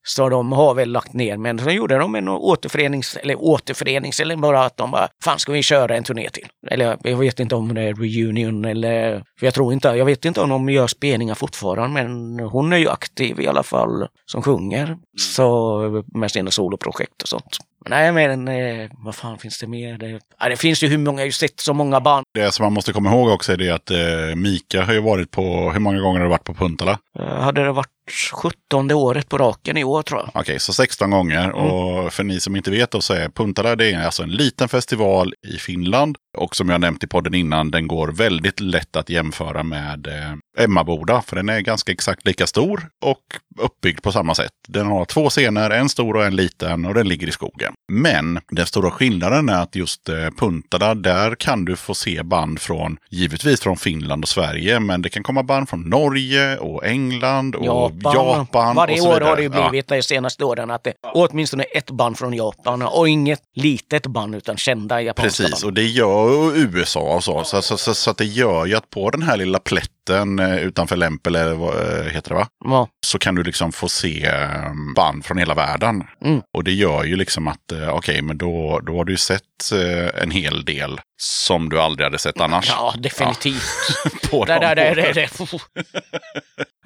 [0.07, 4.35] Så de har väl lagt ner, men så gjorde de en återförenings, eller återförenings, eller
[4.35, 6.47] bara att de bara, fan ska vi köra en turné till?
[6.67, 10.25] Eller jag vet inte om det är reunion eller, för jag tror inte, jag vet
[10.25, 14.41] inte om de gör spelningar fortfarande, men hon är ju aktiv i alla fall som
[14.41, 14.97] sjunger.
[15.17, 17.57] Så med sina soloprojekt och sånt.
[17.89, 19.97] Nej men eh, vad fan finns det mer?
[19.97, 22.25] Det, ja, det finns ju hur många, jag har ju sett så många band.
[22.33, 25.31] Det som man måste komma ihåg också är det att eh, Mika har ju varit
[25.31, 26.99] på, hur många gånger har du varit på Puntala?
[27.19, 27.87] Eh, hade det varit
[28.33, 30.41] 17 året på raken i år tror jag.
[30.41, 31.43] Okej, så 16 gånger.
[31.43, 31.55] Mm.
[31.55, 34.69] Och för ni som inte vet då så är Puntala det är alltså en liten
[34.69, 36.17] festival i Finland.
[36.37, 40.63] Och som jag nämnt i podden innan, den går väldigt lätt att jämföra med eh,
[40.63, 41.21] Emmaboda.
[41.21, 43.21] För den är ganska exakt lika stor och
[43.59, 44.51] uppbyggd på samma sätt.
[44.67, 47.73] Den har två scener, en stor och en liten och den ligger i skogen.
[47.91, 52.59] Men den stora skillnaden är att just eh, Puntala, där kan du få se band
[52.59, 57.55] från, givetvis från Finland och Sverige, men det kan komma band från Norge och England
[57.55, 58.37] och Japan.
[58.39, 58.75] Japan.
[58.75, 59.69] Varje år har det ju Ja.
[59.69, 64.35] blivit de senaste åren att det åtminstone ett band från Japan och inget litet band
[64.35, 65.63] utan kända japanska Precis, band.
[65.69, 67.43] och det gör USA och så.
[67.43, 70.57] Så, så, så, så att det gör ju att på den här lilla plätten eh,
[70.57, 72.47] utanför Lempel, eller vad eh, heter det va?
[72.65, 72.87] Ja.
[73.05, 76.03] Så kan du liksom få se eh, band från hela världen.
[76.25, 76.41] Mm.
[76.53, 79.41] Och det gör ju liksom att, eh, okej, men då, då har du ju sett
[79.73, 82.69] eh, en hel del som du aldrig hade sett annars.
[82.69, 83.63] Ja, definitivt.
[84.31, 85.59] På det, de det, det, åren.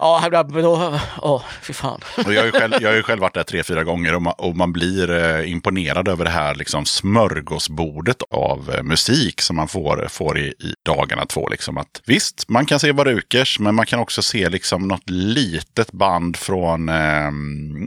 [0.05, 1.99] Ja, då, åh, fy fan.
[2.25, 4.21] Och jag, har ju själv, jag har ju själv varit där tre, fyra gånger och
[4.21, 9.55] man, och man blir eh, imponerad över det här liksom smörgåsbordet av eh, musik som
[9.55, 11.49] man får, får i, i dagarna två.
[11.49, 11.77] Liksom.
[11.77, 16.37] Att, visst, man kan se Varukers, men man kan också se liksom något litet band
[16.37, 17.31] från eh,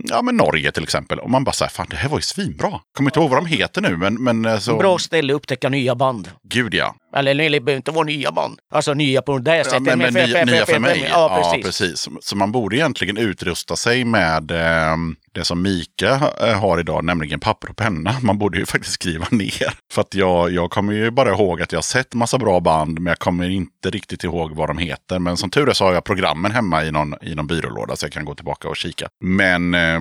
[0.05, 1.19] ja, men Norge till exempel.
[1.19, 2.81] Och man bara säger, fan det här var ju svinbra.
[2.97, 5.69] Kommer inte ihåg vad de heter nu, men, men eh, så, Bra ställe att upptäcka
[5.69, 6.31] nya band.
[6.49, 6.95] gud ja.
[7.16, 8.59] Eller det behöver inte vara nya band.
[8.70, 9.82] Alltså nya på det Ja, sättet.
[9.82, 11.06] men, men, för- nya, nya för- mig.
[11.10, 11.98] Ja, precis.
[12.01, 14.97] Så- Så man borde egentligen utrusta sig med eh,
[15.32, 18.14] det som Mika eh, har idag, nämligen papper och penna.
[18.22, 19.72] Man borde ju faktiskt skriva ner.
[19.93, 22.98] För att jag, jag kommer ju bara ihåg att jag har sett massa bra band,
[23.01, 25.18] men jag kommer inte riktigt ihåg vad de heter.
[25.18, 28.06] Men som tur är så har jag programmen hemma i någon, i någon byrålåda så
[28.06, 29.09] jag kan gå tillbaka och kika.
[29.20, 30.01] Men eh,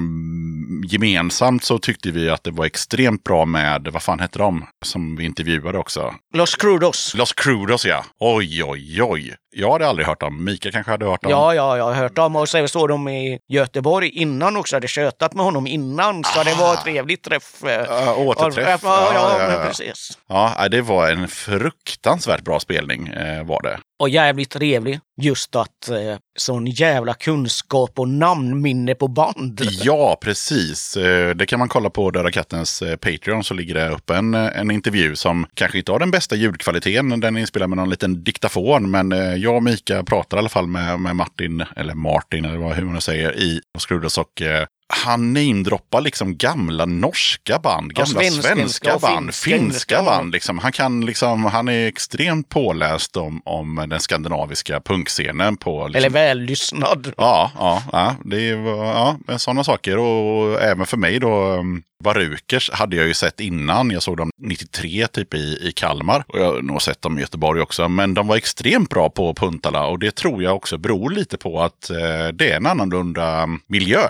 [0.94, 5.16] gemensamt så tyckte vi att det var extremt bra med, vad fan hette de, som
[5.16, 6.14] vi intervjuade också?
[6.34, 7.14] Los Crudos.
[7.16, 8.06] Los Crudos ja.
[8.20, 9.36] Oj, oj, oj.
[9.56, 10.44] Jag hade aldrig hört dem.
[10.44, 11.32] Mika kanske hade hört dem.
[11.32, 14.76] Ja, ja, jag har hört dem och så såg de i Göteborg innan också.
[14.76, 17.64] Hade tjötat med honom innan, så det var en trevlig träff.
[17.64, 18.82] Ja, återträff.
[18.84, 20.18] Ja, ja, Ja, ja, precis.
[20.28, 23.80] Ja, det var en fruktansvärt bra spelning eh, var det.
[24.00, 25.00] Och jävligt trevlig.
[25.22, 29.62] Just att eh, sån jävla kunskap och namnminne på band.
[29.84, 30.98] Ja, precis.
[30.98, 34.34] Eh, det kan man kolla på Döda Kattens eh, Patreon så ligger det upp en,
[34.34, 37.20] eh, en intervju som kanske inte har den bästa ljudkvaliteten.
[37.20, 38.92] Den är inspelad med någon liten diktafon.
[38.92, 39.12] Men
[39.42, 42.84] jag och Mika pratar i alla fall med, med Martin, eller Martin eller vad, hur
[42.84, 44.42] man nu säger, i Skrudos och
[44.90, 50.32] han namedroppar liksom gamla norska band, gamla svenska svenska band, finska, finska band.
[50.32, 50.60] Liksom.
[50.60, 55.58] Han, kan liksom, han är extremt påläst om, om den skandinaviska punkscenen.
[55.58, 57.14] På, liksom, Eller vällyssnad.
[57.18, 59.98] Ja, ja, ja, det var ja, sådana saker.
[59.98, 63.92] Och även för mig då, um, Varukers hade jag ju sett innan.
[63.92, 66.24] Jag såg dem 93 typ i, i Kalmar.
[66.28, 67.90] Och jag har nog sett dem i Göteborg också.
[67.90, 69.86] Men de var extremt bra på Puntala.
[69.86, 73.62] Och det tror jag också beror lite på att eh, det är en annorlunda um,
[73.68, 74.02] miljö.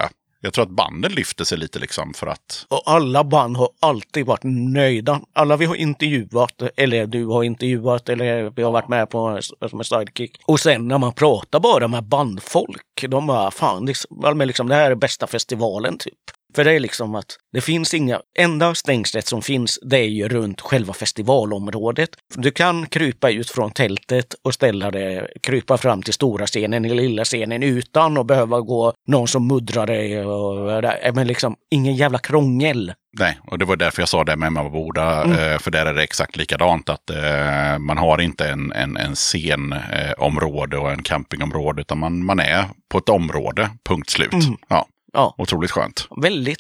[0.48, 2.66] Jag tror att banden lyfter sig lite liksom för att...
[2.70, 5.22] Och alla band har alltid varit nöjda.
[5.34, 9.80] Alla vi har intervjuat, eller du har intervjuat, eller vi har varit med på som
[9.80, 10.38] en sidekick.
[10.46, 14.92] Och sen när man pratar bara med bandfolk, de bara fan, liksom, liksom, det här
[14.92, 16.14] är bästa festivalen typ.
[16.56, 20.28] För det är liksom att det finns inga, enda stängslet som finns det är ju
[20.28, 22.10] runt själva festivalområdet.
[22.36, 26.96] Du kan krypa ut från tältet och ställa det, krypa fram till stora scenen eller
[26.96, 30.26] lilla scenen utan att behöva gå någon som muddrar dig.
[30.26, 30.84] Och,
[31.16, 32.94] men liksom ingen jävla krångel.
[33.20, 35.24] Nej, och det var därför jag sa det med Emmaboda.
[35.24, 36.90] Eh, för där är det exakt likadant.
[36.90, 41.82] Att eh, man har inte en, en, en scenområde eh, och en campingområde.
[41.82, 44.32] Utan man, man är på ett område, punkt slut.
[44.68, 44.88] Ja,
[45.18, 46.08] Ja, otroligt skönt.
[46.22, 46.58] väldigt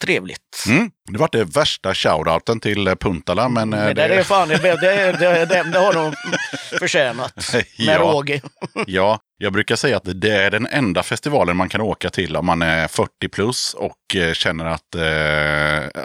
[0.00, 0.64] trevligt.
[0.68, 0.90] Mm.
[1.12, 3.48] Det var det värsta shoutouten till eh, Puntala.
[3.48, 4.76] Men, eh, Det där är fan, det, det,
[5.12, 6.12] det, det, det har de
[6.78, 7.34] förtjänat.
[7.54, 7.98] Med Ja.
[7.98, 8.40] råge.
[8.86, 12.46] Ja, Jag brukar säga att det är den enda festivalen man kan åka till om
[12.46, 15.00] man är 40 plus och eh, känner att eh,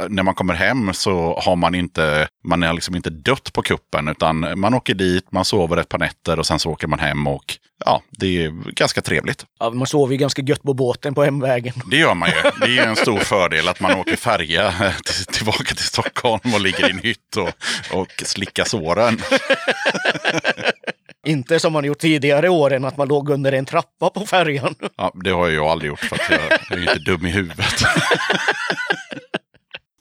[0.09, 4.07] när man kommer hem så har man inte, man är liksom inte dött på kuppen
[4.07, 7.27] utan man åker dit, man sover ett par nätter och sen så åker man hem
[7.27, 9.45] och ja, det är ganska trevligt.
[9.59, 11.73] Ja, man sover ju ganska gött på båten på hemvägen.
[11.91, 12.65] Det gör man ju.
[12.67, 14.73] Det är en stor fördel att man åker färja
[15.05, 17.49] till, tillbaka till Stockholm och ligger i en hytt och,
[17.99, 19.21] och slickar såren.
[21.25, 24.75] Inte som man gjort tidigare åren, att man låg under en trappa på färjan.
[24.95, 27.65] Ja, det har jag aldrig gjort för att jag, är inte dum i huvudet.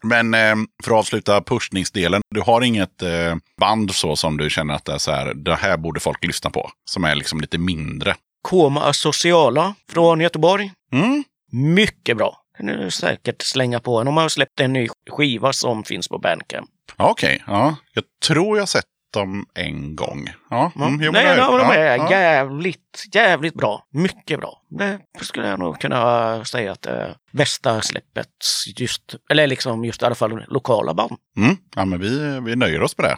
[0.02, 0.54] Men eh,
[0.84, 2.22] för att avsluta pushningsdelen.
[2.30, 5.54] Du har inget eh, band så som du känner att det är så här, det
[5.54, 6.70] här borde folk lyssna på.
[6.84, 8.14] Som är liksom lite mindre.
[8.42, 10.72] Koma Sociala från Göteborg.
[10.92, 11.24] Mm.
[11.52, 12.38] Mycket bra.
[12.56, 14.06] Kan du säkert slänga på en.
[14.06, 16.70] De har släppt en ny skiva som finns på Bandcamp.
[16.96, 17.76] Okej, ja.
[17.92, 20.26] Jag tror jag sett dem en gång.
[20.50, 22.10] Ja, mm, jo, Nej, det- de, ja, är ja.
[22.10, 23.84] jävligt, jävligt bra.
[23.92, 24.62] Mycket bra.
[24.70, 28.28] Det skulle jag nog kunna säga att det är bästa släppet
[28.76, 31.12] just, eller liksom just i alla fall lokala band.
[31.36, 31.56] Mm.
[31.76, 33.16] Ja, men vi, vi nöjer oss med det.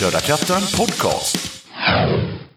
[0.00, 1.64] Döda katten podcast.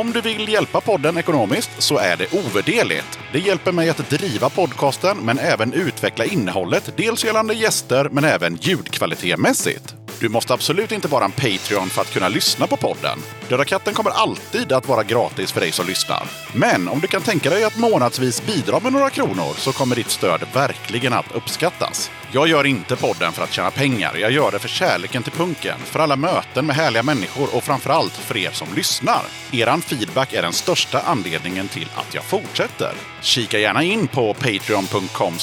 [0.00, 3.18] Om du vill hjälpa podden ekonomiskt så är det ovärderligt.
[3.32, 8.56] Det hjälper mig att driva podcasten men även utveckla innehållet, dels gällande gäster men även
[8.56, 10.03] ljudkvalitetmässigt.
[10.20, 13.18] Du måste absolut inte vara en Patreon för att kunna lyssna på podden.
[13.48, 16.26] Döda katten kommer alltid att vara gratis för dig som lyssnar.
[16.52, 20.10] Men om du kan tänka dig att månadsvis bidra med några kronor så kommer ditt
[20.10, 22.10] stöd verkligen att uppskattas.
[22.32, 24.16] Jag gör inte podden för att tjäna pengar.
[24.16, 28.12] Jag gör det för kärleken till punken, för alla möten med härliga människor och framförallt
[28.12, 29.22] för er som lyssnar.
[29.52, 33.13] Eran feedback är den största anledningen till att jag fortsätter.
[33.24, 35.34] Kika gärna in på patreon.com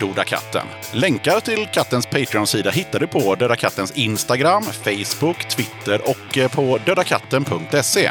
[0.00, 0.66] dodakatten.
[0.92, 6.78] Länkar till kattens Patreon-sida hittar du på Döda Kattens Instagram, Facebook, Twitter och eh, på
[6.86, 8.10] dödakatten.se.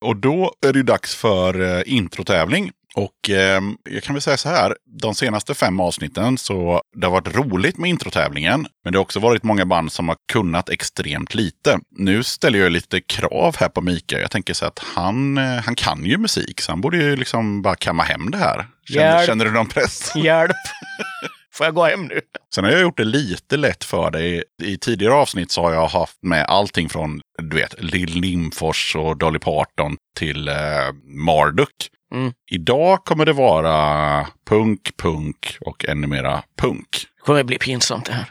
[0.00, 2.70] Och då är det dags för eh, introtävling.
[2.98, 7.12] Och eh, jag kan väl säga så här, de senaste fem avsnitten så det har
[7.12, 8.66] varit roligt med introtävlingen.
[8.84, 11.78] Men det har också varit många band som har kunnat extremt lite.
[11.90, 14.20] Nu ställer jag lite krav här på Mika.
[14.20, 17.62] Jag tänker så att han, eh, han kan ju musik, så han borde ju liksom
[17.62, 18.66] bara kamma hem det här.
[18.88, 19.26] Känner, Hjälp.
[19.26, 20.12] känner du någon press?
[20.16, 20.56] Hjälp!
[21.52, 22.20] Får jag gå hem nu?
[22.54, 24.44] Sen har jag gjort det lite lätt för dig.
[24.62, 29.18] I tidigare avsnitt så har jag haft med allting från du vet, Lill Lindfors och
[29.18, 30.54] Dolly Parton till eh,
[31.04, 31.90] Marduk.
[32.12, 32.32] Mm.
[32.50, 36.88] Idag kommer det vara punk, punk och ännu mera punk.
[37.16, 38.26] Det kommer bli pinsamt det här.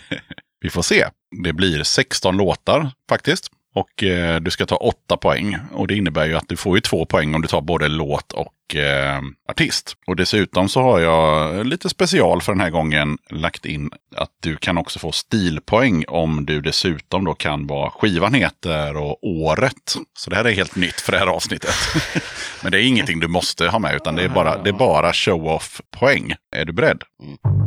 [0.60, 1.08] Vi får se.
[1.44, 3.48] Det blir 16 låtar faktiskt.
[3.74, 5.58] Och eh, du ska ta 8 poäng.
[5.72, 8.32] Och det innebär ju att du får ju 2 poäng om du tar både låt
[8.32, 9.96] och eh, artist.
[10.06, 14.56] Och dessutom så har jag lite special för den här gången lagt in att du
[14.56, 19.96] kan också få stilpoäng om du dessutom då kan vad skivan heter och året.
[20.18, 21.74] Så det här är helt nytt för det här avsnittet.
[22.62, 25.12] Men det är ingenting du måste ha med utan det är bara, det är bara
[25.12, 26.34] show-off poäng.
[26.56, 27.02] Är du beredd?
[27.22, 27.59] Mm.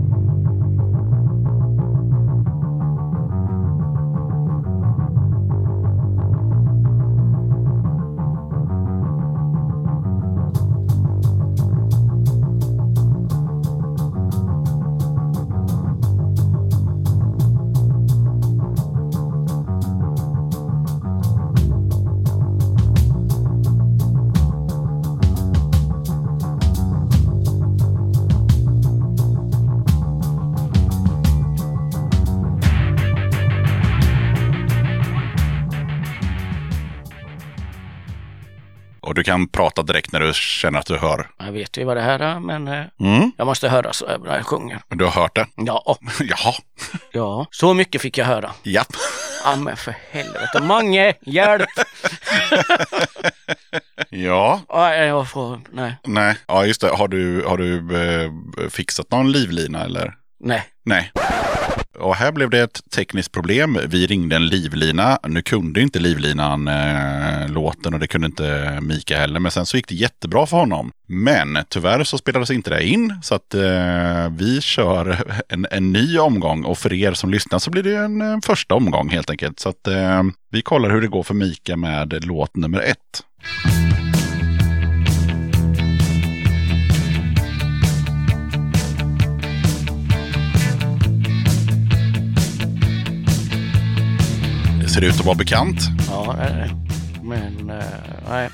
[40.34, 41.30] När du känner att du hör.
[41.40, 43.32] Jag vet ju vad det här är, men eh, Mm.
[43.38, 44.82] jag måste höra så jag jag sjunger.
[44.90, 45.48] Du har hört det?
[45.56, 46.54] Ja, Jaha.
[47.12, 48.52] ja, så mycket fick jag höra.
[48.64, 48.88] Japp.
[49.46, 50.60] Ja, men för helvete.
[50.62, 51.70] Mange, hjälp!
[54.10, 54.62] Ja.
[54.70, 56.36] Ja, jag får, nej, Nej.
[56.48, 56.88] Ja, just det.
[56.90, 57.78] Har du, har du
[58.24, 58.32] eh,
[58.70, 60.14] fixat någon livlina eller?
[60.40, 60.64] nej.
[60.86, 61.12] Nej.
[62.04, 63.80] Och här blev det ett tekniskt problem.
[63.88, 65.20] Vi ringde en livlina.
[65.28, 69.40] Nu kunde inte livlinan eh, låten och det kunde inte Mika heller.
[69.40, 70.92] Men sen så gick det jättebra för honom.
[71.08, 73.16] Men tyvärr så spelades inte det in.
[73.24, 75.18] Så att eh, vi kör
[75.50, 76.66] en, en ny omgång.
[76.66, 79.60] Och för er som lyssnar så blir det en, en första omgång helt enkelt.
[79.60, 83.24] Så att eh, vi kollar hur det går för Mika med låt nummer ett.
[94.94, 95.80] Ser ut att vara bekant.
[96.10, 96.70] Ja, det.
[97.22, 97.84] Men, eh,
[98.30, 98.50] nej.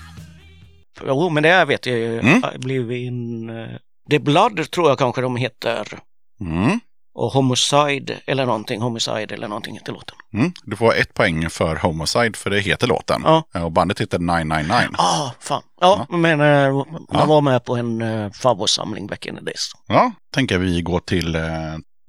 [1.08, 2.20] Jo, men det vet jag ju.
[2.20, 2.44] Mm.
[2.56, 3.50] Oblivion...
[3.50, 3.68] Uh,
[4.10, 6.00] The Blood tror jag kanske de heter.
[6.42, 6.80] Mm.
[7.16, 8.82] Och Homicide eller någonting.
[8.82, 10.16] Homicide eller någonting heter låten.
[10.34, 10.52] Mm.
[10.64, 13.22] Du får ett poäng för Homicide, för det heter låten.
[13.26, 13.44] Ja.
[13.54, 14.76] Och bandet heter 999.
[14.98, 15.62] Ah, fan.
[15.82, 16.86] Ja, men uh, Ja.
[17.12, 19.72] jag var med på en uh, favoritsamling back in the days.
[19.88, 21.42] Ja, tänker vi gå till, eh,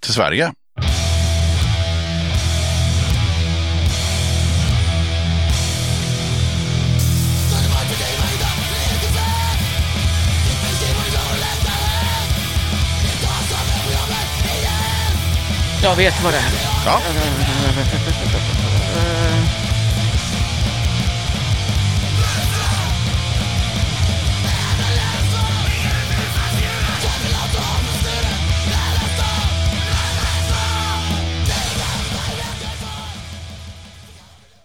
[0.03, 0.53] till Sverige.
[15.83, 16.53] Jag vet vad det är.
[16.87, 17.01] Ja,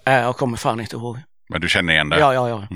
[0.08, 1.20] Äh, jag kommer fan inte ihåg.
[1.50, 2.20] men du känner igen det.
[2.20, 2.68] Ja, ja, ja.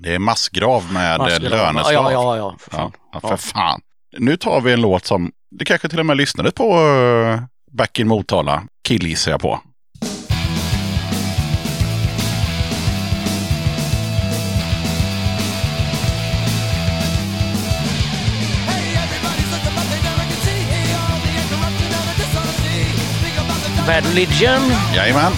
[0.00, 1.40] Det är Massgrav med Massgrav.
[1.40, 1.50] Massgrav.
[1.74, 2.12] löneslav.
[2.12, 2.56] Ja, ja, ja.
[2.58, 2.92] För fan.
[3.12, 3.80] ja, för fan.
[4.18, 7.40] Nu tar vi en låt som du kanske till och med lyssnade på uh,
[7.74, 8.62] back in Motala.
[8.88, 9.60] Kill gissar jag på.
[23.86, 24.70] Bad Religion.
[24.94, 25.32] Jajamän.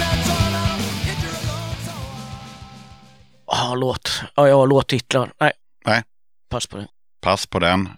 [3.46, 4.22] Ja, låt.
[4.34, 5.32] Ja, ja, låttitlar.
[5.40, 5.52] Nej.
[5.86, 6.02] Nej.
[6.50, 6.86] Pass på det.
[7.22, 7.88] Pass på den.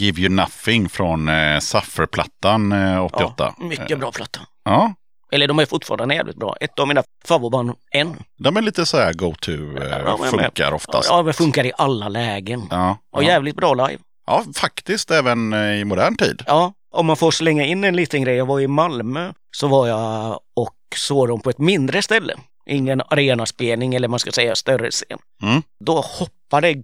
[0.00, 3.54] Give You Nothing från uh, Suffer-plattan eh, 88.
[3.58, 4.40] Ja, mycket bra platta.
[4.64, 4.94] Ja,
[5.32, 6.56] Eller de är fortfarande jävligt bra.
[6.60, 8.16] Ett av mina favoritband än.
[8.38, 9.50] de är lite så här go-to.
[9.52, 11.08] Uh, Ja, men- funkar oftast.
[11.10, 12.66] Ja, det funkar i alla lägen.
[12.70, 13.98] Ja, Och jävligt bra live.
[14.26, 16.42] ja, faktiskt även eh, i modern tid.
[16.46, 18.36] Ja, om man får slänga in en liten grej.
[18.36, 22.34] Jag var i Malmö så var jag och såg dem på ett mindre ställe.
[22.66, 25.18] Ingen arenaspelning eller man ska säga större scen.
[25.42, 25.62] Mm.
[25.84, 26.30] Då hoppade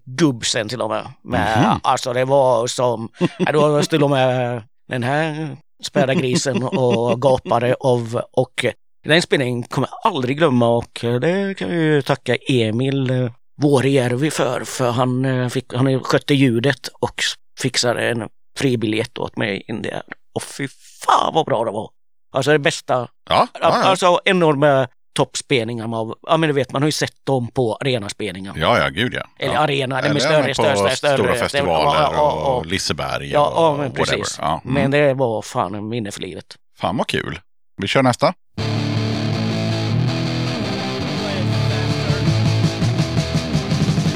[0.05, 1.10] gubbsen till och med.
[1.22, 1.80] med Mhm.
[1.82, 3.09] Alltså det var som,
[3.52, 8.64] då var till och med den här späda grisen och gapade av och
[9.05, 13.30] den spelningen kommer jag aldrig glömma och det kan vi ju tacka Emil
[13.62, 17.22] Vuorijärvi för, för han, eh, fick, han skötte ljudet och
[17.60, 18.28] fixade en
[18.59, 20.02] fribiljett åt mig in där.
[20.34, 20.68] Och fy
[21.05, 21.90] fan vad bra det var!
[22.32, 23.68] Alltså det bästa, Ja, ja, ja.
[23.68, 28.55] alltså enorma toppspelningar av, ja men du vet man har ju sett dem på arenaspelningar.
[28.56, 29.22] ja, ja gud ja.
[29.38, 29.60] Eller ja.
[29.60, 31.14] arena, det med större, större, större, större.
[31.14, 34.38] stora festivaler Ja, ja, och Liseberg Ja, och ja men precis.
[34.38, 34.60] Mm.
[34.64, 36.56] Men det var fan en minne för livet.
[36.78, 37.40] Fan vad kul.
[37.76, 38.34] Vi kör nästa.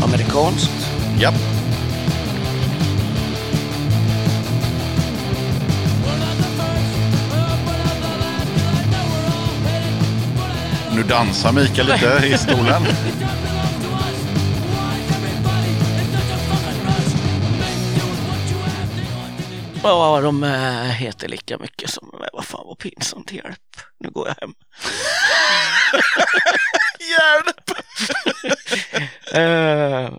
[0.05, 0.87] Amerikanskt.
[1.21, 1.60] Japp.
[11.01, 12.83] Nu dansar Mikael lite i stolen.
[19.83, 20.51] Ja, de äh,
[20.83, 23.77] heter lika mycket som, äh, vad fan vad pinsamt, hjälp.
[24.01, 24.55] Nu går jag hem.
[27.11, 27.71] Hjälp!
[29.33, 30.11] Eh,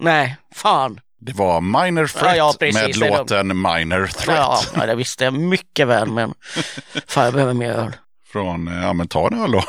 [0.00, 1.00] nej, fan.
[1.20, 3.08] Det var Minor Threat Ja, ja, med är de.
[3.08, 4.72] låten Minor Ja, Threat.
[4.76, 6.34] ja, det visste jag mycket väl, men
[7.06, 7.96] fan jag behöver mer öl.
[8.32, 9.62] Från, eh, ja men ta en öl då.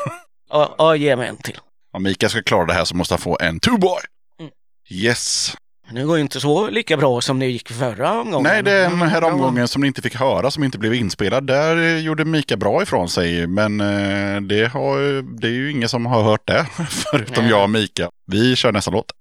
[0.50, 1.58] Ja, ja, ge mig en till.
[1.92, 4.00] Om Mikael ska klara det här så måste han få en two boy.
[4.40, 4.52] Mm.
[4.90, 5.54] Yes.
[5.90, 8.52] Nu går ju inte så lika bra som det gick förra omgången.
[8.52, 11.46] Nej, det är den här omgången som ni inte fick höra, som inte blev inspelad.
[11.46, 16.06] Där gjorde Mika bra ifrån sig, men eh, det, har, det är ju ingen som
[16.06, 17.50] har hört det, förutom Nej.
[17.50, 18.10] jag och Mika.
[18.26, 19.12] Vi kör nästa låt.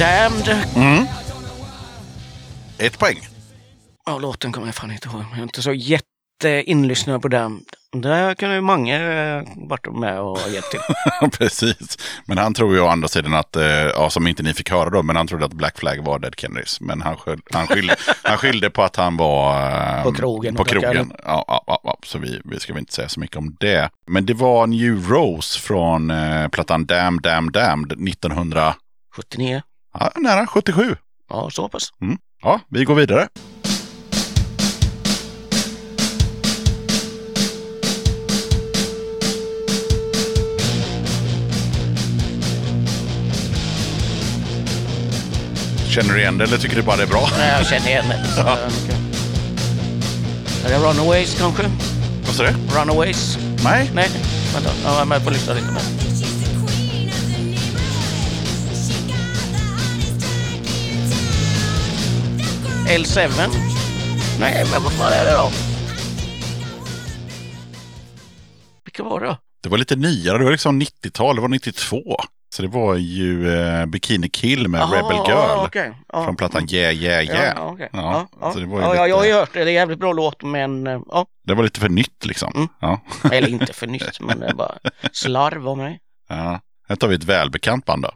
[0.00, 0.66] Damned.
[2.78, 3.28] Ett poäng.
[4.06, 5.24] Ja, låten kommer jag fan inte ihåg.
[5.30, 7.60] Jag är inte så jätteinlyssnad på den.
[7.92, 10.80] Där kan ju många eh, varit med och gett till.
[11.38, 11.98] Precis.
[12.26, 14.90] Men han tror ju å andra sidan att, eh, ja, som inte ni fick höra
[14.90, 16.80] då, men han trodde att Black Flag var Dead Kennedys.
[16.80, 21.12] Men han, skyll, han, skyllde, han skyllde på att han var På krogen På krogen.
[21.24, 23.90] Ja, ja, ja, ja, så vi, vi ska väl inte säga så mycket om det.
[24.06, 28.74] Men det var New Rose från eh, plattan Damn Damn Damned 1900,
[29.16, 29.62] 79.
[29.92, 30.96] Ja, nära 77.
[31.30, 31.88] Ja, så pass.
[32.02, 32.18] Mm.
[32.42, 33.28] Ja, vi går vidare.
[45.88, 47.28] Känner du igen det eller tycker du bara det är bra?
[47.38, 48.26] Nej, jag känner igen det.
[48.36, 48.58] Ja.
[50.64, 51.62] Är det Runaways kanske?
[52.26, 52.52] Vad sa du?
[52.78, 53.38] Runaways?
[53.64, 53.90] Nej.
[53.94, 54.10] Nej,
[54.54, 54.70] vänta.
[54.84, 55.68] Jag var med på listan lite.
[55.72, 55.82] Men...
[62.90, 63.28] L7?
[64.40, 65.50] Nej, men vad fan är det då?
[68.84, 69.36] Vilka var det?
[69.62, 71.96] Det var lite nyare, det var liksom 90-tal, det var 92.
[72.54, 75.28] Så det var ju eh, Bikini Kill med Jaha, Rebel Girl.
[75.38, 75.92] ja, okej.
[76.12, 76.24] Ja.
[76.24, 77.72] Från plattan Yeah Yeah Yeah.
[77.92, 79.64] Ja, så det var ju jag har ju hört det.
[79.64, 81.26] Det är jävligt bra låt, men eh, ja.
[81.46, 82.52] Det var lite för nytt liksom.
[82.54, 82.68] Mm.
[82.80, 83.00] Ja.
[83.32, 84.74] Eller inte för nytt, men det bara
[85.12, 85.98] slarv av mig.
[86.28, 86.60] ja.
[86.88, 88.10] Här tar vi ett välbekant band då.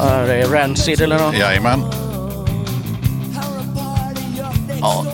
[0.00, 1.38] Ja, det är Rancid eller något.
[1.38, 1.80] Jajamän.
[4.80, 5.04] Ja.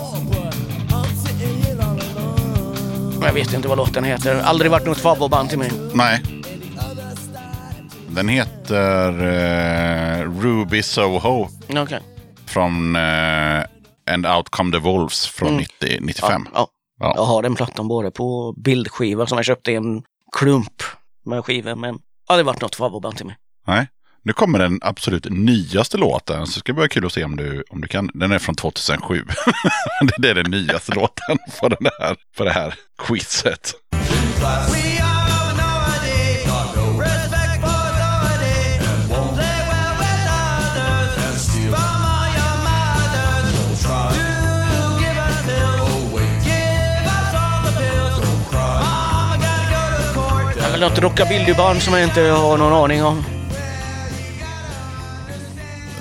[3.21, 4.35] Jag vet inte vad låten heter.
[4.41, 5.71] Aldrig varit något favoritband till mig.
[5.93, 6.21] Nej.
[8.09, 9.09] Den heter
[10.19, 11.47] eh, Ruby Soho
[11.77, 11.99] Okej.
[12.45, 13.63] från eh,
[14.11, 15.59] And Out Come the Wolves från Mm.
[15.59, 16.47] 90, 95.
[16.53, 16.67] Ja, ja.
[16.99, 17.13] Ja.
[17.15, 20.03] Jag har den plattan både på bildskiva som jag köpte i en
[20.37, 20.83] klump
[21.25, 21.75] med skivor.
[21.75, 21.97] Men
[22.29, 23.35] aldrig varit något favoritband till mig.
[23.67, 23.87] Nej.
[24.25, 27.63] Nu kommer den absolut nyaste låten, så det ska bli kul att se om du,
[27.69, 28.09] om du kan.
[28.13, 29.25] Den är från 2007.
[30.17, 33.73] det är den nyaste låten på, den här, för det här quizet.
[50.55, 53.34] Det är väl något rockabillyband som jag inte har någon aning om.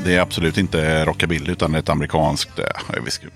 [0.05, 2.67] Det är absolut inte rockabilly utan ett amerikanskt, eh,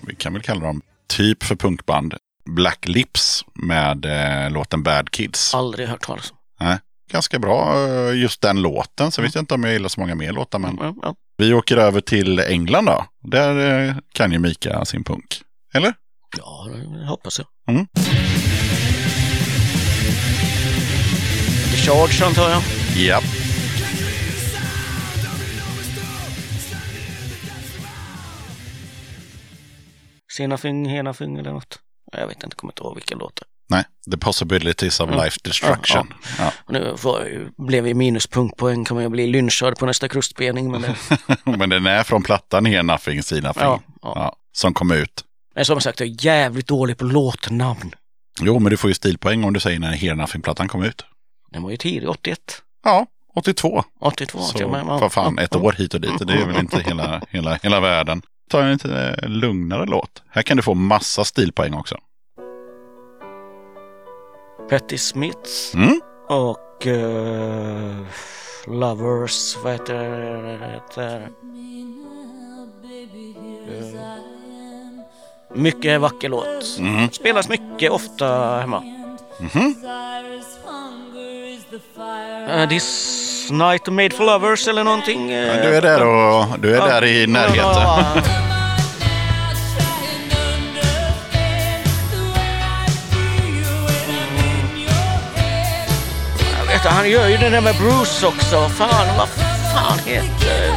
[0.06, 2.14] vi, kan väl kalla dem typ för punkband.
[2.56, 5.54] Black Lips med eh, låten Bad Kids.
[5.54, 6.36] Aldrig hört talas om.
[6.60, 6.78] Nej,
[7.12, 9.10] ganska bra eh, just den låten.
[9.12, 10.58] Så vet jag inte om jag gillar så många mer låtar.
[10.58, 11.14] Men Ja, ja.
[11.36, 13.04] vi åker över till England då.
[13.22, 15.40] Där eh, kan ju Mika sin punk.
[15.74, 15.94] Eller?
[16.36, 16.68] Ja,
[17.00, 17.74] det hoppas jag.
[17.74, 17.86] Mm.
[21.70, 22.62] The Charge antar jag.
[22.96, 23.20] Ja.
[30.38, 31.78] Senafing, Henafing eller något.
[32.12, 33.46] Jag vet inte, kommer inte ihåg vilken låt det.
[33.70, 35.24] Nej, The Possibilities of Mm.
[35.24, 36.14] Life Destruction.
[36.38, 40.70] Ja, Och Nu ju, blev vi minuspunktpoäng, kommer jag bli lynchad på nästa krustspelning.
[40.70, 40.96] Men, det,
[41.58, 42.66] men den är från plattan
[43.22, 43.62] See Nothing.
[43.62, 44.12] ja, ja.
[44.14, 45.24] Ja, som kom ut.
[45.54, 47.94] men som sagt, jag är jävligt dålig på låtnamn.
[48.40, 51.04] Jo, men du får ju stilpoäng om du säger när Here Nothing-plattan kom ut.
[51.50, 52.38] Den var ju tidig, 81,
[52.84, 53.84] Ja, 82.
[54.00, 54.38] 82.
[54.38, 54.80] Så med.
[54.86, 55.60] Ja, vad fan, ja, ett ja.
[55.60, 56.26] år hit och dit.
[56.26, 58.22] Det är väl inte hela, hela, hela världen.
[58.48, 60.22] Ta en lite eh, lugnare låt.
[60.28, 61.96] Här kan du få massa stilpoäng också.
[64.70, 66.00] Patti Smith Mm?
[66.28, 67.96] och eh,
[68.66, 69.94] Lovers, vad heter
[70.94, 71.28] det?
[73.68, 73.98] Eh,
[75.54, 76.78] mycket vacker låt.
[76.80, 77.10] Mhm.
[77.10, 78.80] Spelas mycket, ofta hemma.
[79.40, 79.74] Mhm.
[82.48, 82.84] Uh, this
[83.50, 85.30] night made for lovers eller någonting.
[85.32, 88.22] Ja, Du är där, och, du är där i närheten.
[96.84, 98.68] Han gör ju det där med Bruce också.
[98.68, 99.28] Fan, vad
[99.74, 100.67] fan heter...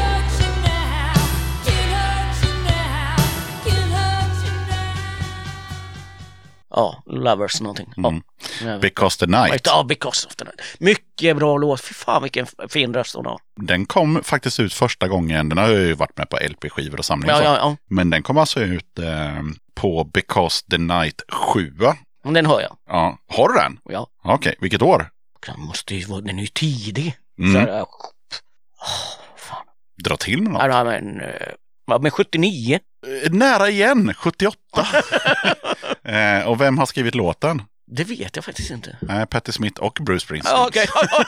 [6.72, 7.94] Ja, Lovers någonting.
[7.98, 8.22] Mm.
[8.82, 9.62] Because the Night.
[9.66, 10.62] Ja, Because of the Night.
[10.80, 11.82] Mycket bra låt.
[11.82, 13.40] Fy fan vilken fin röst hon har.
[13.62, 15.50] Den kom faktiskt ut första gången.
[15.50, 17.36] Den har ju varit med på LP-skivor och samlingar.
[17.36, 17.78] Ja, ja, ja.
[17.90, 19.42] Men den kom alltså ut eh,
[19.76, 21.74] på Because the Night 7.
[22.24, 22.78] Men Den hör jag.
[22.90, 23.18] Ja.
[23.28, 23.80] Har du den?
[23.84, 24.08] Ja.
[24.24, 25.10] Okej, vilket år?
[25.48, 27.16] Den måste ju vara, den är ju tidig.
[27.40, 27.66] Mm.
[27.66, 27.88] Så åh,
[29.38, 29.66] fan.
[30.04, 30.62] Dra till med något.
[30.66, 31.22] Ja, men,
[32.02, 32.80] men 79.
[33.26, 34.58] Eh, Nära igen, 78.
[36.06, 37.62] eh, och vem har skrivit låten?
[37.94, 38.98] Det vet jag faktiskt inte.
[39.10, 40.56] Eh, Patti Smith och Bruce Springsteen.
[40.58, 40.70] Ja,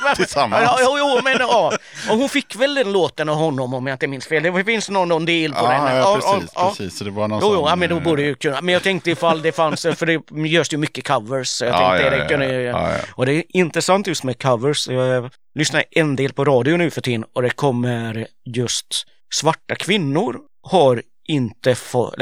[0.05, 0.63] men- Tillsammans.
[0.65, 1.77] Ja, jo, jo, men ja.
[2.09, 4.43] Och hon fick väl den låten av honom om jag inte minns fel.
[4.43, 5.71] Det finns någon, någon del på den.
[5.71, 6.51] Ja, ja, Ja, precis.
[6.55, 6.97] ja, precis.
[6.97, 8.61] Så det var någon Jo, jo, sån, ja, men då eh, borde ju kunna.
[8.61, 11.47] Men jag tänkte ifall det fanns, för det görs ju mycket covers.
[11.47, 12.51] Så jag Ja, tänkte ja, det ja, kunde ja.
[12.53, 12.97] ju- Ja, ja.
[13.15, 14.87] Och det är intressant just med covers.
[14.87, 20.37] Jag lyssnar en del på radio nu för tiden och det kommer just svarta kvinnor
[20.69, 22.15] har inte fått,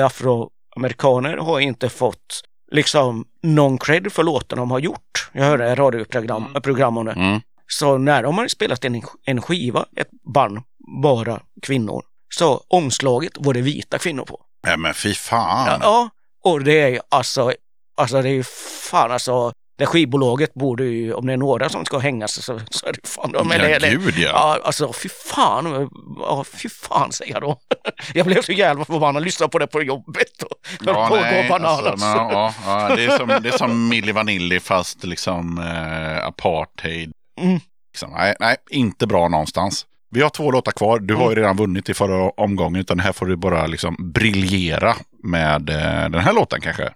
[0.72, 2.42] afroamerikaner har inte fått
[2.72, 5.30] liksom någon cred för låten de har gjort.
[5.32, 7.12] Jag hörde ett radioprogram program om det.
[7.12, 7.42] Mm.
[7.68, 10.60] Så när de har spelat en, en skiva, ett band,
[11.02, 14.42] bara kvinnor, Så omslaget var det vita kvinnor på.
[14.64, 15.80] Nej men fy fan.
[15.82, 16.10] Ja,
[16.44, 17.54] och det är ju alltså,
[17.98, 21.86] alltså det är ju fan alltså, det skivbolaget borde ju, om det är några som
[21.86, 23.50] ska hängas så, så är det fan de.
[23.52, 24.30] Ja, eller- gud ja.
[24.34, 25.90] Ja, alltså fy fan,
[26.20, 27.58] ja, fy fan säger jag då.
[28.14, 31.80] Jag blev så jävla förbannad, lyssnade på det på jobbet och höll på bananas.
[31.86, 36.28] alltså, men, ja, ja, det, är som, det är som Milli Vanilli fast liksom eh,
[36.28, 37.12] apartheid.
[37.42, 37.60] Mm.
[37.94, 39.86] Liksom, nej, nej, inte bra någonstans.
[40.14, 41.00] Vi har två låtar kvar.
[41.00, 41.36] Du har ju Mm.
[41.36, 42.82] redan vunnit i förra omgången.
[42.82, 46.90] Utan här får du bara liksom briljera med eh, den här låten kanske.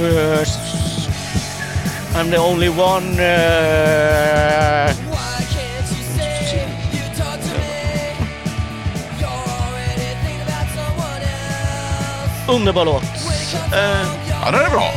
[0.00, 0.56] Yes.
[2.14, 3.18] I'm the only one.
[3.20, 4.92] Uh...
[12.48, 13.02] Underbar låt.
[13.72, 14.92] Eh, Ja, den är bra.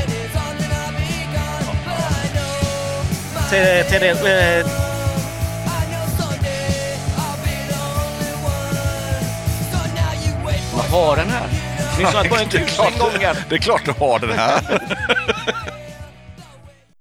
[3.49, 4.65] Till, till det, eh,
[10.43, 11.54] wait for vad har den här?
[11.99, 13.45] Lyssnat på den Det är tusen klart- gånger.
[13.49, 14.61] Det är klart du har den här.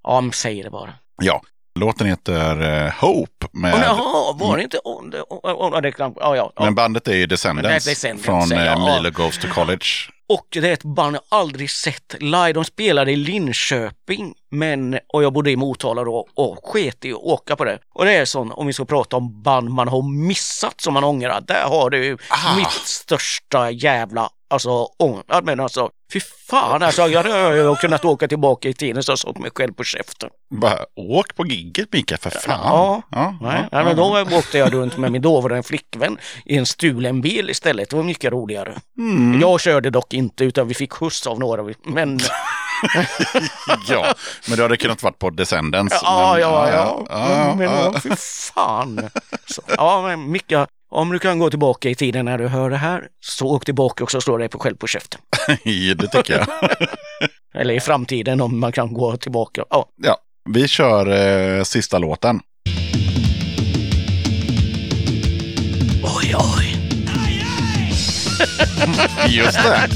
[0.04, 0.92] Ja, men säg det bara.
[1.22, 1.42] ja,
[1.80, 3.46] låten heter eh, Hope.
[3.52, 5.18] Med, Oh, jaha, var det inte on the...
[5.20, 5.38] Oh,
[5.74, 6.64] oh, det kan, ja, ja, ja.
[6.64, 8.96] Men bandet är ju Descendants, är Descendants, från ja.
[8.96, 9.84] Milo Goes to College.
[10.28, 12.52] Och det är ett band jag aldrig sett live.
[12.52, 17.18] De spelade i Linköping, men, och jag bodde i Motala då och sket i att
[17.18, 17.78] åka på det.
[17.94, 21.04] Och det är sån, om vi ska prata om band man har missat som man
[21.04, 22.56] ångrar, där har du ju Ah.
[22.56, 25.42] mitt största jävla, alltså ångrar.
[25.42, 29.38] Men alltså, fy fan alltså, jag hade kunnat åka tillbaka i tiden så jag såg
[29.40, 30.30] mig själv på käften.
[30.54, 32.60] Bara åk på gigget Mikael, för fan.
[32.62, 36.56] Ja, ja, Nej, ja, nej, men då åkte jag runt med min dåvarande flickvän i
[36.56, 37.90] en stulen bil istället.
[37.90, 38.74] Det var mycket roligare.
[38.98, 39.40] Mm.
[39.40, 41.74] Jag körde dock inte utan vi fick skjuts av några.
[41.84, 42.20] Men
[43.88, 44.14] ja,
[44.48, 46.00] men du hade kunnat varit på Descendants.
[46.02, 47.06] Ja, men, ja, ja.
[47.08, 47.90] ja, men ja.
[47.94, 48.10] ja, fy
[48.54, 49.10] fan.
[49.46, 50.52] Så, ja, men Micke,
[50.94, 54.04] om du kan gå tillbaka i tiden när du hör det här, så åk tillbaka
[54.04, 55.20] och så slå dig på själv på käften.
[55.96, 56.46] det tycker jag.
[57.60, 59.64] Eller i framtiden om man kan gå tillbaka.
[59.70, 60.16] Ja, Ja,
[60.50, 61.12] vi kör
[61.58, 62.40] eh, sista låten.
[66.02, 66.80] oj, oj.
[69.28, 69.88] Just det.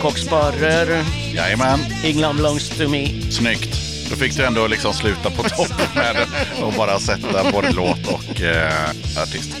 [0.00, 1.04] Kocksparrer,
[1.34, 3.08] Jajamän, England belongs to me.
[3.30, 3.83] snyggt.
[4.14, 8.06] Då fick du ändå liksom sluta på topp med det och bara sätta både låt
[8.06, 8.90] och eh,
[9.22, 9.56] artist.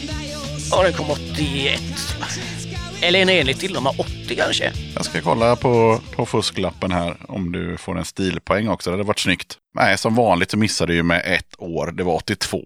[0.70, 1.80] Ja, den kom 81.
[3.02, 4.72] Eller nej, enligt till och med 80 kanske.
[4.94, 8.90] Jag ska kolla på, på fusklappen här om du får en stilpoäng också.
[8.90, 9.56] Det hade varit snyggt.
[9.74, 11.92] Nej, som vanligt så missade du ju med ett år.
[11.92, 12.62] Det var 82.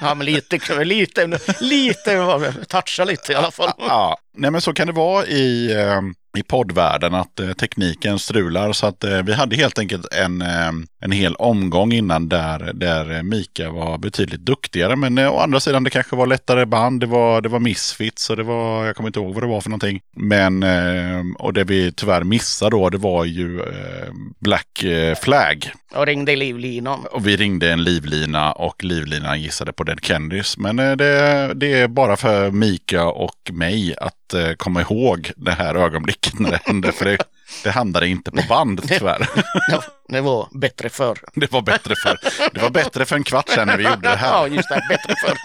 [0.00, 3.70] Ja, men lite, lite, lite, toucha lite i alla fall.
[3.78, 6.00] Ja, nej men så kan det vara i, eh,
[6.38, 8.72] i poddvärlden att eh, tekniken strular.
[8.72, 13.22] Så att eh, vi hade helt enkelt en, eh, en hel omgång innan där, där
[13.22, 14.96] Mika var betydligt duktigare.
[14.96, 17.00] Men eh, å andra sidan det kanske var lättare band.
[17.00, 19.60] Det var, det var Misfits och det var, jag kommer inte ihåg vad det var
[19.60, 20.00] för någonting.
[20.16, 24.84] Men, eh, och det vi tyvärr missade då, det var ju eh, Black
[25.22, 25.70] Flag.
[25.94, 27.04] Jag ringde livlinan.
[27.12, 30.58] Och vi ringde en livlina och livlinan gissade på Dead Kennedys.
[30.58, 34.14] Men det, det är bara för Mika och mig att
[34.56, 36.92] komma ihåg det här ögonblicket när det hände.
[36.92, 37.18] För det,
[37.64, 39.28] det handlade inte på band tyvärr.
[39.70, 41.18] Ja, det var bättre förr.
[41.34, 42.18] Det var bättre för,
[42.54, 44.46] det var bättre för en kvart sedan när vi gjorde det Ja, här.
[44.46, 44.82] just det.
[44.88, 45.38] Bättre förr.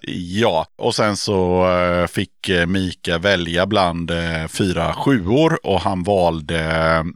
[0.12, 6.02] Ja, och sen så eh, fick eh, Mika välja bland eh, fyra sjuor och han
[6.02, 6.60] valde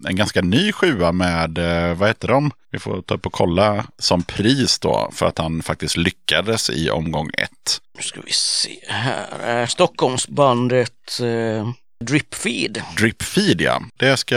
[0.08, 1.58] en ganska ny sjua med,
[1.96, 2.50] vad heter de?
[2.70, 6.90] Vi får ta upp och kolla som pris då för att han faktiskt lyckades i
[6.90, 7.80] omgång ett.
[7.96, 9.66] Nu ska vi se här.
[9.66, 11.68] Stockholmsbandet eh,
[12.00, 12.82] Dripfeed.
[12.96, 14.36] Dripfeed ja, det ska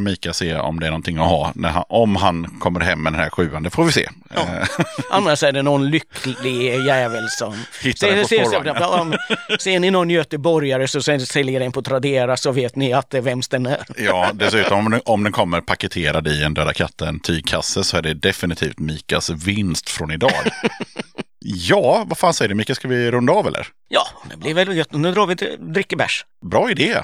[0.00, 3.12] Mika se om det är någonting att ha när han, om han kommer hem med
[3.12, 3.62] den här sjuan.
[3.62, 4.08] Det får vi se.
[4.36, 4.42] Eh,
[5.10, 7.54] Annars är det någon lycklig jävel som...
[7.82, 9.18] Hittar den på ser, spårvagnen.
[9.48, 13.16] ja, ser ni någon göteborgare så säljer den på Tradera så vet ni att det
[13.16, 13.84] är vems den är.
[13.96, 18.02] Ja, dessutom om den, om den kommer paketerad i en Döda katten tygkasse så är
[18.02, 20.32] det definitivt Mikas vinst från idag.
[21.48, 23.66] Ja, vad fan säger du Mika, ska vi runda av eller?
[23.88, 24.92] Ja, det blir väl gött.
[24.92, 26.24] Nu drar vi till drickebärs.
[26.50, 27.02] Bra idé!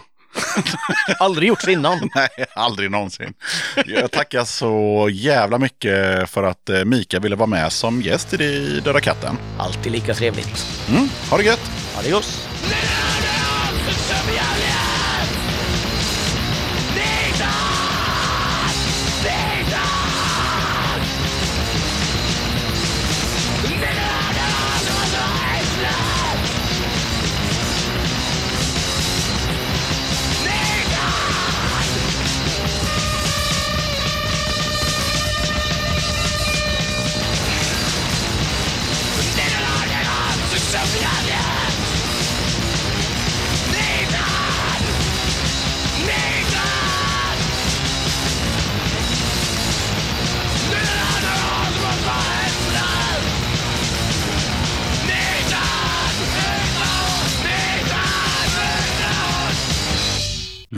[1.18, 2.10] Aldrig gjorts innan.
[2.14, 3.34] Nej, aldrig någonsin.
[3.86, 8.80] Jag tackar så jävla mycket för att eh, Mika ville vara med som gäst i
[8.84, 9.38] Döda katten.
[9.58, 10.66] Alltid lika trevligt.
[10.88, 11.70] Mm, ha det gött!
[11.98, 12.48] Adios!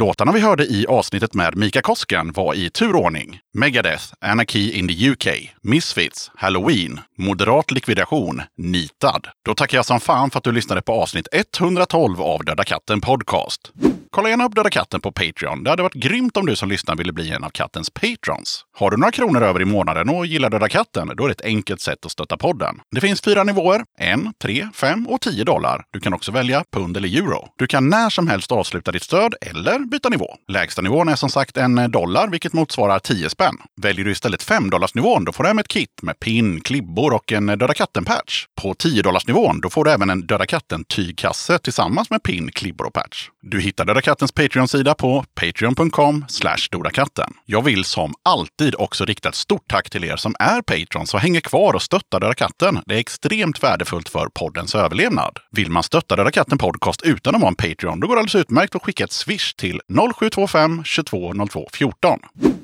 [0.05, 3.40] Låtarna vi hörde i avsnittet med Mika Kosken var i turordning.
[3.55, 5.26] Megadeth, Anarchy in the UK,
[5.62, 9.26] Misfits, Halloween, Moderat likvidation, Nitad.
[9.44, 13.01] Då tackar jag som fan för att du lyssnade på avsnitt 112 av Döda katten
[13.01, 13.72] Podcast.
[14.15, 15.65] Kolla gärna upp Döda katten på Patreon.
[15.65, 18.65] Det hade varit grymt om du som lyssnar ville bli en av kattens patrons.
[18.78, 21.45] Har du några kronor över i månaden och gillar Döda katten, då är det ett
[21.45, 22.81] enkelt sätt att stötta podden.
[22.91, 25.85] Det finns fyra nivåer, en, tre, fem och tio dollar.
[25.91, 27.49] Du kan också välja pund eller euro.
[27.59, 30.35] Du kan när som helst avsluta ditt stöd eller byta nivå.
[30.49, 33.57] Lägsta nivån är som sagt en dollar, vilket motsvarar 10 spänn.
[33.82, 37.32] Väljer du istället 5 nivån då får du hem ett kit med pin, klibbor och
[37.32, 38.47] en Döda katten-patch.
[38.62, 42.93] På 10 nivån då får du även en Döda katten-tygkasse tillsammans med pin, klibbor och
[42.93, 43.28] patch.
[43.47, 46.25] Du hittar Döda kattens Patreon-sida på patreon.com
[46.71, 47.33] dodakatten.
[47.47, 51.21] Jag vill som alltid också rikta ett stort tack till er som är patrons och
[51.21, 52.81] hänger kvar och stöttar Döda katten.
[52.87, 55.39] Det är extremt värdefullt för poddens överlevnad.
[55.51, 58.35] Vill man stötta Döda katten podcast utan att vara en Patreon, då går det alldeles
[58.35, 59.81] utmärkt att skicka ett swish till
[60.19, 61.33] 0725 22
[61.73, 62.19] 14.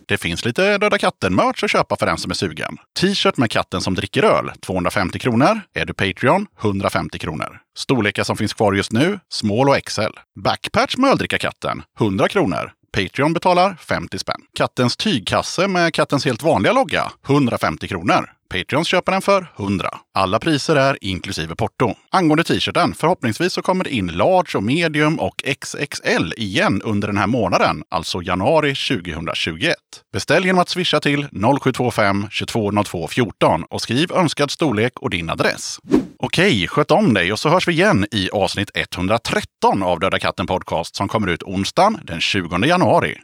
[0.09, 2.77] Det finns lite Döda katten-merch att köpa för den som är sugen.
[3.01, 5.61] T-shirt med katten som dricker öl, 250 kronor.
[5.75, 7.61] Är du Patreon, 150 kronor.
[7.77, 10.19] Storlekar som finns kvar just nu, small och XL.
[10.45, 12.73] Backpatch med öldrickarkatten, 100 kronor.
[12.93, 14.41] Patreon betalar 50 spänn.
[14.55, 18.31] Kattens tygkasse med kattens helt vanliga logga, 150 kronor.
[18.51, 19.89] Patreons köper den för 100.
[20.15, 21.95] Alla priser är inklusive porto.
[22.11, 27.17] Angående t-shirten, förhoppningsvis så kommer det in large och medium och XXL igen under den
[27.17, 29.75] här månaden, alltså januari 2021.
[30.13, 31.27] Beställ genom att swisha till
[31.61, 35.79] 0725 2202 14 och skriv önskad storlek och din adress.
[36.19, 40.47] Okej, sköt om dig och så hörs vi igen i avsnitt 113 av Döda katten
[40.47, 43.19] podcast som kommer ut onsdagen den 20 januari.